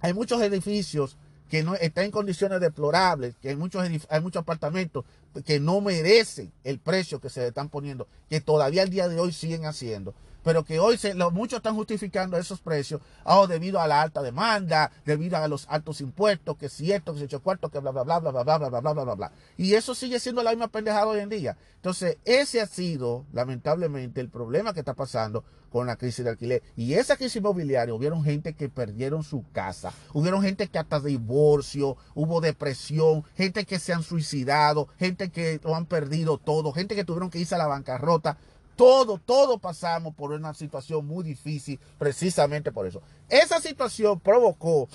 hay 0.00 0.12
muchos 0.12 0.42
edificios 0.42 1.16
que 1.52 1.62
no 1.62 1.74
están 1.74 2.06
en 2.06 2.10
condiciones 2.10 2.62
deplorables, 2.62 3.34
que 3.36 3.50
hay 3.50 3.56
muchos, 3.56 3.86
hay 4.08 4.20
muchos 4.22 4.40
apartamentos 4.40 5.04
que 5.44 5.60
no 5.60 5.82
merecen 5.82 6.50
el 6.64 6.78
precio 6.78 7.20
que 7.20 7.28
se 7.28 7.40
le 7.40 7.48
están 7.48 7.68
poniendo, 7.68 8.08
que 8.30 8.40
todavía 8.40 8.80
al 8.80 8.88
día 8.88 9.06
de 9.06 9.20
hoy 9.20 9.32
siguen 9.32 9.66
haciendo 9.66 10.14
pero 10.42 10.64
que 10.64 10.78
hoy 10.78 10.96
se, 10.98 11.14
muchos 11.14 11.58
están 11.58 11.74
justificando 11.74 12.36
esos 12.36 12.60
precios 12.60 13.00
oh, 13.24 13.46
debido 13.46 13.80
a 13.80 13.86
la 13.86 14.02
alta 14.02 14.22
demanda, 14.22 14.90
debido 15.04 15.36
a 15.36 15.48
los 15.48 15.66
altos 15.68 16.00
impuestos, 16.00 16.56
que 16.56 16.68
si 16.68 16.92
esto, 16.92 17.12
que 17.12 17.20
si 17.20 17.24
ocho 17.24 17.42
cuartos, 17.42 17.70
que 17.70 17.78
bla, 17.78 17.90
bla, 17.90 18.02
bla, 18.02 18.18
bla, 18.18 18.30
bla, 18.30 18.42
bla, 18.42 18.58
bla, 18.58 18.80
bla, 18.80 18.92
bla, 18.92 19.04
bla, 19.04 19.14
bla. 19.14 19.32
Y 19.56 19.74
eso 19.74 19.94
sigue 19.94 20.20
siendo 20.20 20.42
la 20.42 20.50
misma 20.50 20.68
pendejada 20.68 21.06
hoy 21.06 21.20
en 21.20 21.28
día. 21.28 21.56
Entonces, 21.76 22.18
ese 22.24 22.60
ha 22.60 22.66
sido, 22.66 23.26
lamentablemente, 23.32 24.20
el 24.20 24.28
problema 24.28 24.72
que 24.72 24.80
está 24.80 24.94
pasando 24.94 25.44
con 25.72 25.86
la 25.86 25.96
crisis 25.96 26.24
de 26.24 26.30
alquiler. 26.30 26.62
Y 26.76 26.94
esa 26.94 27.16
crisis 27.16 27.36
inmobiliaria, 27.36 27.94
hubieron 27.94 28.22
gente 28.22 28.52
que 28.52 28.68
perdieron 28.68 29.24
su 29.24 29.44
casa, 29.52 29.92
hubieron 30.12 30.42
gente 30.42 30.68
que 30.68 30.78
hasta 30.78 31.00
divorcio, 31.00 31.96
hubo 32.14 32.40
depresión, 32.42 33.24
gente 33.34 33.64
que 33.64 33.78
se 33.78 33.94
han 33.94 34.02
suicidado, 34.02 34.88
gente 34.98 35.30
que 35.30 35.58
lo 35.64 35.74
han 35.74 35.86
perdido 35.86 36.36
todo, 36.36 36.72
gente 36.72 36.94
que 36.94 37.04
tuvieron 37.04 37.30
que 37.30 37.38
irse 37.38 37.54
a 37.54 37.58
la 37.58 37.66
bancarrota 37.66 38.36
todo, 38.76 39.18
todo 39.18 39.58
pasamos 39.58 40.14
por 40.14 40.32
una 40.32 40.54
situación 40.54 41.06
muy 41.06 41.24
difícil 41.24 41.78
precisamente 41.98 42.72
por 42.72 42.86
eso. 42.86 43.02
Esa 43.28 43.60
situación 43.60 44.20
provocó 44.20 44.88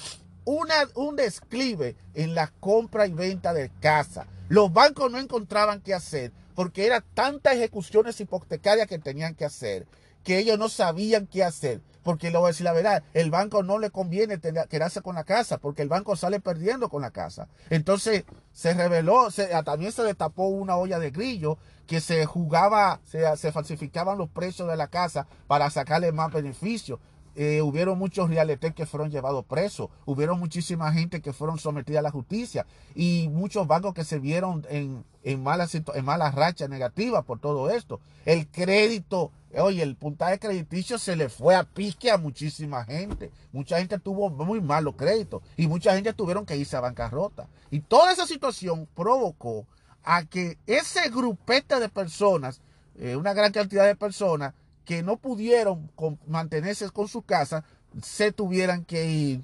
una, 0.46 0.76
un 0.96 1.16
desclive 1.16 1.96
en 2.14 2.36
la 2.36 2.48
compra 2.60 3.08
y 3.08 3.14
venta 3.14 3.54
de 3.54 3.70
casa. 3.80 4.28
Los 4.50 4.72
bancos 4.72 5.12
no 5.12 5.20
encontraban 5.20 5.82
qué 5.82 5.94
hacer 5.94 6.32
porque 6.56 6.86
eran 6.86 7.04
tantas 7.14 7.56
ejecuciones 7.56 8.20
hipotecarias 8.20 8.88
que 8.88 8.98
tenían 8.98 9.36
que 9.36 9.46
hacer 9.46 9.88
que 10.28 10.40
ellos 10.40 10.60
no 10.60 10.68
sabían 10.68 11.26
qué 11.26 11.42
hacer. 11.42 11.80
Porque 12.08 12.32
le 12.32 12.38
voy 12.38 12.46
a 12.46 12.48
decir 12.52 12.64
la 12.64 12.72
verdad, 12.72 13.04
el 13.14 13.32
banco 13.32 13.64
no 13.64 13.80
le 13.80 13.90
conviene 13.90 14.40
quedarse 14.40 15.02
con 15.02 15.16
la 15.16 15.26
casa, 15.26 15.58
porque 15.58 15.82
el 15.82 15.90
banco 15.90 16.16
sale 16.16 16.40
perdiendo 16.40 16.88
con 16.88 17.02
la 17.02 17.12
casa. 17.12 17.50
Entonces 17.70 18.24
se 18.54 18.74
reveló, 18.74 19.28
también 19.66 19.92
se 19.92 20.04
destapó 20.04 20.48
una 20.48 20.78
olla 20.78 21.00
de 21.00 21.12
grillo 21.12 21.58
que 21.86 22.00
se 22.00 22.26
jugaba, 22.26 23.02
se, 23.04 23.36
se 23.36 23.52
falsificaban 23.52 24.18
los 24.18 24.30
precios 24.30 24.70
de 24.70 24.78
la 24.78 24.88
casa 24.88 25.28
para 25.48 25.70
sacarle 25.70 26.14
más 26.14 26.32
beneficio. 26.32 27.02
Eh, 27.40 27.62
hubieron 27.62 28.00
muchos 28.00 28.32
realetes 28.32 28.74
que 28.74 28.88
fueron 28.88 29.12
llevados 29.12 29.46
presos, 29.46 29.92
hubieron 30.08 30.40
muchísima 30.40 30.92
gente 30.92 31.22
que 31.22 31.34
fueron 31.34 31.60
sometidas 31.60 32.00
a 32.00 32.02
la 32.02 32.10
justicia 32.10 32.66
y 32.96 33.30
muchos 33.32 33.68
bancos 33.68 33.94
que 33.94 34.04
se 34.04 34.18
vieron 34.18 34.66
en, 34.72 35.06
en 35.22 35.44
malas 35.44 35.76
en 35.76 36.04
mala 36.04 36.32
rachas 36.32 36.68
negativas 36.68 37.24
por 37.26 37.40
todo 37.40 37.70
esto. 37.70 38.00
El 38.26 38.48
crédito, 38.48 39.32
oye, 39.56 39.84
el 39.84 39.96
puntaje 39.96 40.40
crediticio 40.40 40.98
se 40.98 41.16
le 41.16 41.30
fue 41.30 41.54
a 41.54 41.64
pique 41.64 42.10
a 42.10 42.18
muchísima 42.18 42.84
gente. 42.86 43.30
Mucha 43.52 43.78
gente 43.78 44.00
tuvo 44.00 44.32
muy 44.32 44.60
malos 44.60 44.96
créditos 44.96 45.44
y 45.58 45.68
mucha 45.68 45.94
gente 45.94 46.14
tuvieron 46.14 46.44
que 46.44 46.58
irse 46.58 46.76
a 46.76 46.82
bancarrota. 46.82 47.48
Y 47.70 47.82
toda 47.82 48.12
esa 48.12 48.26
situación 48.26 48.88
provocó 48.96 49.68
a 50.04 50.26
que 50.26 50.58
ese 50.66 51.08
grupete 51.12 51.80
de 51.80 51.90
personas, 51.90 52.62
eh, 52.96 53.16
una 53.16 53.34
gran 53.34 53.52
cantidad 53.52 53.86
de 53.86 53.96
personas, 53.96 54.56
que 54.88 55.04
no 55.04 55.18
pudieron 55.18 55.92
mantenerse 56.28 56.90
con 56.92 57.10
su 57.10 57.22
casa, 57.22 57.66
se 58.02 58.32
tuvieran 58.32 58.86
que 58.86 59.06
ir 59.06 59.44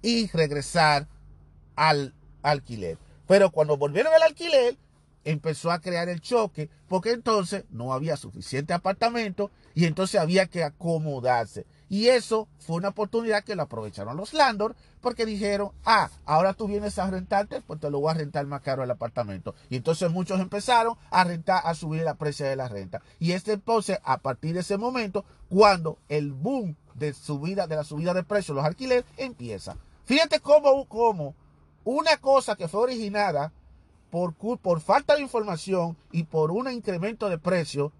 y 0.00 0.28
regresar 0.28 1.06
al 1.76 2.14
alquiler. 2.42 2.96
Pero 3.28 3.50
cuando 3.50 3.76
volvieron 3.76 4.14
al 4.14 4.22
alquiler, 4.22 4.78
empezó 5.22 5.70
a 5.70 5.80
crear 5.80 6.08
el 6.08 6.22
choque, 6.22 6.70
porque 6.88 7.10
entonces 7.10 7.64
no 7.68 7.92
había 7.92 8.16
suficiente 8.16 8.72
apartamento 8.72 9.50
y 9.74 9.84
entonces 9.84 10.18
había 10.18 10.46
que 10.46 10.64
acomodarse. 10.64 11.66
Y 11.88 12.08
eso 12.08 12.48
fue 12.58 12.76
una 12.76 12.88
oportunidad 12.88 13.44
que 13.44 13.54
lo 13.54 13.62
aprovecharon 13.62 14.16
los 14.16 14.34
landlords 14.34 14.76
porque 15.00 15.24
dijeron, 15.24 15.70
ah, 15.84 16.10
ahora 16.24 16.52
tú 16.52 16.66
vienes 16.66 16.98
a 16.98 17.08
rentarte, 17.08 17.60
pues 17.60 17.78
te 17.80 17.90
lo 17.90 18.00
voy 18.00 18.10
a 18.10 18.14
rentar 18.14 18.44
más 18.46 18.62
caro 18.62 18.82
el 18.82 18.90
apartamento. 18.90 19.54
Y 19.70 19.76
entonces 19.76 20.10
muchos 20.10 20.40
empezaron 20.40 20.96
a 21.10 21.22
rentar, 21.22 21.62
a 21.64 21.74
subir 21.74 22.02
la 22.02 22.14
precio 22.14 22.46
de 22.46 22.56
la 22.56 22.68
renta. 22.68 23.02
Y 23.20 23.32
este 23.32 23.52
entonces, 23.52 23.98
a 24.02 24.18
partir 24.18 24.54
de 24.54 24.60
ese 24.60 24.78
momento, 24.78 25.24
cuando 25.48 25.98
el 26.08 26.32
boom 26.32 26.76
de 26.94 27.12
subida, 27.12 27.66
de 27.66 27.76
la 27.76 27.84
subida 27.84 28.14
de 28.14 28.24
precios, 28.24 28.56
los 28.56 28.64
alquileres, 28.64 29.04
empieza. 29.16 29.76
Fíjate 30.06 30.40
cómo, 30.40 30.86
cómo 30.86 31.34
una 31.84 32.16
cosa 32.16 32.56
que 32.56 32.66
fue 32.66 32.80
originada 32.80 33.52
por, 34.10 34.34
por 34.34 34.80
falta 34.80 35.14
de 35.14 35.22
información 35.22 35.96
y 36.10 36.24
por 36.24 36.50
un 36.50 36.70
incremento 36.70 37.28
de 37.28 37.38
precios, 37.38 37.92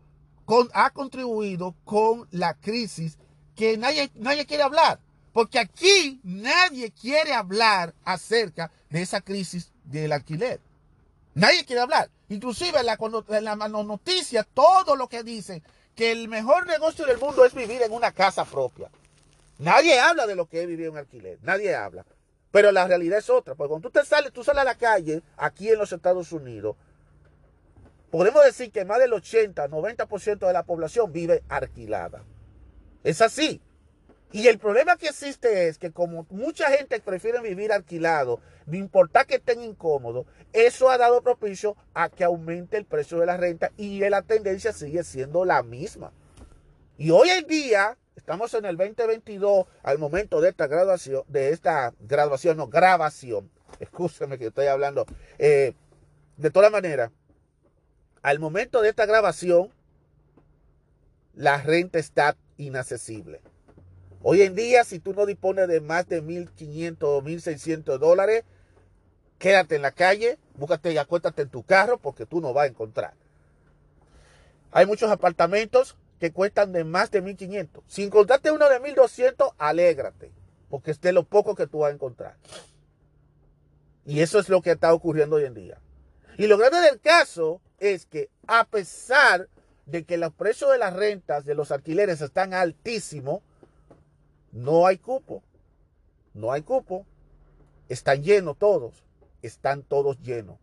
ha 0.74 0.91
contribuido 0.91 1.74
con 1.84 2.26
la 2.30 2.55
crisis 2.55 3.18
que 3.57 3.76
nadie, 3.76 4.11
nadie 4.14 4.46
quiere 4.46 4.62
hablar. 4.62 5.00
Porque 5.32 5.59
aquí 5.59 6.20
nadie 6.22 6.92
quiere 6.92 7.34
hablar 7.34 7.94
acerca 8.04 8.70
de 8.88 9.02
esa 9.02 9.20
crisis 9.20 9.72
del 9.84 10.12
alquiler. 10.12 10.61
Nadie 11.34 11.66
quiere 11.66 11.82
hablar. 11.82 12.09
Inclusive 12.28 12.78
en 12.80 12.86
la, 12.86 12.96
en 13.52 13.86
noticia, 13.86 14.44
todo 14.44 14.96
lo 14.96 15.09
que 15.09 15.22
dicen 15.22 15.62
que 15.94 16.11
el 16.11 16.28
mejor 16.28 16.66
negocio 16.66 17.04
del 17.04 17.18
mundo 17.18 17.44
es 17.44 17.54
vivir 17.54 17.82
en 17.82 17.92
una 17.92 18.12
casa 18.12 18.44
propia. 18.44 18.90
Nadie 19.59 20.00
habla 20.00 20.26
de 20.26 20.34
lo 20.34 20.46
que 20.46 20.62
es 20.62 20.66
vivir 20.66 20.86
en 20.86 20.96
alquiler. 20.96 21.38
Nadie 21.42 21.74
habla. 21.74 22.07
Pero 22.50 22.72
la 22.72 22.86
realidad 22.86 23.18
es 23.18 23.28
otra. 23.28 23.54
Porque 23.54 23.68
cuando 23.68 23.90
tú 23.90 24.00
te 24.00 24.07
sales, 24.07 24.32
tú 24.32 24.42
sales 24.42 24.62
a 24.62 24.64
la 24.64 24.76
calle, 24.76 25.22
aquí 25.36 25.68
en 25.68 25.78
los 25.78 25.92
Estados 25.92 26.32
Unidos, 26.32 26.76
podemos 28.11 28.42
decir 28.42 28.72
que 28.72 28.86
más 28.86 28.98
del 28.98 29.12
80, 29.12 29.68
90% 29.68 30.46
de 30.46 30.52
la 30.54 30.62
población 30.62 31.12
vive 31.12 31.42
alquilada. 31.50 32.22
Es 33.07 33.20
así. 33.20 33.61
Y 34.32 34.48
el 34.48 34.59
problema 34.59 34.96
que 34.96 35.07
existe 35.07 35.68
es 35.68 35.78
que 35.78 35.92
como 35.92 36.26
mucha 36.28 36.68
gente 36.72 36.98
prefiere 36.98 37.40
vivir 37.40 37.70
alquilado, 37.70 38.40
no 38.66 38.76
importa 38.76 39.24
que 39.24 39.36
estén 39.36 39.62
incómodos, 39.62 40.26
eso 40.52 40.90
ha 40.90 40.98
dado 40.98 41.22
propicio 41.22 41.76
a 41.94 42.09
que 42.09 42.24
aumente 42.24 42.76
el 42.76 42.84
precio 42.84 43.20
de 43.20 43.26
la 43.26 43.36
renta 43.36 43.70
y 43.76 44.00
la 44.00 44.22
tendencia 44.22 44.72
sigue 44.72 45.04
siendo 45.04 45.44
la 45.44 45.62
misma. 45.62 46.12
Y 46.98 47.11
hoy 47.11 47.28
en 47.30 47.46
día, 47.46 47.96
estamos 48.16 48.52
en 48.54 48.64
el 48.64 48.76
2022, 48.76 49.66
al 49.84 49.98
momento 49.98 50.40
de 50.40 50.48
esta 50.48 50.66
graduación, 50.66 51.22
de 51.28 51.50
esta 51.50 51.94
graduación, 52.00 52.57
no, 52.57 52.66
grabación, 52.66 53.48
escúcheme 53.78 54.36
que 54.36 54.48
estoy 54.48 54.66
hablando, 54.66 55.07
eh, 55.38 55.74
de 56.38 56.50
todas 56.50 56.72
maneras, 56.72 57.12
al 58.22 58.40
momento 58.40 58.82
de 58.82 58.88
esta 58.88 59.07
grabación, 59.07 59.70
la 61.34 61.62
renta 61.62 62.00
está 62.00 62.36
inaccesible. 62.57 63.40
Hoy 64.22 64.42
en 64.42 64.54
día, 64.54 64.84
si 64.84 64.98
tú 64.98 65.14
no 65.14 65.26
dispones 65.26 65.68
de 65.68 65.80
más 65.80 66.09
de 66.09 66.22
1.500 66.22 66.96
o 67.02 67.22
1.600 67.22 67.98
dólares, 67.98 68.44
quédate 69.38 69.76
en 69.76 69.82
la 69.82 69.92
calle, 69.92 70.38
búscate 70.57 70.92
y 70.92 70.98
acuéstate 70.98 71.42
en 71.42 71.48
tu 71.48 71.62
carro 71.62 71.98
porque 71.98 72.26
tú 72.26 72.40
no 72.40 72.52
vas 72.52 72.64
a 72.64 72.70
encontrar. 72.70 73.14
Hay 74.72 74.86
muchos 74.86 75.11
apartamentos 75.11 75.96
que 76.18 76.32
cuestan 76.32 76.72
de 76.72 76.84
más 76.84 77.11
de 77.11 77.22
1.500. 77.22 77.82
Si 77.86 78.02
encontraste 78.02 78.50
uno 78.50 78.68
de 78.68 78.80
1.200, 78.80 79.54
alégrate, 79.59 80.32
porque 80.70 80.90
es 80.90 81.02
lo 81.12 81.24
poco 81.24 81.54
que 81.54 81.66
tú 81.66 81.80
vas 81.80 81.90
a 81.90 81.94
encontrar. 81.94 82.36
Y 84.04 84.20
eso 84.20 84.38
es 84.38 84.48
lo 84.48 84.62
que 84.62 84.72
está 84.72 84.92
ocurriendo 84.94 85.36
hoy 85.36 85.44
en 85.44 85.54
día. 85.54 85.80
Y 86.38 86.46
lo 86.46 86.59
grande 86.59 86.80
del 86.80 87.00
caso 87.00 87.61
es 87.78 88.07
que 88.07 88.30
a 88.46 88.64
pesar 88.64 89.48
de 89.87 90.05
que 90.05 90.18
los 90.18 90.32
precios 90.34 90.70
de 90.72 90.78
las 90.78 90.93
rentas 90.93 91.45
de 91.45 91.55
los 91.55 91.70
alquileres 91.70 92.20
están 92.20 92.53
altísimos, 92.53 93.41
no 94.53 94.87
hay 94.87 94.99
cupo. 94.99 95.43
No 96.34 96.53
hay 96.53 96.62
cupo. 96.62 97.07
Están 97.89 98.22
llenos 98.22 98.59
todos. 98.59 99.05
Están 99.43 99.82
todos 99.82 100.20
llenos. 100.20 100.59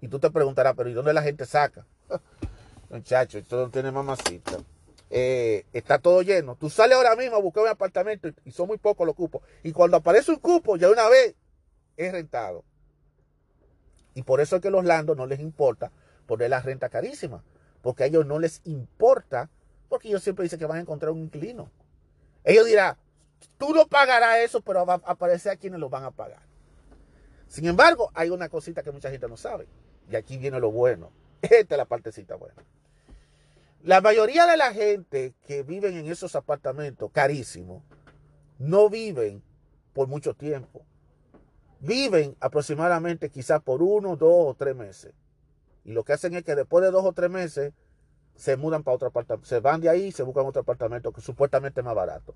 Y 0.00 0.08
tú 0.08 0.20
te 0.20 0.30
preguntarás, 0.30 0.74
pero 0.76 0.88
¿y 0.88 0.94
dónde 0.94 1.12
la 1.12 1.22
gente 1.22 1.44
saca? 1.44 1.86
Muchachos, 2.90 3.42
esto 3.42 3.56
no 3.56 3.70
tiene 3.70 3.90
mamacita. 3.90 4.58
Eh, 5.10 5.66
está 5.72 5.98
todo 5.98 6.22
lleno. 6.22 6.54
Tú 6.54 6.70
sales 6.70 6.96
ahora 6.96 7.16
mismo 7.16 7.36
a 7.36 7.40
buscar 7.40 7.64
un 7.64 7.70
apartamento 7.70 8.28
y, 8.44 8.52
son 8.52 8.68
muy 8.68 8.78
pocos 8.78 9.06
los 9.06 9.16
cupos. 9.16 9.42
Y 9.64 9.72
cuando 9.72 9.96
aparece 9.96 10.30
un 10.30 10.38
cupo, 10.38 10.76
ya 10.76 10.88
una 10.88 11.08
vez 11.08 11.34
es 11.96 12.12
rentado. 12.12 12.64
Y 14.14 14.22
por 14.22 14.40
eso 14.40 14.56
es 14.56 14.62
que 14.62 14.70
los 14.70 14.84
landos 14.84 15.16
no 15.16 15.26
les 15.26 15.40
importa 15.40 15.90
poner 16.26 16.50
la 16.50 16.60
renta 16.60 16.88
carísima 16.88 17.42
porque 17.82 18.04
a 18.04 18.06
ellos 18.06 18.26
no 18.26 18.38
les 18.38 18.60
importa, 18.64 19.50
porque 19.88 20.08
ellos 20.08 20.22
siempre 20.22 20.42
dicen 20.42 20.58
que 20.58 20.66
van 20.66 20.78
a 20.78 20.82
encontrar 20.82 21.12
un 21.12 21.20
inquilino. 21.20 21.70
Ellos 22.44 22.66
dirán, 22.66 22.96
tú 23.56 23.74
no 23.74 23.86
pagarás 23.86 24.38
eso, 24.38 24.60
pero 24.60 24.84
va 24.84 24.94
a 24.94 25.12
aparecer 25.12 25.52
a 25.52 25.56
quienes 25.56 25.80
lo 25.80 25.88
van 25.88 26.04
a 26.04 26.10
pagar. 26.10 26.42
Sin 27.46 27.66
embargo, 27.66 28.10
hay 28.14 28.30
una 28.30 28.48
cosita 28.48 28.82
que 28.82 28.92
mucha 28.92 29.10
gente 29.10 29.28
no 29.28 29.36
sabe, 29.36 29.66
y 30.10 30.16
aquí 30.16 30.36
viene 30.36 30.60
lo 30.60 30.70
bueno. 30.70 31.10
Esta 31.42 31.74
es 31.74 31.78
la 31.78 31.84
partecita 31.84 32.34
buena. 32.34 32.62
La 33.82 34.00
mayoría 34.00 34.44
de 34.46 34.56
la 34.56 34.72
gente 34.72 35.34
que 35.46 35.62
viven 35.62 35.96
en 35.96 36.06
esos 36.10 36.34
apartamentos 36.34 37.10
carísimos 37.12 37.82
no 38.58 38.90
viven 38.90 39.42
por 39.92 40.08
mucho 40.08 40.34
tiempo. 40.34 40.84
Viven 41.80 42.36
aproximadamente 42.40 43.30
quizás 43.30 43.62
por 43.62 43.82
uno, 43.82 44.16
dos 44.16 44.48
o 44.48 44.54
tres 44.54 44.74
meses. 44.74 45.14
Y 45.88 45.92
lo 45.92 46.04
que 46.04 46.12
hacen 46.12 46.34
es 46.34 46.44
que 46.44 46.54
después 46.54 46.84
de 46.84 46.90
dos 46.90 47.02
o 47.02 47.14
tres 47.14 47.30
meses 47.30 47.72
se 48.36 48.58
mudan 48.58 48.82
para 48.82 48.94
otro 48.94 49.08
apartamento. 49.08 49.48
Se 49.48 49.60
van 49.60 49.80
de 49.80 49.88
ahí 49.88 50.08
y 50.08 50.12
se 50.12 50.22
buscan 50.22 50.44
otro 50.44 50.60
apartamento 50.60 51.14
que 51.14 51.22
supuestamente 51.22 51.80
es 51.80 51.84
más 51.84 51.94
barato. 51.94 52.34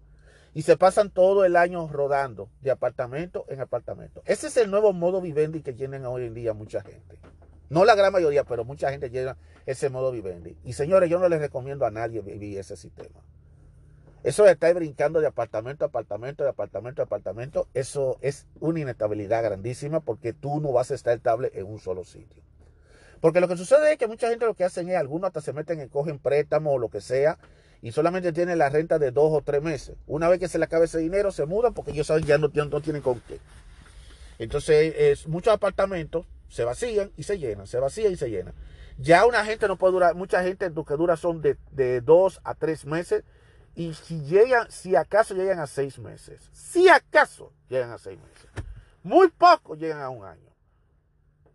Y 0.54 0.62
se 0.62 0.78
pasan 0.78 1.10
todo 1.10 1.44
el 1.44 1.54
año 1.56 1.86
rodando 1.86 2.48
de 2.62 2.70
apartamento 2.70 3.44
en 3.48 3.60
apartamento. 3.60 4.22
Ese 4.24 4.46
es 4.46 4.56
el 4.56 4.70
nuevo 4.70 4.94
modo 4.94 5.20
vivendi 5.20 5.60
que 5.60 5.74
tienen 5.74 6.06
hoy 6.06 6.24
en 6.24 6.32
día 6.32 6.54
mucha 6.54 6.80
gente. 6.80 7.18
No 7.68 7.84
la 7.84 7.94
gran 7.94 8.10
mayoría, 8.10 8.44
pero 8.44 8.64
mucha 8.64 8.90
gente 8.90 9.10
llena 9.10 9.36
ese 9.66 9.90
modo 9.90 10.12
vivendi. 10.12 10.56
Y 10.64 10.72
señores, 10.72 11.10
yo 11.10 11.18
no 11.18 11.28
les 11.28 11.40
recomiendo 11.40 11.84
a 11.84 11.90
nadie 11.90 12.22
vivir 12.22 12.58
ese 12.58 12.74
sistema. 12.74 13.20
Eso 14.22 14.44
de 14.44 14.52
estar 14.52 14.72
brincando 14.72 15.20
de 15.20 15.26
apartamento 15.26 15.84
a 15.84 15.88
apartamento, 15.88 16.42
de 16.42 16.48
apartamento 16.48 17.02
a 17.02 17.04
apartamento, 17.04 17.68
eso 17.74 18.16
es 18.22 18.46
una 18.60 18.80
inestabilidad 18.80 19.42
grandísima 19.42 20.00
porque 20.00 20.32
tú 20.32 20.58
no 20.58 20.72
vas 20.72 20.90
a 20.90 20.94
estar 20.94 21.14
estable 21.14 21.50
en 21.52 21.66
un 21.66 21.78
solo 21.78 22.02
sitio. 22.04 22.42
Porque 23.22 23.40
lo 23.40 23.46
que 23.46 23.56
sucede 23.56 23.92
es 23.92 23.98
que 23.98 24.08
mucha 24.08 24.28
gente 24.28 24.46
lo 24.46 24.54
que 24.54 24.64
hacen 24.64 24.88
es, 24.88 24.96
algunos 24.96 25.28
hasta 25.28 25.40
se 25.40 25.52
meten 25.52 25.78
en 25.78 25.88
cogen 25.88 26.18
préstamo 26.18 26.72
o 26.72 26.78
lo 26.78 26.88
que 26.88 27.00
sea, 27.00 27.38
y 27.80 27.92
solamente 27.92 28.32
tienen 28.32 28.58
la 28.58 28.68
renta 28.68 28.98
de 28.98 29.12
dos 29.12 29.32
o 29.32 29.42
tres 29.42 29.62
meses. 29.62 29.94
Una 30.08 30.28
vez 30.28 30.40
que 30.40 30.48
se 30.48 30.58
le 30.58 30.64
acabe 30.64 30.86
ese 30.86 30.98
dinero, 30.98 31.30
se 31.30 31.46
mudan 31.46 31.72
porque 31.72 31.92
ellos 31.92 32.08
saben 32.08 32.24
ya 32.24 32.36
no, 32.36 32.48
no 32.52 32.80
tienen 32.80 33.00
con 33.00 33.20
qué. 33.20 33.38
Entonces, 34.40 34.92
es, 34.98 35.28
muchos 35.28 35.54
apartamentos 35.54 36.26
se 36.48 36.64
vacían 36.64 37.12
y 37.16 37.22
se 37.22 37.38
llenan, 37.38 37.68
se 37.68 37.78
vacían 37.78 38.12
y 38.12 38.16
se 38.16 38.28
llenan. 38.28 38.54
Ya 38.98 39.24
una 39.24 39.44
gente 39.44 39.68
no 39.68 39.78
puede 39.78 39.92
durar, 39.92 40.16
mucha 40.16 40.42
gente 40.42 40.68
lo 40.70 40.84
que 40.84 40.94
dura 40.94 41.16
son 41.16 41.42
de, 41.42 41.56
de 41.70 42.00
dos 42.00 42.40
a 42.42 42.56
tres 42.56 42.84
meses. 42.86 43.22
Y 43.76 43.94
si 43.94 44.20
llegan, 44.24 44.68
si 44.68 44.96
acaso 44.96 45.34
llegan 45.34 45.60
a 45.60 45.68
seis 45.68 46.00
meses, 46.00 46.50
si 46.52 46.88
acaso 46.88 47.52
llegan 47.68 47.92
a 47.92 47.98
seis 47.98 48.18
meses, 48.18 48.50
muy 49.04 49.28
pocos 49.28 49.78
llegan 49.78 50.00
a 50.00 50.10
un 50.10 50.24
año. 50.24 50.51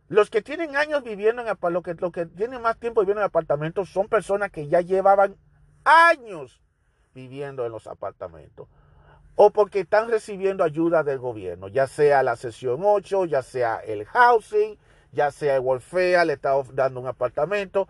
Los 0.10 0.30
que 0.30 0.41
tienen 0.41 0.76
años 0.76 1.03
viviendo 1.03 1.41
en 1.41 1.74
los 1.74 1.84
que, 1.84 1.95
que 1.95 2.26
tienen 2.26 2.62
más 2.62 2.78
tiempo 2.78 3.01
viviendo 3.01 3.22
en 3.22 3.26
apartamentos 3.26 3.89
son 3.89 4.08
personas 4.08 4.51
que 4.51 4.68
ya 4.68 4.82
llevaban 4.82 5.36
años 5.84 6.62
viviendo 7.14 7.66
en 7.66 7.72
los 7.72 7.88
apartamentos 7.88 8.68
o 9.36 9.51
porque 9.51 9.82
están 9.82 10.10
recibiendo 10.10 10.64
ayuda 10.64 11.03
del 11.03 11.20
gobierno, 11.20 11.68
ya 11.68 11.86
sea 11.86 12.24
la 12.24 12.36
sesión 12.36 12.80
8, 12.84 13.26
ya 13.26 13.43
sea 13.43 13.78
el 13.78 14.03
housing, 14.05 14.78
ya 15.12 15.30
sea 15.30 15.58
el 15.58 15.62
welfare, 15.62 16.26
le 16.26 16.34
está 16.34 16.53
dando 16.74 16.99
un 16.99 17.08
apartamento. 17.08 17.88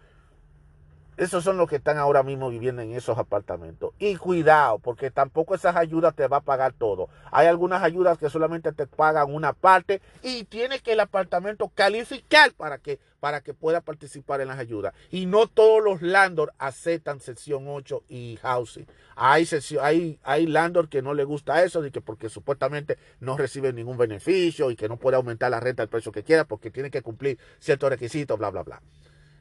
Esos 1.18 1.43
son 1.43 1.57
los 1.57 1.68
que 1.68 1.78
están 1.78 1.97
ahora 1.97 2.22
mismo 2.22 2.51
viviendo 2.51 2.84
en 2.84 2.93
esos 2.93 3.18
apartamentos. 3.18 3.91
Y 3.97 4.18
cuidado, 4.18 4.78
porque 4.78 5.09
tampoco 5.09 5.55
esas 5.55 5.76
ayudas 5.76 6.13
te 6.15 6.28
va 6.28 6.38
a 6.38 6.41
pagar 6.41 6.74
todo. 6.74 7.09
Hay 7.32 7.47
algunas 7.47 7.82
ayudas 7.82 8.20
que 8.20 8.30
solamente 8.30 8.72
te 8.72 8.86
pagan 8.86 9.34
una 9.34 9.53
parte 9.53 9.99
y 10.22 10.43
tienes 10.43 10.84
que 10.84 10.93
el 10.93 10.99
apartamento 10.99 11.70
calificar 11.74 12.53
para 12.53 12.78
que, 12.78 12.99
para 13.20 13.41
que 13.41 13.55
pueda 13.55 13.82
participar 13.82 14.41
en 14.41 14.49
las 14.49 14.59
ayudas. 14.59 14.93
Y 15.09 15.26
no 15.26 15.47
todos 15.47 15.84
los 15.84 16.03
landlords 16.03 16.53
aceptan 16.59 17.20
sección 17.20 17.68
8 17.68 18.03
y 18.07 18.38
housing. 18.43 18.86
Hay, 19.15 19.47
hay, 19.82 20.20
hay 20.22 20.45
landlords 20.45 20.89
que 20.89 21.01
no 21.01 21.15
le 21.15 21.24
gusta 21.24 21.63
eso, 21.63 21.82
que 21.82 21.99
porque 21.99 22.30
supuestamente 22.30 22.99
no 23.20 23.36
reciben 23.38 23.76
ningún 23.76 23.97
beneficio 23.97 24.70
y 24.70 24.76
que 24.76 24.88
no 24.88 24.97
puede 24.97 25.18
aumentar 25.18 25.49
la 25.49 25.59
renta 25.59 25.82
al 25.82 25.89
precio 25.89 26.11
que 26.11 26.22
quiera 26.22 26.45
porque 26.45 26.70
tiene 26.70 26.91
que 26.91 27.01
cumplir 27.01 27.39
ciertos 27.57 27.89
requisitos, 27.89 28.38
bla, 28.38 28.51
bla, 28.51 28.61
bla. 28.61 28.84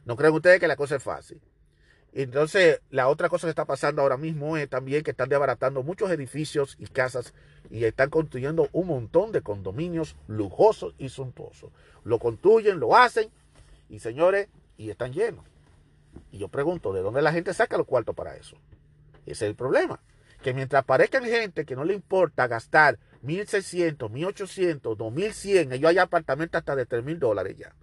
¿No 0.07 0.17
creen 0.17 0.33
ustedes 0.33 0.59
que 0.59 0.69
la 0.69 0.77
cosa 0.77 0.97
es 0.97 1.03
fácil? 1.03 1.39
Entonces, 2.19 2.81
la 2.89 3.09
otra 3.09 3.29
cosa 3.29 3.47
que 3.47 3.51
está 3.51 3.67
pasando 3.67 4.01
ahora 4.01 4.17
mismo 4.17 4.57
es 4.57 4.71
también 4.71 5.03
que 5.03 5.11
están 5.11 5.29
desbaratando 5.29 5.83
muchos 5.83 6.11
edificios 6.11 6.75
y 6.79 6.87
casas 6.87 7.35
y 7.69 7.85
están 7.85 8.09
construyendo 8.09 8.71
un 8.73 8.87
montón 8.87 9.33
de 9.33 9.43
condominios 9.43 10.17
lujosos 10.27 10.95
y 10.97 11.11
suntuosos. 11.11 11.73
Lo 12.05 12.19
construyen, 12.19 12.81
lo 12.81 12.97
hacen 12.97 13.29
y 13.91 13.99
señores, 13.99 14.49
y 14.79 14.89
están 14.89 15.13
llenos. 15.13 15.45
Y 16.33 16.39
yo 16.39 16.49
pregunto, 16.49 16.95
¿de 16.95 17.03
dónde 17.03 17.21
la 17.21 17.33
gente 17.33 17.53
saca 17.53 17.77
los 17.77 17.87
cuartos 17.87 18.15
para 18.15 18.35
eso? 18.35 18.57
Ese 19.27 19.45
es 19.45 19.51
el 19.51 19.55
problema. 19.55 20.01
Que 20.43 20.55
mientras 20.55 20.85
aparezcan 20.85 21.25
gente 21.25 21.67
que 21.67 21.77
no 21.77 21.85
le 21.85 21.93
importa 21.93 22.47
gastar 22.47 22.99
1.600, 23.25 23.99
1.800, 24.11 24.81
2.100, 24.81 25.75
ellos 25.75 25.91
hay 25.91 25.99
apartamentos 25.99 26.59
hasta 26.61 26.77
de 26.77 26.89
3.000 26.89 27.19
dólares 27.19 27.59
ya. 27.59 27.75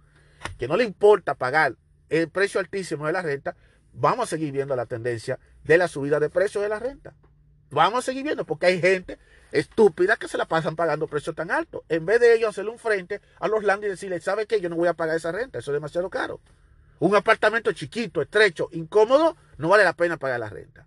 Que 0.58 0.66
no 0.66 0.76
le 0.76 0.82
importa 0.82 1.36
pagar 1.36 1.76
el 2.08 2.28
precio 2.30 2.58
altísimo 2.58 3.06
de 3.06 3.12
la 3.12 3.22
renta, 3.22 3.54
vamos 3.94 4.24
a 4.24 4.30
seguir 4.30 4.52
viendo 4.52 4.76
la 4.76 4.86
tendencia 4.86 5.38
de 5.64 5.78
la 5.78 5.88
subida 5.88 6.20
de 6.20 6.30
precios 6.30 6.62
de 6.62 6.68
la 6.68 6.78
renta. 6.78 7.14
Vamos 7.70 8.00
a 8.00 8.02
seguir 8.02 8.22
viendo 8.22 8.44
porque 8.44 8.66
hay 8.66 8.80
gente 8.80 9.18
estúpida 9.50 10.16
que 10.16 10.28
se 10.28 10.38
la 10.38 10.46
pasan 10.46 10.76
pagando 10.76 11.06
precios 11.06 11.34
tan 11.34 11.50
altos. 11.50 11.82
En 11.88 12.06
vez 12.06 12.20
de 12.20 12.34
ellos 12.34 12.50
hacerle 12.50 12.70
un 12.70 12.78
frente 12.78 13.20
a 13.40 13.48
los 13.48 13.64
landlords 13.64 13.86
y 13.86 13.90
decirles, 13.90 14.24
¿sabe 14.24 14.46
qué? 14.46 14.60
Yo 14.60 14.68
no 14.68 14.76
voy 14.76 14.88
a 14.88 14.94
pagar 14.94 15.16
esa 15.16 15.32
renta, 15.32 15.58
eso 15.58 15.70
es 15.70 15.74
demasiado 15.74 16.10
caro. 16.10 16.40
Un 17.00 17.16
apartamento 17.16 17.72
chiquito, 17.72 18.22
estrecho, 18.22 18.68
incómodo, 18.72 19.36
no 19.58 19.68
vale 19.68 19.84
la 19.84 19.94
pena 19.94 20.16
pagar 20.16 20.40
la 20.40 20.50
renta. 20.50 20.86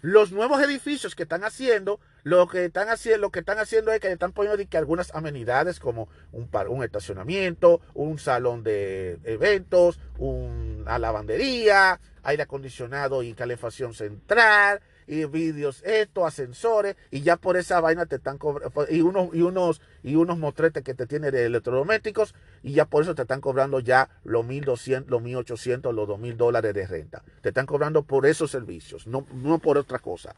Los 0.00 0.32
nuevos 0.32 0.60
edificios 0.60 1.14
que 1.14 1.22
están 1.22 1.44
haciendo, 1.44 2.00
lo 2.24 2.48
que 2.48 2.64
están 2.64 2.88
haciendo, 2.88 3.20
lo 3.20 3.30
que 3.30 3.38
están 3.38 3.58
haciendo 3.58 3.92
es 3.92 4.00
que 4.00 4.08
le 4.08 4.14
están 4.14 4.32
poniendo 4.32 4.60
que 4.68 4.76
algunas 4.76 5.14
amenidades 5.14 5.78
como 5.78 6.08
un, 6.32 6.50
un 6.68 6.82
estacionamiento, 6.82 7.80
un 7.94 8.18
salón 8.18 8.64
de 8.64 9.20
eventos, 9.22 10.00
una 10.18 10.98
lavandería, 10.98 12.00
aire 12.22 12.42
acondicionado 12.42 13.22
y 13.22 13.34
calefacción 13.34 13.94
central, 13.94 14.80
y 15.06 15.24
vídeos, 15.24 15.82
esto, 15.84 16.26
ascensores, 16.26 16.96
y 17.10 17.22
ya 17.22 17.36
por 17.36 17.56
esa 17.56 17.80
vaina 17.80 18.06
te 18.06 18.16
están 18.16 18.38
cobrando, 18.38 18.86
y 18.88 19.00
unos, 19.00 19.34
y 19.34 19.42
unos, 19.42 19.80
y 20.02 20.14
unos 20.14 20.38
motretes 20.38 20.82
que 20.82 20.94
te 20.94 21.06
tiene 21.06 21.30
de 21.30 21.46
electrodomésticos, 21.46 22.34
y 22.62 22.72
ya 22.72 22.84
por 22.84 23.02
eso 23.02 23.14
te 23.14 23.22
están 23.22 23.40
cobrando 23.40 23.80
ya 23.80 24.08
los 24.24 24.44
1.200, 24.46 25.06
los 25.06 25.22
1.800, 25.22 25.92
los 25.92 26.08
2.000 26.08 26.36
dólares 26.36 26.74
de 26.74 26.86
renta. 26.86 27.22
Te 27.40 27.48
están 27.50 27.66
cobrando 27.66 28.02
por 28.02 28.26
esos 28.26 28.50
servicios, 28.50 29.06
no, 29.06 29.26
no 29.34 29.58
por 29.58 29.78
otra 29.78 29.98
cosa. 29.98 30.34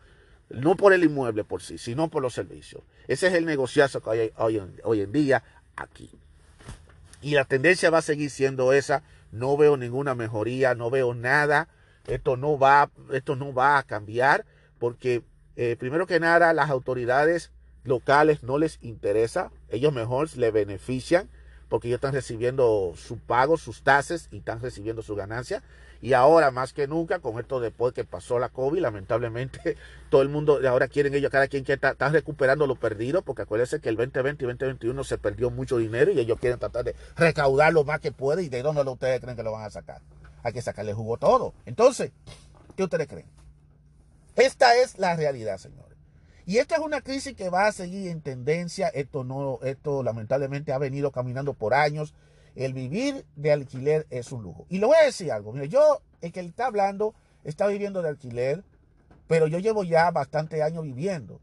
No 0.50 0.76
por 0.76 0.92
el 0.92 1.02
inmueble 1.02 1.42
por 1.42 1.62
sí, 1.62 1.78
sino 1.78 2.08
por 2.08 2.22
los 2.22 2.34
servicios. 2.34 2.82
Ese 3.08 3.28
es 3.28 3.34
el 3.34 3.46
negociazo 3.46 4.02
que 4.02 4.32
hay 4.36 4.60
hoy 4.82 5.00
en 5.00 5.10
día 5.10 5.42
aquí. 5.74 6.10
Y 7.22 7.34
la 7.34 7.46
tendencia 7.46 7.88
va 7.88 7.98
a 7.98 8.02
seguir 8.02 8.30
siendo 8.30 8.74
esa. 8.74 9.02
No 9.34 9.56
veo 9.56 9.76
ninguna 9.76 10.14
mejoría, 10.14 10.74
no 10.74 10.90
veo 10.90 11.14
nada 11.14 11.68
esto 12.06 12.36
no 12.36 12.58
va, 12.58 12.90
esto 13.12 13.36
no 13.36 13.52
va 13.52 13.78
a 13.78 13.82
cambiar 13.82 14.44
porque 14.78 15.22
eh, 15.56 15.76
primero 15.78 16.06
que 16.06 16.20
nada 16.20 16.52
las 16.52 16.70
autoridades 16.70 17.50
locales 17.84 18.42
no 18.42 18.58
les 18.58 18.78
interesa, 18.82 19.50
ellos 19.68 19.92
mejor 19.92 20.34
le 20.36 20.50
benefician 20.50 21.28
porque 21.68 21.88
ellos 21.88 21.98
están 21.98 22.14
recibiendo 22.14 22.92
su 22.96 23.18
pago, 23.18 23.56
sus 23.56 23.82
tasas 23.82 24.28
y 24.30 24.38
están 24.38 24.60
recibiendo 24.60 25.02
su 25.02 25.14
ganancia. 25.16 25.62
Y 26.00 26.12
ahora 26.12 26.50
más 26.50 26.72
que 26.72 26.86
nunca, 26.86 27.18
con 27.18 27.38
esto 27.38 27.60
después 27.60 27.94
que 27.94 28.04
pasó 28.04 28.38
la 28.38 28.48
COVID, 28.48 28.80
lamentablemente 28.80 29.76
todo 30.10 30.22
el 30.22 30.28
mundo, 30.28 30.60
ahora 30.68 30.88
quieren 30.88 31.14
ellos, 31.14 31.30
cada 31.30 31.48
quien 31.48 31.64
que 31.64 31.74
está, 31.74 31.94
recuperando 32.10 32.66
lo 32.66 32.76
perdido, 32.76 33.22
porque 33.22 33.42
acuérdense 33.42 33.80
que 33.80 33.88
el 33.88 33.96
2020 33.96 34.44
y 34.44 34.48
2021 34.48 35.04
se 35.04 35.18
perdió 35.18 35.50
mucho 35.50 35.78
dinero 35.78 36.12
y 36.12 36.20
ellos 36.20 36.38
quieren 36.38 36.58
tratar 36.58 36.84
de 36.84 36.94
recaudar 37.16 37.72
lo 37.72 37.84
más 37.84 38.00
que 38.00 38.12
pueden 38.12 38.44
y 38.44 38.48
de 38.48 38.62
dónde 38.62 38.82
ustedes 38.82 39.20
creen 39.20 39.36
que 39.36 39.42
lo 39.42 39.52
van 39.52 39.64
a 39.64 39.70
sacar 39.70 40.00
hay 40.44 40.52
que 40.52 40.62
sacarle 40.62 40.92
jugo 40.92 41.16
todo. 41.16 41.54
Entonces, 41.64 42.12
¿qué 42.76 42.84
ustedes 42.84 43.08
creen? 43.08 43.26
Esta 44.36 44.76
es 44.76 44.98
la 44.98 45.16
realidad, 45.16 45.56
señores. 45.56 45.98
Y 46.46 46.58
esta 46.58 46.76
es 46.76 46.82
una 46.82 47.00
crisis 47.00 47.34
que 47.34 47.48
va 47.48 47.66
a 47.66 47.72
seguir 47.72 48.08
en 48.10 48.20
tendencia. 48.20 48.88
Esto 48.88 49.24
no, 49.24 49.58
esto 49.62 50.02
lamentablemente 50.02 50.72
ha 50.72 50.78
venido 50.78 51.10
caminando 51.10 51.54
por 51.54 51.72
años. 51.72 52.14
El 52.54 52.72
vivir 52.72 53.24
de 53.36 53.52
alquiler 53.52 54.06
es 54.10 54.32
un 54.32 54.42
lujo. 54.42 54.66
Y 54.68 54.78
le 54.78 54.86
voy 54.86 54.96
a 55.00 55.06
decir 55.06 55.32
algo. 55.32 55.52
Mire, 55.52 55.68
yo, 55.68 56.00
el 56.20 56.32
que 56.32 56.40
está 56.40 56.66
hablando, 56.66 57.14
está 57.42 57.66
viviendo 57.66 58.02
de 58.02 58.10
alquiler, 58.10 58.64
pero 59.26 59.46
yo 59.46 59.58
llevo 59.58 59.84
ya 59.84 60.10
bastante 60.10 60.62
años 60.62 60.84
viviendo. 60.84 61.40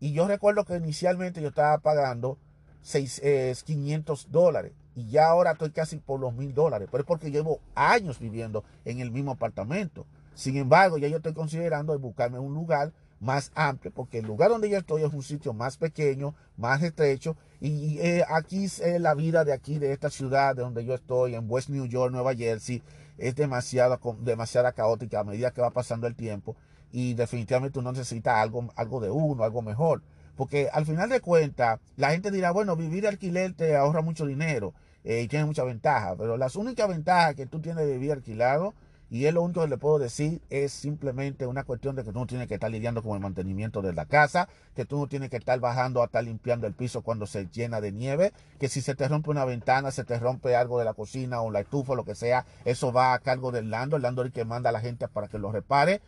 Y 0.00 0.12
yo 0.12 0.26
recuerdo 0.28 0.64
que 0.64 0.76
inicialmente 0.76 1.40
yo 1.40 1.48
estaba 1.48 1.78
pagando 1.78 2.38
6, 2.82 3.64
500 3.64 4.24
eh, 4.24 4.28
dólares 4.30 4.72
y 4.94 5.08
ya 5.08 5.26
ahora 5.26 5.52
estoy 5.52 5.70
casi 5.70 5.98
por 5.98 6.20
los 6.20 6.34
mil 6.34 6.54
dólares, 6.54 6.88
pero 6.90 7.02
es 7.02 7.06
porque 7.06 7.30
llevo 7.30 7.60
años 7.74 8.18
viviendo 8.18 8.64
en 8.84 9.00
el 9.00 9.10
mismo 9.10 9.32
apartamento. 9.32 10.06
Sin 10.34 10.56
embargo, 10.56 10.96
ya 10.96 11.08
yo 11.08 11.18
estoy 11.18 11.34
considerando 11.34 11.96
buscarme 11.98 12.38
un 12.38 12.54
lugar 12.54 12.92
más 13.20 13.52
amplio, 13.54 13.92
porque 13.92 14.18
el 14.18 14.26
lugar 14.26 14.50
donde 14.50 14.68
yo 14.68 14.78
estoy 14.78 15.02
es 15.02 15.12
un 15.12 15.22
sitio 15.22 15.52
más 15.52 15.76
pequeño, 15.76 16.34
más 16.56 16.82
estrecho, 16.82 17.36
y 17.60 17.98
eh, 17.98 18.24
aquí 18.28 18.64
es 18.64 18.82
la 19.00 19.14
vida 19.14 19.44
de 19.44 19.52
aquí, 19.52 19.78
de 19.78 19.92
esta 19.92 20.10
ciudad 20.10 20.54
de 20.54 20.62
donde 20.62 20.84
yo 20.84 20.94
estoy, 20.94 21.34
en 21.34 21.50
West 21.50 21.70
New 21.70 21.86
York, 21.86 22.12
Nueva 22.12 22.34
Jersey, 22.34 22.82
es 23.18 23.34
demasiado, 23.34 23.98
demasiada 24.20 24.72
caótica 24.72 25.20
a 25.20 25.24
medida 25.24 25.50
que 25.50 25.62
va 25.62 25.70
pasando 25.70 26.06
el 26.06 26.14
tiempo, 26.14 26.56
y 26.92 27.14
definitivamente 27.14 27.78
uno 27.78 27.92
necesita 27.92 28.40
algo, 28.40 28.68
algo 28.76 29.00
de 29.00 29.10
uno, 29.10 29.44
algo 29.44 29.62
mejor. 29.62 30.02
Porque 30.36 30.68
al 30.72 30.84
final 30.84 31.08
de 31.08 31.20
cuentas, 31.20 31.80
la 31.96 32.10
gente 32.10 32.30
dirá, 32.30 32.50
bueno, 32.50 32.76
vivir 32.76 33.06
alquiler 33.06 33.54
te 33.54 33.74
ahorra 33.74 34.02
mucho 34.02 34.26
dinero. 34.26 34.74
Eh, 35.06 35.22
y 35.22 35.28
tiene 35.28 35.44
mucha 35.44 35.62
ventaja. 35.62 36.16
Pero 36.16 36.36
las 36.36 36.56
únicas 36.56 36.88
ventajas 36.88 37.36
que 37.36 37.46
tú 37.46 37.60
tienes 37.60 37.86
de 37.86 37.92
vivir 37.92 38.12
alquilado, 38.12 38.74
y 39.08 39.26
es 39.26 39.34
lo 39.34 39.42
único 39.42 39.62
que 39.62 39.68
le 39.68 39.78
puedo 39.78 39.98
decir, 39.98 40.42
es 40.50 40.72
simplemente 40.72 41.46
una 41.46 41.62
cuestión 41.62 41.94
de 41.94 42.02
que 42.02 42.12
tú 42.12 42.18
no 42.18 42.26
tienes 42.26 42.48
que 42.48 42.54
estar 42.54 42.70
lidiando 42.70 43.02
con 43.02 43.14
el 43.14 43.20
mantenimiento 43.20 43.80
de 43.80 43.92
la 43.92 44.06
casa, 44.06 44.48
que 44.74 44.84
tú 44.84 44.98
no 44.98 45.06
tienes 45.06 45.30
que 45.30 45.36
estar 45.36 45.60
bajando 45.60 46.02
a 46.02 46.06
estar 46.06 46.24
limpiando 46.24 46.66
el 46.66 46.72
piso 46.72 47.02
cuando 47.02 47.26
se 47.26 47.46
llena 47.46 47.80
de 47.80 47.92
nieve, 47.92 48.32
que 48.58 48.68
si 48.68 48.80
se 48.80 48.96
te 48.96 49.06
rompe 49.06 49.30
una 49.30 49.44
ventana, 49.44 49.92
se 49.92 50.02
te 50.02 50.18
rompe 50.18 50.56
algo 50.56 50.78
de 50.78 50.84
la 50.84 50.94
cocina 50.94 51.40
o 51.40 51.52
la 51.52 51.60
estufa 51.60 51.94
lo 51.94 52.04
que 52.04 52.16
sea, 52.16 52.46
eso 52.64 52.92
va 52.92 53.14
a 53.14 53.20
cargo 53.20 53.52
del 53.52 53.70
lando, 53.70 53.96
el 53.96 54.02
lando 54.02 54.22
es 54.22 54.26
el 54.26 54.32
que 54.32 54.44
manda 54.44 54.70
a 54.70 54.72
la 54.72 54.80
gente 54.80 55.06
para 55.06 55.28
que 55.28 55.38
lo 55.38 55.52
repare. 55.52 56.00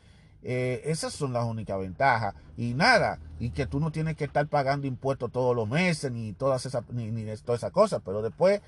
Eh, 0.42 0.82
esas 0.84 1.12
son 1.12 1.32
las 1.32 1.44
únicas 1.44 1.78
ventajas. 1.80 2.34
Y 2.57 2.74
nada, 2.74 3.18
y 3.40 3.51
que 3.51 3.66
tú 3.66 3.80
no 3.80 3.90
tienes 3.90 4.16
que 4.16 4.24
estar 4.24 4.46
pagando 4.46 4.86
impuestos 4.86 5.32
todos 5.32 5.55
los 5.55 5.68
meses, 5.68 6.12
ni 6.12 6.32
todas 6.32 6.64
esas, 6.66 6.88
ni, 6.90 7.11
ni 7.11 7.24
todas 7.38 7.61
esas 7.61 7.72
cosas, 7.72 8.03
pero 8.05 8.22
después 8.22 8.61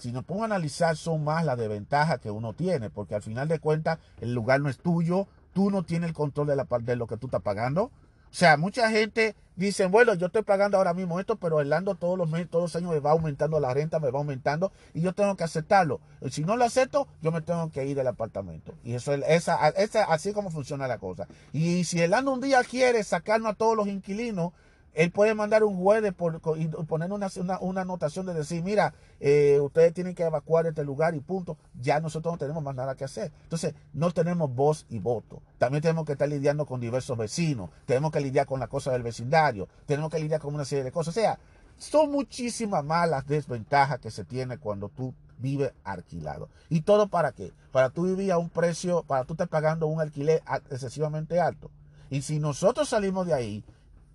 si 0.00 0.12
nos 0.12 0.24
pongo 0.24 0.42
a 0.42 0.46
analizar, 0.46 0.96
son 0.96 1.22
más 1.24 1.44
las 1.44 1.58
desventajas 1.58 2.18
que 2.20 2.30
uno 2.30 2.54
tiene, 2.54 2.90
porque 2.90 3.14
al 3.14 3.22
final 3.22 3.48
de 3.48 3.58
cuentas 3.58 3.98
el 4.20 4.32
lugar 4.32 4.60
no 4.60 4.68
es 4.68 4.78
tuyo, 4.78 5.28
tú 5.52 5.70
no 5.70 5.82
tienes 5.82 6.08
el 6.08 6.14
control 6.14 6.46
de, 6.46 6.96
lo 6.96 7.06
que 7.06 7.16
tú 7.16 7.26
estás 7.26 7.42
pagando. 7.42 7.84
O 7.84 8.32
sea, 8.32 8.56
mucha 8.56 8.88
gente 8.90 9.34
dice, 9.56 9.86
bueno, 9.86 10.14
yo 10.14 10.26
estoy 10.26 10.42
pagando 10.42 10.78
ahora 10.78 10.94
mismo 10.94 11.18
esto, 11.18 11.36
pero 11.36 11.60
el 11.60 11.70
todos 11.98 12.16
los 12.16 12.30
meses, 12.30 12.48
todos 12.48 12.64
los 12.64 12.76
años 12.76 12.92
me 12.92 13.00
va 13.00 13.10
aumentando 13.10 13.58
la 13.58 13.74
renta, 13.74 13.98
me 13.98 14.10
va 14.10 14.20
aumentando 14.20 14.72
y 14.94 15.00
yo 15.00 15.12
tengo 15.12 15.36
que 15.36 15.44
aceptarlo. 15.44 16.00
Si 16.30 16.44
no 16.44 16.56
lo 16.56 16.64
acepto, 16.64 17.08
yo 17.22 17.32
me 17.32 17.42
tengo 17.42 17.70
que 17.70 17.84
ir 17.84 17.96
del 17.96 18.06
apartamento. 18.06 18.72
Y 18.84 18.94
eso 18.94 19.12
es 19.12 19.24
esa, 19.26 19.56
así 20.04 20.32
como 20.32 20.50
funciona 20.50 20.86
la 20.86 20.98
cosa. 20.98 21.26
Y 21.52 21.84
si 21.84 22.00
el 22.00 22.14
un 22.14 22.40
día 22.40 22.62
quiere 22.62 23.02
sacarnos 23.02 23.52
a 23.52 23.54
todos 23.54 23.76
los 23.76 23.88
inquilinos, 23.88 24.52
él 24.94 25.10
puede 25.10 25.34
mandar 25.34 25.64
un 25.64 25.76
juez 25.76 26.12
por, 26.14 26.40
y 26.56 26.66
poner 26.68 27.12
una, 27.12 27.28
una, 27.60 27.80
anotación 27.80 28.26
de 28.26 28.34
decir, 28.34 28.62
mira, 28.62 28.94
eh, 29.20 29.58
ustedes 29.60 29.94
tienen 29.94 30.14
que 30.14 30.24
evacuar 30.24 30.66
este 30.66 30.84
lugar 30.84 31.14
y 31.14 31.20
punto. 31.20 31.56
Ya 31.80 32.00
nosotros 32.00 32.34
no 32.34 32.38
tenemos 32.38 32.62
más 32.62 32.74
nada 32.74 32.96
que 32.96 33.04
hacer. 33.04 33.32
Entonces, 33.44 33.74
no 33.92 34.10
tenemos 34.10 34.52
voz 34.54 34.86
y 34.88 34.98
voto. 34.98 35.42
También 35.58 35.82
tenemos 35.82 36.04
que 36.04 36.12
estar 36.12 36.28
lidiando 36.28 36.66
con 36.66 36.80
diversos 36.80 37.16
vecinos. 37.16 37.70
Tenemos 37.86 38.10
que 38.10 38.20
lidiar 38.20 38.46
con 38.46 38.60
la 38.60 38.66
cosa 38.66 38.90
del 38.92 39.02
vecindario. 39.02 39.68
Tenemos 39.86 40.10
que 40.10 40.18
lidiar 40.18 40.40
con 40.40 40.54
una 40.54 40.64
serie 40.64 40.84
de 40.84 40.92
cosas. 40.92 41.16
O 41.16 41.20
sea, 41.20 41.38
son 41.76 42.10
muchísimas 42.10 42.84
malas 42.84 43.26
desventajas 43.26 44.00
que 44.00 44.10
se 44.10 44.24
tiene 44.24 44.58
cuando 44.58 44.88
tú 44.88 45.14
vives 45.38 45.72
alquilado. 45.84 46.48
¿Y 46.68 46.82
todo 46.82 47.08
para 47.08 47.32
qué? 47.32 47.52
Para 47.72 47.90
tú 47.90 48.04
vivir 48.04 48.32
a 48.32 48.38
un 48.38 48.50
precio, 48.50 49.02
para 49.04 49.24
tú 49.24 49.34
estar 49.34 49.48
pagando 49.48 49.86
un 49.86 50.00
alquiler 50.00 50.42
excesivamente 50.70 51.40
alto. 51.40 51.70
Y 52.10 52.22
si 52.22 52.40
nosotros 52.40 52.88
salimos 52.88 53.26
de 53.26 53.34
ahí, 53.34 53.64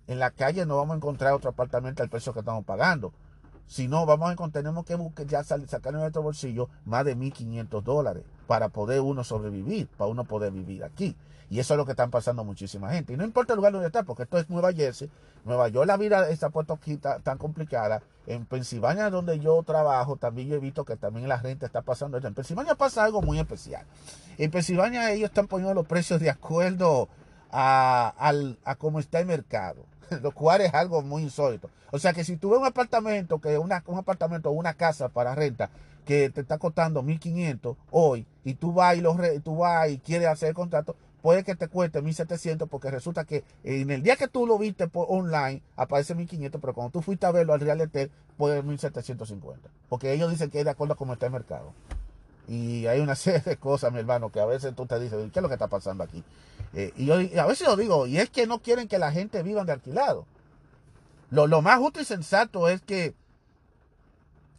en 0.06 0.18
la 0.18 0.30
calle 0.30 0.66
no 0.66 0.76
vamos 0.76 0.94
a 0.94 0.96
encontrar 0.96 1.32
otro 1.32 1.50
apartamento 1.50 2.02
al 2.02 2.08
precio 2.08 2.32
que 2.32 2.40
estamos 2.40 2.64
pagando. 2.64 3.12
Si 3.66 3.88
no, 3.88 4.06
vamos 4.06 4.32
a 4.32 4.48
tenemos 4.50 4.84
que 4.84 4.94
buscar, 4.94 5.26
ya 5.26 5.42
sacar 5.42 5.92
en 5.92 6.00
nuestro 6.00 6.22
bolsillo 6.22 6.68
más 6.84 7.04
de 7.04 7.16
1.500 7.16 7.82
dólares 7.82 8.22
para 8.46 8.68
poder 8.68 9.00
uno 9.00 9.24
sobrevivir, 9.24 9.88
para 9.88 10.08
uno 10.08 10.24
poder 10.24 10.52
vivir 10.52 10.84
aquí. 10.84 11.16
Y 11.50 11.60
eso 11.60 11.74
es 11.74 11.78
lo 11.78 11.84
que 11.84 11.92
están 11.92 12.10
pasando 12.10 12.44
muchísima 12.44 12.90
gente. 12.90 13.12
Y 13.12 13.16
no 13.16 13.24
importa 13.24 13.52
el 13.52 13.56
lugar 13.56 13.72
donde 13.72 13.86
está, 13.86 14.02
porque 14.02 14.24
esto 14.24 14.38
es 14.38 14.48
Nueva 14.50 14.72
Jersey. 14.72 15.10
Nueva 15.44 15.68
York 15.68 15.86
la 15.86 15.96
vida 15.96 16.28
está 16.28 16.50
puesto 16.50 16.74
aquí 16.74 16.96
tan, 16.96 17.38
complicada. 17.38 18.02
En 18.26 18.46
Pensilvania, 18.46 19.10
donde 19.10 19.38
yo 19.38 19.62
trabajo, 19.62 20.16
también 20.16 20.52
he 20.52 20.58
visto 20.58 20.84
que 20.84 20.96
también 20.96 21.28
la 21.28 21.36
renta 21.36 21.66
está 21.66 21.82
pasando 21.82 22.18
En 22.18 22.34
Pensilvania 22.34 22.74
pasa 22.74 23.04
algo 23.04 23.22
muy 23.22 23.38
especial. 23.38 23.84
En 24.38 24.50
Pensilvania 24.50 25.12
ellos 25.12 25.28
están 25.28 25.46
poniendo 25.46 25.74
los 25.74 25.86
precios 25.86 26.20
de 26.20 26.30
acuerdo 26.30 27.08
a, 27.52 28.12
a 28.64 28.74
cómo 28.76 28.98
está 28.98 29.20
el 29.20 29.26
mercado. 29.26 29.84
lo 30.22 30.32
cual 30.32 30.60
es 30.60 30.74
algo 30.74 31.02
muy 31.02 31.22
insólito. 31.22 31.70
O 31.90 31.98
sea 31.98 32.12
que 32.12 32.24
si 32.24 32.36
tú 32.36 32.50
ves 32.50 32.60
un 32.60 32.66
apartamento, 32.66 33.40
que 33.40 33.58
una, 33.58 33.82
un 33.86 33.98
apartamento 33.98 34.50
o 34.50 34.52
una 34.52 34.74
casa 34.74 35.08
para 35.08 35.34
renta 35.34 35.70
que 36.04 36.30
te 36.30 36.40
está 36.40 36.58
costando 36.58 37.02
1500 37.02 37.76
hoy 37.90 38.26
y 38.44 38.54
tú 38.54 38.72
vas 38.72 38.96
y, 38.96 39.00
lo 39.00 39.16
tú 39.42 39.56
vas 39.56 39.90
y 39.90 39.98
quieres 39.98 40.28
hacer 40.28 40.50
el 40.50 40.54
contrato, 40.54 40.94
puede 41.20 41.42
que 41.42 41.56
te 41.56 41.66
cueste 41.68 42.00
1700 42.00 42.68
porque 42.68 42.90
resulta 42.90 43.24
que 43.24 43.42
en 43.64 43.90
el 43.90 44.02
día 44.02 44.16
que 44.16 44.28
tú 44.28 44.46
lo 44.46 44.58
viste 44.58 44.86
por 44.86 45.06
online 45.08 45.62
aparece 45.76 46.14
1500, 46.14 46.60
pero 46.60 46.74
cuando 46.74 46.92
tú 46.92 47.02
fuiste 47.02 47.26
a 47.26 47.32
verlo 47.32 47.52
al 47.52 47.60
Real 47.60 47.80
Estate 47.80 48.10
puede 48.36 48.62
1750. 48.62 49.68
Porque 49.88 50.12
ellos 50.12 50.30
dicen 50.30 50.50
que 50.50 50.60
es 50.60 50.64
de 50.64 50.70
acuerdo 50.70 50.94
a 50.94 50.96
cómo 50.96 51.14
está 51.14 51.26
el 51.26 51.32
mercado. 51.32 51.72
Y 52.48 52.86
hay 52.86 53.00
una 53.00 53.14
serie 53.16 53.40
de 53.40 53.56
cosas, 53.56 53.92
mi 53.92 53.98
hermano, 53.98 54.30
que 54.30 54.40
a 54.40 54.46
veces 54.46 54.74
tú 54.74 54.86
te 54.86 54.98
dices, 54.98 55.18
¿qué 55.32 55.38
es 55.38 55.42
lo 55.42 55.48
que 55.48 55.54
está 55.54 55.68
pasando 55.68 56.04
aquí? 56.04 56.22
Eh, 56.74 56.92
y, 56.96 57.06
yo, 57.06 57.14
a 57.14 57.46
veces 57.46 57.66
lo 57.66 57.76
digo, 57.76 58.06
y 58.06 58.18
es 58.18 58.30
que 58.30 58.46
no 58.46 58.60
quieren 58.60 58.88
que 58.88 58.98
la 58.98 59.12
gente 59.12 59.42
viva 59.42 59.64
de 59.64 59.72
alquilado. 59.72 60.26
Lo, 61.30 61.46
lo, 61.46 61.62
más 61.62 61.78
justo 61.78 62.00
y 62.00 62.04
sensato 62.04 62.68
es 62.68 62.80
que, 62.82 63.14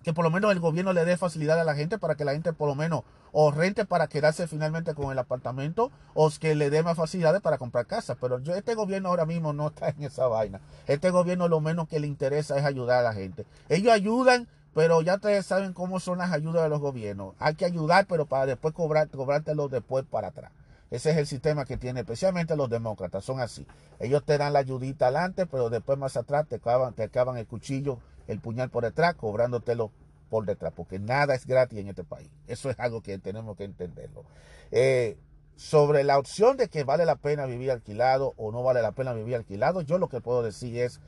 que 0.03 0.13
por 0.13 0.25
lo 0.25 0.31
menos 0.31 0.51
el 0.51 0.59
gobierno 0.59 0.93
le 0.93 1.05
dé 1.05 1.17
facilidad 1.17 1.59
a 1.59 1.63
la 1.63 1.75
gente 1.75 1.97
para 1.97 2.15
que 2.15 2.25
la 2.25 2.33
gente 2.33 2.53
por 2.53 2.67
lo 2.67 2.75
menos 2.75 3.03
o 3.31 3.51
rente 3.51 3.85
para 3.85 4.07
quedarse 4.07 4.47
finalmente 4.47 4.93
con 4.95 5.11
el 5.11 5.19
apartamento 5.19 5.91
o 6.13 6.31
que 6.39 6.55
le 6.55 6.69
dé 6.69 6.83
más 6.83 6.97
facilidades 6.97 7.41
para 7.41 7.57
comprar 7.57 7.85
casa. 7.85 8.15
Pero 8.19 8.39
yo, 8.39 8.55
este 8.55 8.75
gobierno 8.75 9.09
ahora 9.09 9.25
mismo 9.25 9.53
no 9.53 9.67
está 9.69 9.89
en 9.89 10.03
esa 10.03 10.27
vaina. 10.27 10.59
Este 10.87 11.09
gobierno 11.11 11.47
lo 11.47 11.61
menos 11.61 11.87
que 11.87 11.99
le 11.99 12.07
interesa 12.07 12.57
es 12.57 12.65
ayudar 12.65 12.99
a 12.99 13.03
la 13.03 13.13
gente. 13.13 13.45
Ellos 13.69 13.93
ayudan 13.93 14.47
pero 14.77 15.01
ya 15.01 15.15
ustedes 15.15 15.43
saben 15.43 15.73
cómo 15.73 15.99
son 15.99 16.19
las 16.19 16.31
ayudas 16.31 16.61
de 16.61 16.69
los 16.69 16.79
gobiernos. 16.79 17.33
Hay 17.39 17.55
que 17.55 17.65
ayudar, 17.65 18.05
pero 18.05 18.27
para 18.27 18.45
después 18.45 18.75
cobrar, 18.75 19.09
cobrártelo 19.09 19.69
después 19.69 20.05
para 20.05 20.27
atrás. 20.27 20.51
Ese 20.91 21.09
es 21.09 21.17
el 21.17 21.25
sistema 21.25 21.65
que 21.65 21.77
tiene 21.77 22.01
especialmente 22.01 22.55
los 22.55 22.69
demócratas. 22.69 23.25
Son 23.25 23.39
así. 23.39 23.65
Ellos 23.99 24.23
te 24.23 24.37
dan 24.37 24.53
la 24.53 24.59
ayudita 24.59 25.07
adelante, 25.07 25.47
pero 25.47 25.71
después 25.71 25.97
más 25.97 26.15
atrás 26.15 26.45
te 26.47 26.57
acaban, 26.57 26.93
te 26.93 27.01
acaban 27.01 27.37
el 27.37 27.47
cuchillo, 27.47 27.97
el 28.27 28.39
puñal 28.39 28.69
por 28.69 28.83
detrás, 28.83 29.15
cobrándotelo 29.15 29.89
por 30.29 30.45
detrás. 30.45 30.73
Porque 30.75 30.99
nada 30.99 31.33
es 31.33 31.47
gratis 31.47 31.79
en 31.79 31.87
este 31.87 32.03
país. 32.03 32.29
Eso 32.45 32.69
es 32.69 32.79
algo 32.79 33.01
que 33.01 33.17
tenemos 33.17 33.57
que 33.57 33.63
entenderlo. 33.63 34.25
Eh, 34.69 35.17
sobre 35.55 36.03
la 36.03 36.19
opción 36.19 36.55
de 36.55 36.67
que 36.67 36.83
vale 36.83 37.05
la 37.05 37.15
pena 37.15 37.47
vivir 37.47 37.71
alquilado 37.71 38.35
o 38.37 38.51
no 38.51 38.61
vale 38.61 38.83
la 38.83 38.91
pena 38.91 39.13
vivir 39.13 39.37
alquilado, 39.37 39.81
yo 39.81 39.97
lo 39.97 40.07
que 40.07 40.21
puedo 40.21 40.43
decir 40.43 40.77
es, 40.77 40.99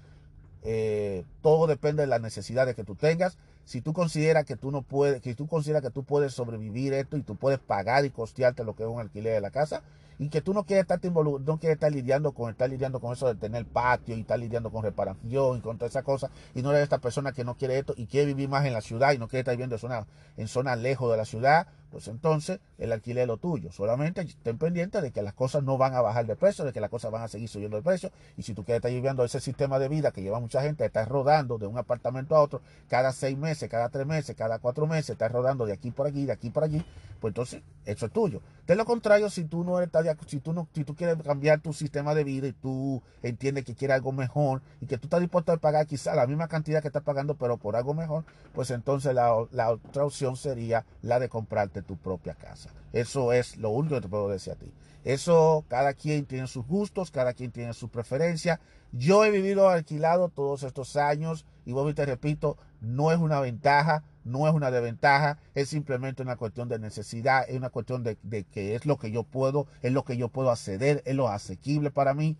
eh, 0.63 1.23
todo 1.43 1.67
depende 1.67 2.01
de 2.01 2.07
las 2.07 2.19
necesidades 2.19 2.75
que 2.75 2.83
tú 2.83 2.95
tengas 2.95 3.37
si 3.69 3.81
tú 3.81 3.93
consideras 3.93 4.45
que 4.45 4.55
tú 4.55 4.71
no 4.71 4.81
puedes, 4.81 5.21
que 5.21 5.35
tú 5.35 5.45
consideras 5.45 5.83
que 5.83 5.91
tú 5.91 6.03
puedes 6.03 6.33
sobrevivir 6.33 6.91
esto 6.93 7.17
y 7.17 7.21
tú 7.21 7.35
puedes 7.35 7.59
pagar 7.59 8.03
y 8.03 8.09
costearte 8.09 8.63
lo 8.63 8.75
que 8.75 8.81
es 8.81 8.89
un 8.89 8.99
alquiler 8.99 9.35
de 9.35 9.41
la 9.41 9.51
casa 9.51 9.83
y 10.17 10.29
que 10.29 10.41
tú 10.41 10.55
no 10.55 10.63
quieres 10.63 10.89
estar 10.89 10.99
no 11.11 11.59
quieres 11.59 11.75
estar 11.75 11.91
lidiando 11.91 12.31
con 12.31 12.49
estar 12.49 12.67
lidiando 12.67 12.99
con 12.99 13.13
eso 13.13 13.27
de 13.27 13.35
tener 13.35 13.67
patio 13.67 14.17
y 14.17 14.21
estar 14.21 14.39
lidiando 14.39 14.71
con 14.71 14.81
reparación 14.81 15.59
y 15.59 15.61
con 15.61 15.77
toda 15.77 15.87
esa 15.87 16.01
cosa 16.01 16.31
y 16.55 16.63
no 16.63 16.71
eres 16.71 16.81
esta 16.81 16.97
persona 16.97 17.31
que 17.31 17.43
no 17.43 17.57
quiere 17.57 17.77
esto 17.77 17.93
y 17.95 18.07
quiere 18.07 18.25
vivir 18.25 18.49
más 18.49 18.65
en 18.65 18.73
la 18.73 18.81
ciudad 18.81 19.11
y 19.11 19.19
no 19.19 19.27
quiere 19.27 19.41
estar 19.41 19.53
viviendo 19.53 19.75
en 19.75 19.79
zona 19.79 20.07
en 20.35 20.47
zona 20.47 20.75
lejos 20.75 21.11
de 21.11 21.17
la 21.17 21.25
ciudad 21.25 21.67
pues 21.91 22.07
entonces 22.07 22.59
el 22.77 22.91
alquiler 22.91 23.23
es 23.23 23.27
lo 23.27 23.37
tuyo. 23.37 23.71
Solamente 23.71 24.21
estén 24.21 24.57
pendientes 24.57 25.01
de 25.01 25.11
que 25.11 25.21
las 25.21 25.33
cosas 25.33 25.63
no 25.63 25.77
van 25.77 25.93
a 25.93 26.01
bajar 26.01 26.25
de 26.25 26.35
precio, 26.35 26.65
de 26.65 26.73
que 26.73 26.81
las 26.81 26.89
cosas 26.89 27.11
van 27.11 27.23
a 27.23 27.27
seguir 27.27 27.49
subiendo 27.49 27.77
de 27.77 27.83
precio. 27.83 28.11
Y 28.37 28.43
si 28.43 28.53
tú 28.53 28.63
quieres 28.63 28.79
estar 28.79 28.91
viviendo 28.91 29.23
ese 29.23 29.39
sistema 29.39 29.79
de 29.79 29.89
vida 29.89 30.11
que 30.11 30.21
lleva 30.21 30.39
mucha 30.39 30.61
gente, 30.61 30.85
estás 30.85 31.07
rodando 31.07 31.57
de 31.57 31.67
un 31.67 31.77
apartamento 31.77 32.35
a 32.35 32.41
otro 32.41 32.61
cada 32.87 33.11
seis 33.11 33.37
meses, 33.37 33.69
cada 33.69 33.89
tres 33.89 34.05
meses, 34.05 34.35
cada 34.35 34.59
cuatro 34.59 34.87
meses, 34.87 35.11
estás 35.11 35.31
rodando 35.31 35.65
de 35.65 35.73
aquí 35.73 35.91
por 35.91 36.07
aquí, 36.07 36.25
de 36.25 36.31
aquí 36.31 36.49
por 36.49 36.63
allí, 36.63 36.83
pues 37.19 37.31
entonces 37.31 37.61
eso 37.85 38.05
es 38.05 38.11
tuyo. 38.11 38.41
De 38.67 38.75
lo 38.75 38.85
contrario, 38.85 39.29
si 39.29 39.45
tú 39.45 39.63
no 39.63 39.79
eres, 39.79 39.89
si 40.27 40.39
tú 40.39 40.53
no, 40.53 40.67
si 40.73 40.83
tú 40.83 40.95
quieres 40.95 41.17
cambiar 41.23 41.59
tu 41.59 41.73
sistema 41.73 42.13
de 42.13 42.23
vida 42.23 42.47
y 42.47 42.53
tú 42.53 43.01
entiendes 43.23 43.65
que 43.65 43.73
quieres 43.73 43.95
algo 43.95 44.11
mejor 44.11 44.61
y 44.79 44.85
que 44.85 44.97
tú 44.97 45.07
estás 45.07 45.19
dispuesto 45.19 45.51
a 45.51 45.57
pagar 45.57 45.87
quizá 45.87 46.13
la 46.15 46.27
misma 46.27 46.47
cantidad 46.47 46.81
que 46.81 46.87
estás 46.87 47.03
pagando, 47.03 47.35
pero 47.35 47.57
por 47.57 47.75
algo 47.75 47.93
mejor, 47.93 48.25
pues 48.53 48.69
entonces 48.71 49.13
la, 49.15 49.33
la 49.51 49.71
otra 49.71 50.05
opción 50.05 50.35
sería 50.37 50.85
la 51.01 51.19
de 51.19 51.29
comprarte 51.29 51.78
tu 51.81 51.97
propia 51.97 52.35
casa. 52.35 52.69
Eso 52.93 53.33
es 53.33 53.57
lo 53.57 53.69
único 53.69 53.95
que 53.95 54.01
te 54.01 54.07
puedo 54.07 54.29
decir 54.29 54.53
a 54.53 54.55
ti. 54.55 54.71
Eso, 55.03 55.63
cada 55.67 55.93
quien 55.93 56.25
tiene 56.25 56.47
sus 56.47 56.65
gustos, 56.65 57.11
cada 57.11 57.33
quien 57.33 57.51
tiene 57.51 57.73
su 57.73 57.89
preferencia. 57.89 58.59
Yo 58.91 59.23
he 59.23 59.31
vivido 59.31 59.69
alquilado 59.69 60.29
todos 60.29 60.63
estos 60.63 60.95
años 60.97 61.45
y 61.65 61.71
vos 61.71 61.93
te 61.95 62.05
repito, 62.05 62.57
no 62.81 63.11
es 63.11 63.19
una 63.19 63.39
ventaja, 63.39 64.03
no 64.23 64.47
es 64.47 64.53
una 64.53 64.71
desventaja, 64.71 65.37
es 65.55 65.69
simplemente 65.69 66.21
una 66.21 66.35
cuestión 66.35 66.67
de 66.67 66.79
necesidad, 66.79 67.45
es 67.47 67.55
una 67.55 67.69
cuestión 67.69 68.03
de, 68.03 68.17
de 68.23 68.43
que 68.43 68.75
es 68.75 68.85
lo 68.85 68.97
que 68.97 69.11
yo 69.11 69.23
puedo, 69.23 69.67
es 69.81 69.93
lo 69.93 70.03
que 70.03 70.17
yo 70.17 70.29
puedo 70.29 70.51
acceder, 70.51 71.01
es 71.05 71.15
lo 71.15 71.29
asequible 71.29 71.91
para 71.91 72.13
mí 72.13 72.35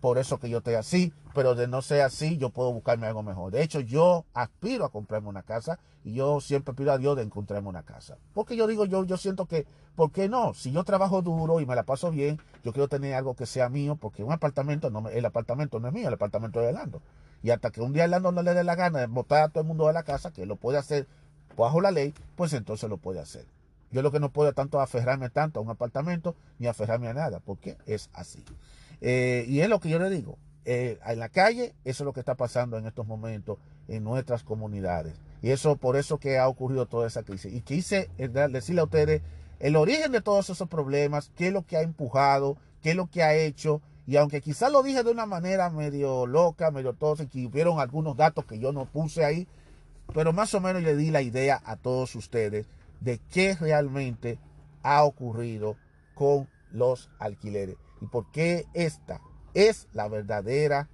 por 0.00 0.18
eso 0.18 0.38
que 0.38 0.48
yo 0.48 0.58
estoy 0.58 0.74
así, 0.74 1.12
pero 1.34 1.54
de 1.54 1.68
no 1.68 1.82
ser 1.82 2.02
así, 2.02 2.38
yo 2.38 2.50
puedo 2.50 2.72
buscarme 2.72 3.06
algo 3.06 3.22
mejor. 3.22 3.52
De 3.52 3.62
hecho, 3.62 3.80
yo 3.80 4.24
aspiro 4.34 4.84
a 4.84 4.90
comprarme 4.90 5.28
una 5.28 5.42
casa 5.42 5.78
y 6.04 6.14
yo 6.14 6.40
siempre 6.40 6.74
pido 6.74 6.92
a 6.92 6.98
Dios 6.98 7.16
de 7.16 7.22
encontrarme 7.22 7.68
una 7.68 7.82
casa. 7.82 8.16
Porque 8.32 8.56
yo 8.56 8.66
digo, 8.66 8.86
yo, 8.86 9.04
yo 9.04 9.16
siento 9.16 9.46
que, 9.46 9.66
¿por 9.96 10.10
qué 10.10 10.28
no? 10.28 10.54
Si 10.54 10.72
yo 10.72 10.84
trabajo 10.84 11.22
duro 11.22 11.60
y 11.60 11.66
me 11.66 11.74
la 11.74 11.82
paso 11.82 12.10
bien, 12.10 12.40
yo 12.64 12.72
quiero 12.72 12.88
tener 12.88 13.14
algo 13.14 13.34
que 13.34 13.46
sea 13.46 13.68
mío, 13.68 13.96
porque 13.96 14.24
un 14.24 14.32
apartamento, 14.32 14.90
no, 14.90 15.08
el 15.08 15.24
apartamento 15.24 15.78
no 15.78 15.88
es 15.88 15.94
mío, 15.94 16.08
el 16.08 16.14
apartamento 16.14 16.60
es 16.60 16.66
de 16.66 16.72
Orlando. 16.72 17.02
Y 17.42 17.50
hasta 17.50 17.70
que 17.70 17.82
un 17.82 17.92
día 17.92 18.04
Orlando 18.04 18.32
no 18.32 18.42
le 18.42 18.54
dé 18.54 18.64
la 18.64 18.74
gana 18.74 19.00
de 19.00 19.06
botar 19.06 19.42
a 19.42 19.48
todo 19.48 19.62
el 19.62 19.68
mundo 19.68 19.86
de 19.86 19.92
la 19.92 20.02
casa, 20.02 20.32
que 20.32 20.46
lo 20.46 20.56
puede 20.56 20.78
hacer 20.78 21.06
bajo 21.56 21.80
la 21.80 21.90
ley, 21.90 22.14
pues 22.36 22.52
entonces 22.54 22.88
lo 22.88 22.96
puede 22.96 23.20
hacer. 23.20 23.44
Yo 23.90 24.02
lo 24.02 24.12
que 24.12 24.20
no 24.20 24.30
puedo 24.30 24.52
tanto 24.52 24.80
aferrarme 24.80 25.30
tanto 25.30 25.58
a 25.58 25.62
un 25.62 25.70
apartamento 25.70 26.36
ni 26.58 26.68
aferrarme 26.68 27.08
a 27.08 27.14
nada, 27.14 27.40
porque 27.40 27.76
es 27.86 28.08
así. 28.12 28.44
Eh, 29.00 29.44
y 29.48 29.60
es 29.60 29.68
lo 29.68 29.80
que 29.80 29.88
yo 29.88 29.98
le 29.98 30.10
digo. 30.10 30.38
Eh, 30.64 30.98
en 31.06 31.18
la 31.18 31.30
calle, 31.30 31.74
eso 31.84 32.02
es 32.02 32.06
lo 32.06 32.12
que 32.12 32.20
está 32.20 32.34
pasando 32.34 32.76
en 32.76 32.86
estos 32.86 33.06
momentos 33.06 33.58
en 33.88 34.04
nuestras 34.04 34.44
comunidades. 34.44 35.14
Y 35.42 35.50
eso 35.50 35.76
por 35.76 35.96
eso 35.96 36.18
que 36.18 36.38
ha 36.38 36.48
ocurrido 36.48 36.86
toda 36.86 37.06
esa 37.06 37.22
crisis. 37.22 37.52
Y 37.52 37.62
quise 37.62 38.10
eh, 38.18 38.28
decirle 38.28 38.82
a 38.82 38.84
ustedes 38.84 39.22
el 39.58 39.76
origen 39.76 40.12
de 40.12 40.20
todos 40.20 40.50
esos 40.50 40.68
problemas, 40.68 41.32
qué 41.36 41.48
es 41.48 41.52
lo 41.52 41.62
que 41.62 41.76
ha 41.76 41.82
empujado, 41.82 42.56
qué 42.82 42.90
es 42.90 42.96
lo 42.96 43.06
que 43.06 43.22
ha 43.22 43.34
hecho. 43.34 43.80
Y 44.06 44.16
aunque 44.16 44.40
quizás 44.40 44.70
lo 44.70 44.82
dije 44.82 45.02
de 45.02 45.10
una 45.10 45.26
manera 45.26 45.70
medio 45.70 46.26
loca, 46.26 46.70
medio 46.70 46.92
todo, 46.92 47.16
que 47.28 47.46
hubieron 47.46 47.80
algunos 47.80 48.16
datos 48.16 48.44
que 48.44 48.58
yo 48.58 48.72
no 48.72 48.84
puse 48.84 49.24
ahí, 49.24 49.46
pero 50.12 50.32
más 50.32 50.54
o 50.54 50.60
menos 50.60 50.82
le 50.82 50.96
di 50.96 51.10
la 51.10 51.22
idea 51.22 51.60
a 51.64 51.76
todos 51.76 52.14
ustedes 52.16 52.66
de 53.00 53.18
qué 53.30 53.54
realmente 53.54 54.38
ha 54.82 55.04
ocurrido 55.04 55.76
con 56.14 56.48
los 56.70 57.10
alquileres 57.18 57.76
y 58.00 58.06
por 58.06 58.30
qué 58.30 58.66
esta 58.74 59.20
es 59.54 59.88
la 59.92 60.08
verdadera, 60.08 60.88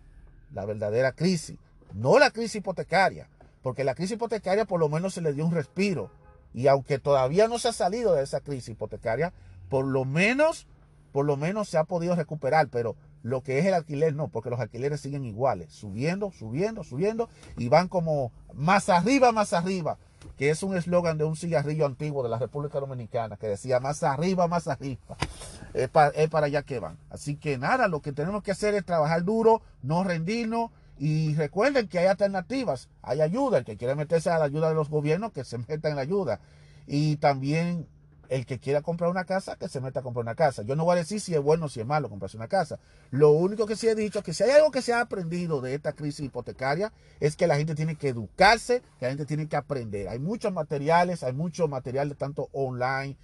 la 0.53 0.65
verdadera 0.65 1.13
crisis. 1.13 1.59
No 1.95 2.19
la 2.19 2.31
crisis 2.31 2.57
hipotecaria, 2.57 3.29
porque 3.63 3.85
la 3.85 3.95
crisis 3.95 4.17
hipotecaria 4.17 4.65
por 4.65 4.81
lo 4.81 4.89
menos 4.89 5.15
se 5.15 5.21
le 5.21 5.33
dio 5.33 5.47
un 5.47 5.53
respiro. 5.53 6.11
Y 6.53 6.69
aunque 6.69 6.99
todavía 6.99 7.49
no 7.49 7.59
se 7.59 7.69
ha 7.69 7.73
salido 7.73 8.15
de 8.15 8.23
esa 8.23 8.41
crisis 8.41 8.71
hipotecaria, 8.71 9.33
por 9.69 9.85
lo 9.85 10.05
menos, 10.05 10.67
por 11.13 11.27
lo 11.27 11.37
menos 11.37 11.69
se 11.69 11.79
ha 11.79 11.85
podido 11.85 12.15
recuperar. 12.17 12.69
Pero 12.69 12.97
lo 13.23 13.43
que 13.43 13.59
es 13.59 13.67
el 13.67 13.75
alquiler 13.75 14.15
no, 14.15 14.29
porque 14.29 14.51
los 14.51 14.61
alquileres 14.61 15.01
siguen 15.01 15.25
iguales, 15.25 15.73
subiendo, 15.73 16.33
subiendo, 16.33 16.83
subiendo, 16.83 17.29
y 17.57 17.69
van 17.69 17.89
como 17.89 18.33
más 18.55 18.89
arriba, 18.89 19.33
más 19.33 19.53
arriba 19.53 19.99
que 20.37 20.51
es 20.51 20.63
un 20.63 20.77
eslogan 20.77 21.19
de 21.19 21.25
un 21.25 21.37
cigarrillo 21.37 21.87
antiguo 21.87 22.23
de 22.23 22.29
la 22.29 22.39
República 22.39 22.81
Dominicana 22.81 23.37
que 23.37 23.47
decía 23.47 23.81
más 23.81 24.03
arriba, 24.03 24.49
más 24.49 24.69
arriba. 24.69 25.17
Es 25.75 25.89
para, 25.89 26.47
allá 26.47 26.63
que 26.63 26.79
van. 26.79 26.99
Así 27.11 27.37
que 27.37 27.59
nada, 27.59 27.89
lo 27.89 28.01
que 28.01 28.13
tenemos 28.13 28.43
que 28.43 28.53
hacer 28.53 28.75
es 28.75 28.85
trabajar 28.85 29.25
duro, 29.25 29.63
no 29.83 30.05
rendirnos 30.05 30.71
y 30.99 31.35
recuerden 31.35 31.89
que 31.89 31.99
hay 31.99 32.07
alternativas, 32.07 32.89
hay 33.03 33.21
ayuda. 33.21 33.59
El 33.59 33.65
que 33.65 33.77
quiere 33.77 33.95
meterse 33.95 34.31
a 34.31 34.39
la 34.39 34.45
ayuda 34.47 34.69
de 34.69 34.75
los 34.75 34.89
gobiernos, 34.89 35.33
que 35.33 35.45
se 35.45 35.59
meta 35.59 35.89
en 35.89 35.97
la 35.97 36.03
ayuda. 36.03 36.41
Y 36.87 37.17
también 37.17 37.89
el 38.29 38.47
que 38.47 38.59
quiera 38.59 38.83
comprar 38.83 39.11
una 39.11 39.25
casa, 39.25 39.57
que 39.57 39.69
se 39.69 39.81
meta 39.81 40.01
a 40.01 40.03
comprar 40.03 40.23
una 40.23 40.35
casa. 40.35 40.63
Yo 40.63 40.77
no 40.77 40.85
voy 40.85 40.95
a 40.95 41.01
decir 41.01 41.21
si 41.21 41.35
es 41.35 41.41
bueno 41.41 41.67
o 41.67 41.69
si 41.69 41.81
es 41.81 41.87
malo 41.87 42.09
comprarse 42.09 42.37
una 42.37 42.49
casa. 42.49 42.79
Lo 43.11 43.31
único 43.31 43.67
que 43.67 43.77
sí 43.77 43.89
he 43.89 43.95
dicho 43.95 44.19
es 44.19 44.25
que 44.25 44.35
si 44.35 44.43
hay 44.43 44.51
algo 44.51 44.71
que 44.71 44.83
se 44.83 44.93
ha 44.93 45.01
aprendido 45.01 45.61
de 45.61 45.75
esta 45.75 45.93
crisis 45.93 46.27
hipotecaria 46.27 46.93
es 47.21 47.37
que 47.37 47.47
la 47.47 47.57
gente 47.57 47.75
tiene 47.75 47.97
que 47.97 48.09
educarse, 48.09 48.83
que 48.99 49.07
la 49.07 49.11
gente 49.11 49.27
tiene 49.27 49.49
que 49.49 49.57
aprender. 49.57 50.09
Hay 50.09 50.19
muchos 50.19 50.53
materiales, 50.53 51.23
hay 51.23 51.33
mucho 51.33 51.69
material 51.69 52.15
tanto 52.17 52.49
online, 52.53 53.17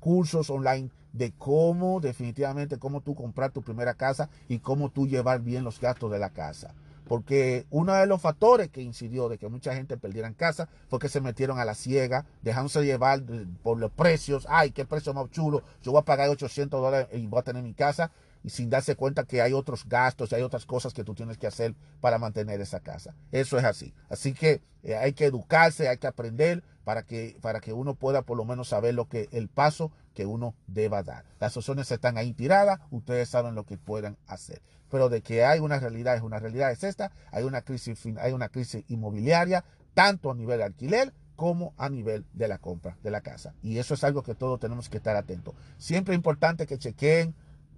cursos 0.00 0.50
online 0.50 0.90
de 1.12 1.32
cómo 1.32 2.00
definitivamente, 2.00 2.78
cómo 2.78 3.00
tú 3.00 3.14
comprar 3.14 3.50
tu 3.52 3.62
primera 3.62 3.94
casa 3.94 4.28
y 4.48 4.58
cómo 4.58 4.90
tú 4.90 5.06
llevar 5.06 5.40
bien 5.40 5.64
los 5.64 5.80
gastos 5.80 6.10
de 6.10 6.18
la 6.18 6.30
casa. 6.30 6.74
Porque 7.12 7.66
uno 7.68 7.92
de 7.92 8.06
los 8.06 8.22
factores 8.22 8.70
que 8.70 8.80
incidió 8.80 9.28
de 9.28 9.36
que 9.36 9.46
mucha 9.50 9.74
gente 9.74 9.98
perdiera 9.98 10.32
casa 10.32 10.70
fue 10.88 10.98
que 10.98 11.10
se 11.10 11.20
metieron 11.20 11.58
a 11.58 11.66
la 11.66 11.74
ciega, 11.74 12.24
dejándose 12.40 12.82
llevar 12.86 13.20
por 13.62 13.78
los 13.78 13.92
precios. 13.92 14.46
Ay, 14.48 14.70
qué 14.70 14.86
precio 14.86 15.12
más 15.12 15.28
chulo. 15.28 15.62
Yo 15.82 15.92
voy 15.92 16.00
a 16.00 16.06
pagar 16.06 16.30
800 16.30 16.80
dólares 16.80 17.08
y 17.12 17.26
voy 17.26 17.40
a 17.40 17.42
tener 17.42 17.62
mi 17.62 17.74
casa 17.74 18.12
y 18.42 18.48
sin 18.48 18.70
darse 18.70 18.96
cuenta 18.96 19.24
que 19.24 19.42
hay 19.42 19.52
otros 19.52 19.86
gastos 19.86 20.32
y 20.32 20.36
hay 20.36 20.42
otras 20.42 20.64
cosas 20.64 20.94
que 20.94 21.04
tú 21.04 21.12
tienes 21.14 21.36
que 21.36 21.46
hacer 21.46 21.74
para 22.00 22.16
mantener 22.16 22.62
esa 22.62 22.80
casa. 22.80 23.14
Eso 23.30 23.58
es 23.58 23.64
así. 23.64 23.92
Así 24.08 24.32
que 24.32 24.62
eh, 24.82 24.96
hay 24.96 25.12
que 25.12 25.26
educarse, 25.26 25.88
hay 25.88 25.98
que 25.98 26.06
aprender 26.06 26.62
para 26.82 27.02
que, 27.02 27.36
para 27.42 27.60
que 27.60 27.74
uno 27.74 27.94
pueda 27.94 28.22
por 28.22 28.38
lo 28.38 28.46
menos 28.46 28.68
saber 28.68 28.94
lo 28.94 29.10
que 29.10 29.28
el 29.32 29.48
paso 29.48 29.92
que 30.14 30.24
uno 30.24 30.54
deba 30.66 31.02
dar. 31.02 31.26
Las 31.40 31.54
opciones 31.58 31.90
están 31.90 32.16
ahí 32.16 32.32
tiradas, 32.32 32.80
ustedes 32.90 33.28
saben 33.28 33.54
lo 33.54 33.64
que 33.64 33.76
puedan 33.76 34.16
hacer. 34.26 34.62
Pero 34.92 35.08
de 35.08 35.22
que 35.22 35.42
hay 35.42 35.58
una 35.58 35.80
realidad, 35.80 36.14
es 36.16 36.22
una 36.22 36.38
realidad, 36.38 36.70
es 36.70 36.84
esta, 36.84 37.12
hay 37.30 37.44
una 37.44 37.62
crisis, 37.62 37.98
hay 38.20 38.32
una 38.32 38.50
crisis 38.50 38.84
inmobiliaria, 38.88 39.64
tanto 39.94 40.30
a 40.30 40.34
nivel 40.34 40.58
de 40.58 40.64
alquiler 40.64 41.14
como 41.34 41.72
a 41.78 41.88
nivel 41.88 42.26
de 42.34 42.46
la 42.46 42.58
compra 42.58 42.98
de 43.02 43.10
la 43.10 43.22
casa. 43.22 43.54
Y 43.62 43.78
eso 43.78 43.94
es 43.94 44.04
algo 44.04 44.22
que 44.22 44.34
todos 44.34 44.60
tenemos 44.60 44.90
que 44.90 44.98
estar 44.98 45.16
atentos. 45.16 45.54
Siempre 45.78 46.12
es 46.12 46.18
importante 46.18 46.66
que 46.66 46.76
chequeen 46.76 47.34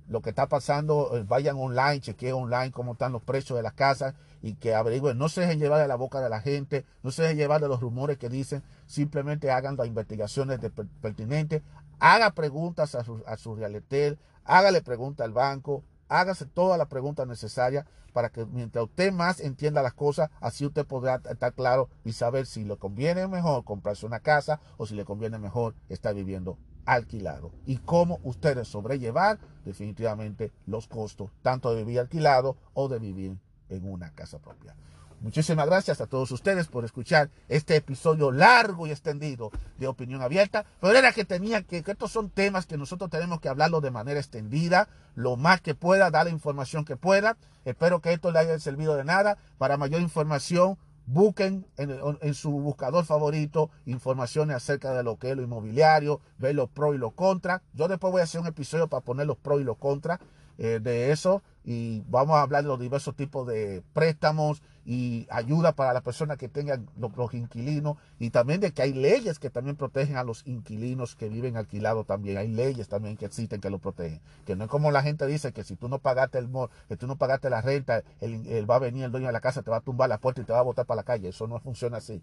lo 0.08 0.22
que 0.22 0.30
está 0.30 0.48
pasando, 0.48 1.16
eh, 1.16 1.22
vayan 1.22 1.56
online, 1.56 2.00
chequeen 2.00 2.34
online 2.34 2.72
cómo 2.72 2.94
están 2.94 3.12
los 3.12 3.22
precios 3.22 3.56
de 3.56 3.62
las 3.62 3.74
casas 3.74 4.14
y 4.42 4.54
que 4.54 4.74
averigüen, 4.74 5.16
no 5.16 5.28
se 5.28 5.42
dejen 5.42 5.60
llevar 5.60 5.80
de 5.80 5.86
la 5.86 5.94
boca 5.94 6.20
de 6.20 6.28
la 6.28 6.40
gente, 6.40 6.84
no 7.04 7.12
se 7.12 7.22
dejen 7.22 7.38
llevar 7.38 7.60
de 7.60 7.68
los 7.68 7.80
rumores 7.80 8.18
que 8.18 8.28
dicen, 8.28 8.64
simplemente 8.86 9.52
hagan 9.52 9.76
las 9.76 9.86
investigaciones 9.86 10.58
pertinentes, 11.00 11.62
haga 12.00 12.32
preguntas 12.32 12.96
a 12.96 13.04
su, 13.04 13.22
a 13.24 13.36
su 13.36 13.54
realtor, 13.54 14.18
hágale 14.42 14.82
preguntas 14.82 15.24
al 15.24 15.32
banco, 15.32 15.84
hágase 16.08 16.46
todas 16.46 16.78
las 16.78 16.88
preguntas 16.88 17.26
necesarias 17.26 17.86
para 18.12 18.30
que 18.30 18.46
mientras 18.46 18.84
usted 18.84 19.12
más 19.12 19.40
entienda 19.40 19.82
las 19.82 19.94
cosas, 19.94 20.30
así 20.40 20.64
usted 20.64 20.86
podrá 20.86 21.20
estar 21.28 21.52
claro 21.52 21.88
y 22.04 22.12
saber 22.12 22.46
si 22.46 22.64
le 22.64 22.76
conviene 22.76 23.26
mejor 23.26 23.64
comprarse 23.64 24.06
una 24.06 24.20
casa 24.20 24.60
o 24.76 24.86
si 24.86 24.94
le 24.94 25.04
conviene 25.04 25.38
mejor 25.38 25.74
estar 25.88 26.14
viviendo 26.14 26.56
alquilado 26.86 27.50
y 27.66 27.78
cómo 27.78 28.20
ustedes 28.22 28.68
sobrellevar 28.68 29.38
definitivamente 29.64 30.52
los 30.66 30.86
costos 30.86 31.30
tanto 31.42 31.74
de 31.74 31.82
vivir 31.82 32.00
alquilado 32.00 32.56
o 32.74 32.88
de 32.88 32.98
vivir 32.98 33.38
en 33.68 33.90
una 33.90 34.10
casa 34.10 34.38
propia. 34.38 34.76
Muchísimas 35.24 35.64
gracias 35.64 36.02
a 36.02 36.06
todos 36.06 36.30
ustedes 36.32 36.68
por 36.68 36.84
escuchar 36.84 37.30
este 37.48 37.76
episodio 37.76 38.30
largo 38.30 38.86
y 38.86 38.90
extendido 38.90 39.50
de 39.78 39.86
Opinión 39.86 40.20
Abierta. 40.20 40.66
Pero 40.82 40.98
era 40.98 41.12
que 41.12 41.24
tenía 41.24 41.62
que, 41.62 41.82
que 41.82 41.92
estos 41.92 42.12
son 42.12 42.28
temas 42.28 42.66
que 42.66 42.76
nosotros 42.76 43.08
tenemos 43.08 43.40
que 43.40 43.48
hablarlo 43.48 43.80
de 43.80 43.90
manera 43.90 44.20
extendida, 44.20 44.86
lo 45.14 45.38
más 45.38 45.62
que 45.62 45.74
pueda, 45.74 46.10
dar 46.10 46.26
la 46.26 46.30
información 46.30 46.84
que 46.84 46.98
pueda. 46.98 47.38
Espero 47.64 48.00
que 48.00 48.12
esto 48.12 48.32
le 48.32 48.40
haya 48.40 48.58
servido 48.58 48.96
de 48.96 49.04
nada. 49.04 49.38
Para 49.56 49.78
mayor 49.78 50.02
información, 50.02 50.76
busquen 51.06 51.64
en, 51.78 52.34
su 52.34 52.50
buscador 52.50 53.06
favorito 53.06 53.70
informaciones 53.86 54.56
acerca 54.56 54.92
de 54.92 55.04
lo 55.04 55.16
que 55.16 55.30
es 55.30 55.36
lo 55.38 55.42
inmobiliario, 55.42 56.20
ver 56.36 56.54
los 56.54 56.68
pros 56.68 56.96
y 56.96 56.98
los 56.98 57.14
contras. 57.14 57.62
Yo 57.72 57.88
después 57.88 58.12
voy 58.12 58.20
a 58.20 58.24
hacer 58.24 58.42
un 58.42 58.46
episodio 58.46 58.88
para 58.88 59.00
poner 59.00 59.26
los 59.26 59.38
pros 59.38 59.62
y 59.62 59.64
los 59.64 59.78
contras 59.78 60.20
eh, 60.58 60.80
de 60.82 61.12
eso 61.12 61.42
y 61.64 62.02
vamos 62.08 62.36
a 62.36 62.42
hablar 62.42 62.62
de 62.62 62.68
los 62.68 62.78
diversos 62.78 63.16
tipos 63.16 63.46
de 63.46 63.82
préstamos 63.92 64.62
y 64.84 65.26
ayuda 65.30 65.72
para 65.72 65.94
las 65.94 66.02
personas 66.02 66.36
que 66.36 66.48
tengan 66.48 66.86
los, 66.98 67.32
inquilinos 67.32 67.96
y 68.18 68.30
también 68.30 68.60
de 68.60 68.72
que 68.72 68.82
hay 68.82 68.92
leyes 68.92 69.38
que 69.38 69.48
también 69.48 69.76
protegen 69.76 70.16
a 70.16 70.24
los 70.24 70.46
inquilinos 70.46 71.16
que 71.16 71.30
viven 71.30 71.56
alquilados 71.56 72.06
también. 72.06 72.36
Hay 72.36 72.48
leyes 72.48 72.88
también 72.88 73.16
que 73.16 73.24
existen 73.24 73.62
que 73.62 73.70
lo 73.70 73.78
protegen. 73.78 74.20
Que 74.44 74.56
no 74.56 74.64
es 74.64 74.70
como 74.70 74.90
la 74.90 75.02
gente 75.02 75.26
dice 75.26 75.52
que 75.52 75.64
si 75.64 75.74
tú 75.74 75.88
no 75.88 76.00
pagaste 76.00 76.38
el 76.38 76.50
que 76.88 76.96
tú 76.96 77.06
no 77.06 77.16
pagaste 77.16 77.48
la 77.48 77.62
renta, 77.62 78.02
el, 78.20 78.70
va 78.70 78.76
a 78.76 78.80
venir 78.80 79.04
el 79.04 79.10
dueño 79.10 79.28
de 79.28 79.32
la 79.32 79.40
casa, 79.40 79.62
te 79.62 79.70
va 79.70 79.78
a 79.78 79.80
tumbar 79.80 80.10
la 80.10 80.18
puerta 80.18 80.42
y 80.42 80.44
te 80.44 80.52
va 80.52 80.58
a 80.58 80.62
botar 80.62 80.84
para 80.84 80.96
la 80.96 81.04
calle. 81.04 81.30
Eso 81.30 81.46
no 81.46 81.58
funciona 81.60 81.96
así. 81.96 82.22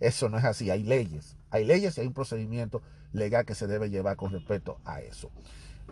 Eso 0.00 0.30
no 0.30 0.38
es 0.38 0.44
así. 0.44 0.70
Hay 0.70 0.82
leyes. 0.84 1.36
Hay 1.50 1.66
leyes 1.66 1.98
y 1.98 2.00
hay 2.00 2.06
un 2.06 2.14
procedimiento 2.14 2.80
legal 3.12 3.44
que 3.44 3.54
se 3.54 3.66
debe 3.66 3.90
llevar 3.90 4.16
con 4.16 4.32
respecto 4.32 4.78
a 4.86 5.02
eso. 5.02 5.30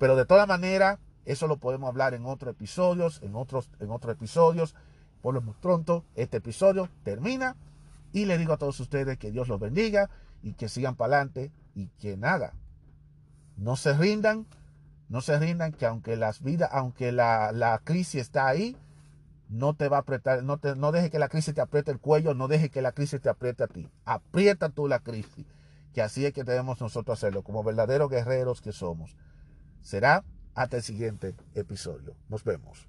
Pero 0.01 0.17
de 0.17 0.25
todas 0.25 0.49
maneras, 0.49 0.99
eso 1.27 1.49
lo 1.49 1.59
podemos 1.59 1.89
hablar 1.89 2.15
en 2.15 2.25
otros 2.25 2.53
episodios, 2.53 3.21
en 3.23 3.35
otros, 3.35 3.69
en 3.81 3.91
otros 3.91 4.15
episodios. 4.15 4.75
Por 5.21 5.35
lo 5.35 5.43
pronto, 5.61 6.05
este 6.15 6.39
episodio 6.39 6.89
termina 7.03 7.57
y 8.13 8.25
le 8.25 8.39
digo 8.39 8.53
a 8.53 8.59
todos 8.59 8.79
ustedes 8.81 9.19
que 9.19 9.33
Dios 9.33 9.49
los 9.49 9.61
bendiga 9.61 10.09
y 10.43 10.55
que 10.55 10.69
sigan 10.69 10.95
para 10.95 11.17
adelante 11.17 11.51
y 11.75 11.89
que 11.99 12.17
nada, 12.17 12.55
no 13.57 13.75
se 13.77 13.93
rindan, 13.93 14.47
no 15.09 15.21
se 15.21 15.39
rindan, 15.39 15.73
que 15.73 15.85
aunque 15.85 16.17
las 16.17 16.43
vidas, 16.43 16.71
aunque 16.73 17.11
la, 17.11 17.51
la, 17.53 17.79
crisis 17.83 18.23
está 18.23 18.47
ahí, 18.47 18.77
no 19.49 19.75
te 19.75 19.89
va 19.89 19.99
a 19.99 20.01
apretar, 20.01 20.45
no, 20.45 20.59
te, 20.59 20.77
no 20.77 20.93
deje 20.93 21.11
que 21.11 21.19
la 21.19 21.29
crisis 21.29 21.55
te 21.55 21.61
apriete 21.61 21.91
el 21.91 21.99
cuello, 21.99 22.35
no 22.35 22.47
deje 22.47 22.71
que 22.71 22.83
la 22.83 22.93
crisis 22.93 23.21
te 23.21 23.29
apriete 23.29 23.65
a 23.65 23.67
ti. 23.67 23.89
Aprieta 24.05 24.69
tú 24.69 24.87
la 24.87 25.01
crisis, 25.01 25.45
que 25.93 26.03
así 26.03 26.25
es 26.25 26.33
que 26.33 26.45
debemos 26.45 26.81
nosotros 26.81 27.19
hacerlo, 27.19 27.43
como 27.43 27.65
verdaderos 27.65 28.11
guerreros 28.11 28.61
que 28.61 28.73
somos. 28.73 29.17
Será 29.83 30.25
hasta 30.57 30.79
el 30.79 30.83
siguiente 30.83 31.35
episodio. 31.55 32.17
Nos 32.29 32.43
vemos. 32.43 32.89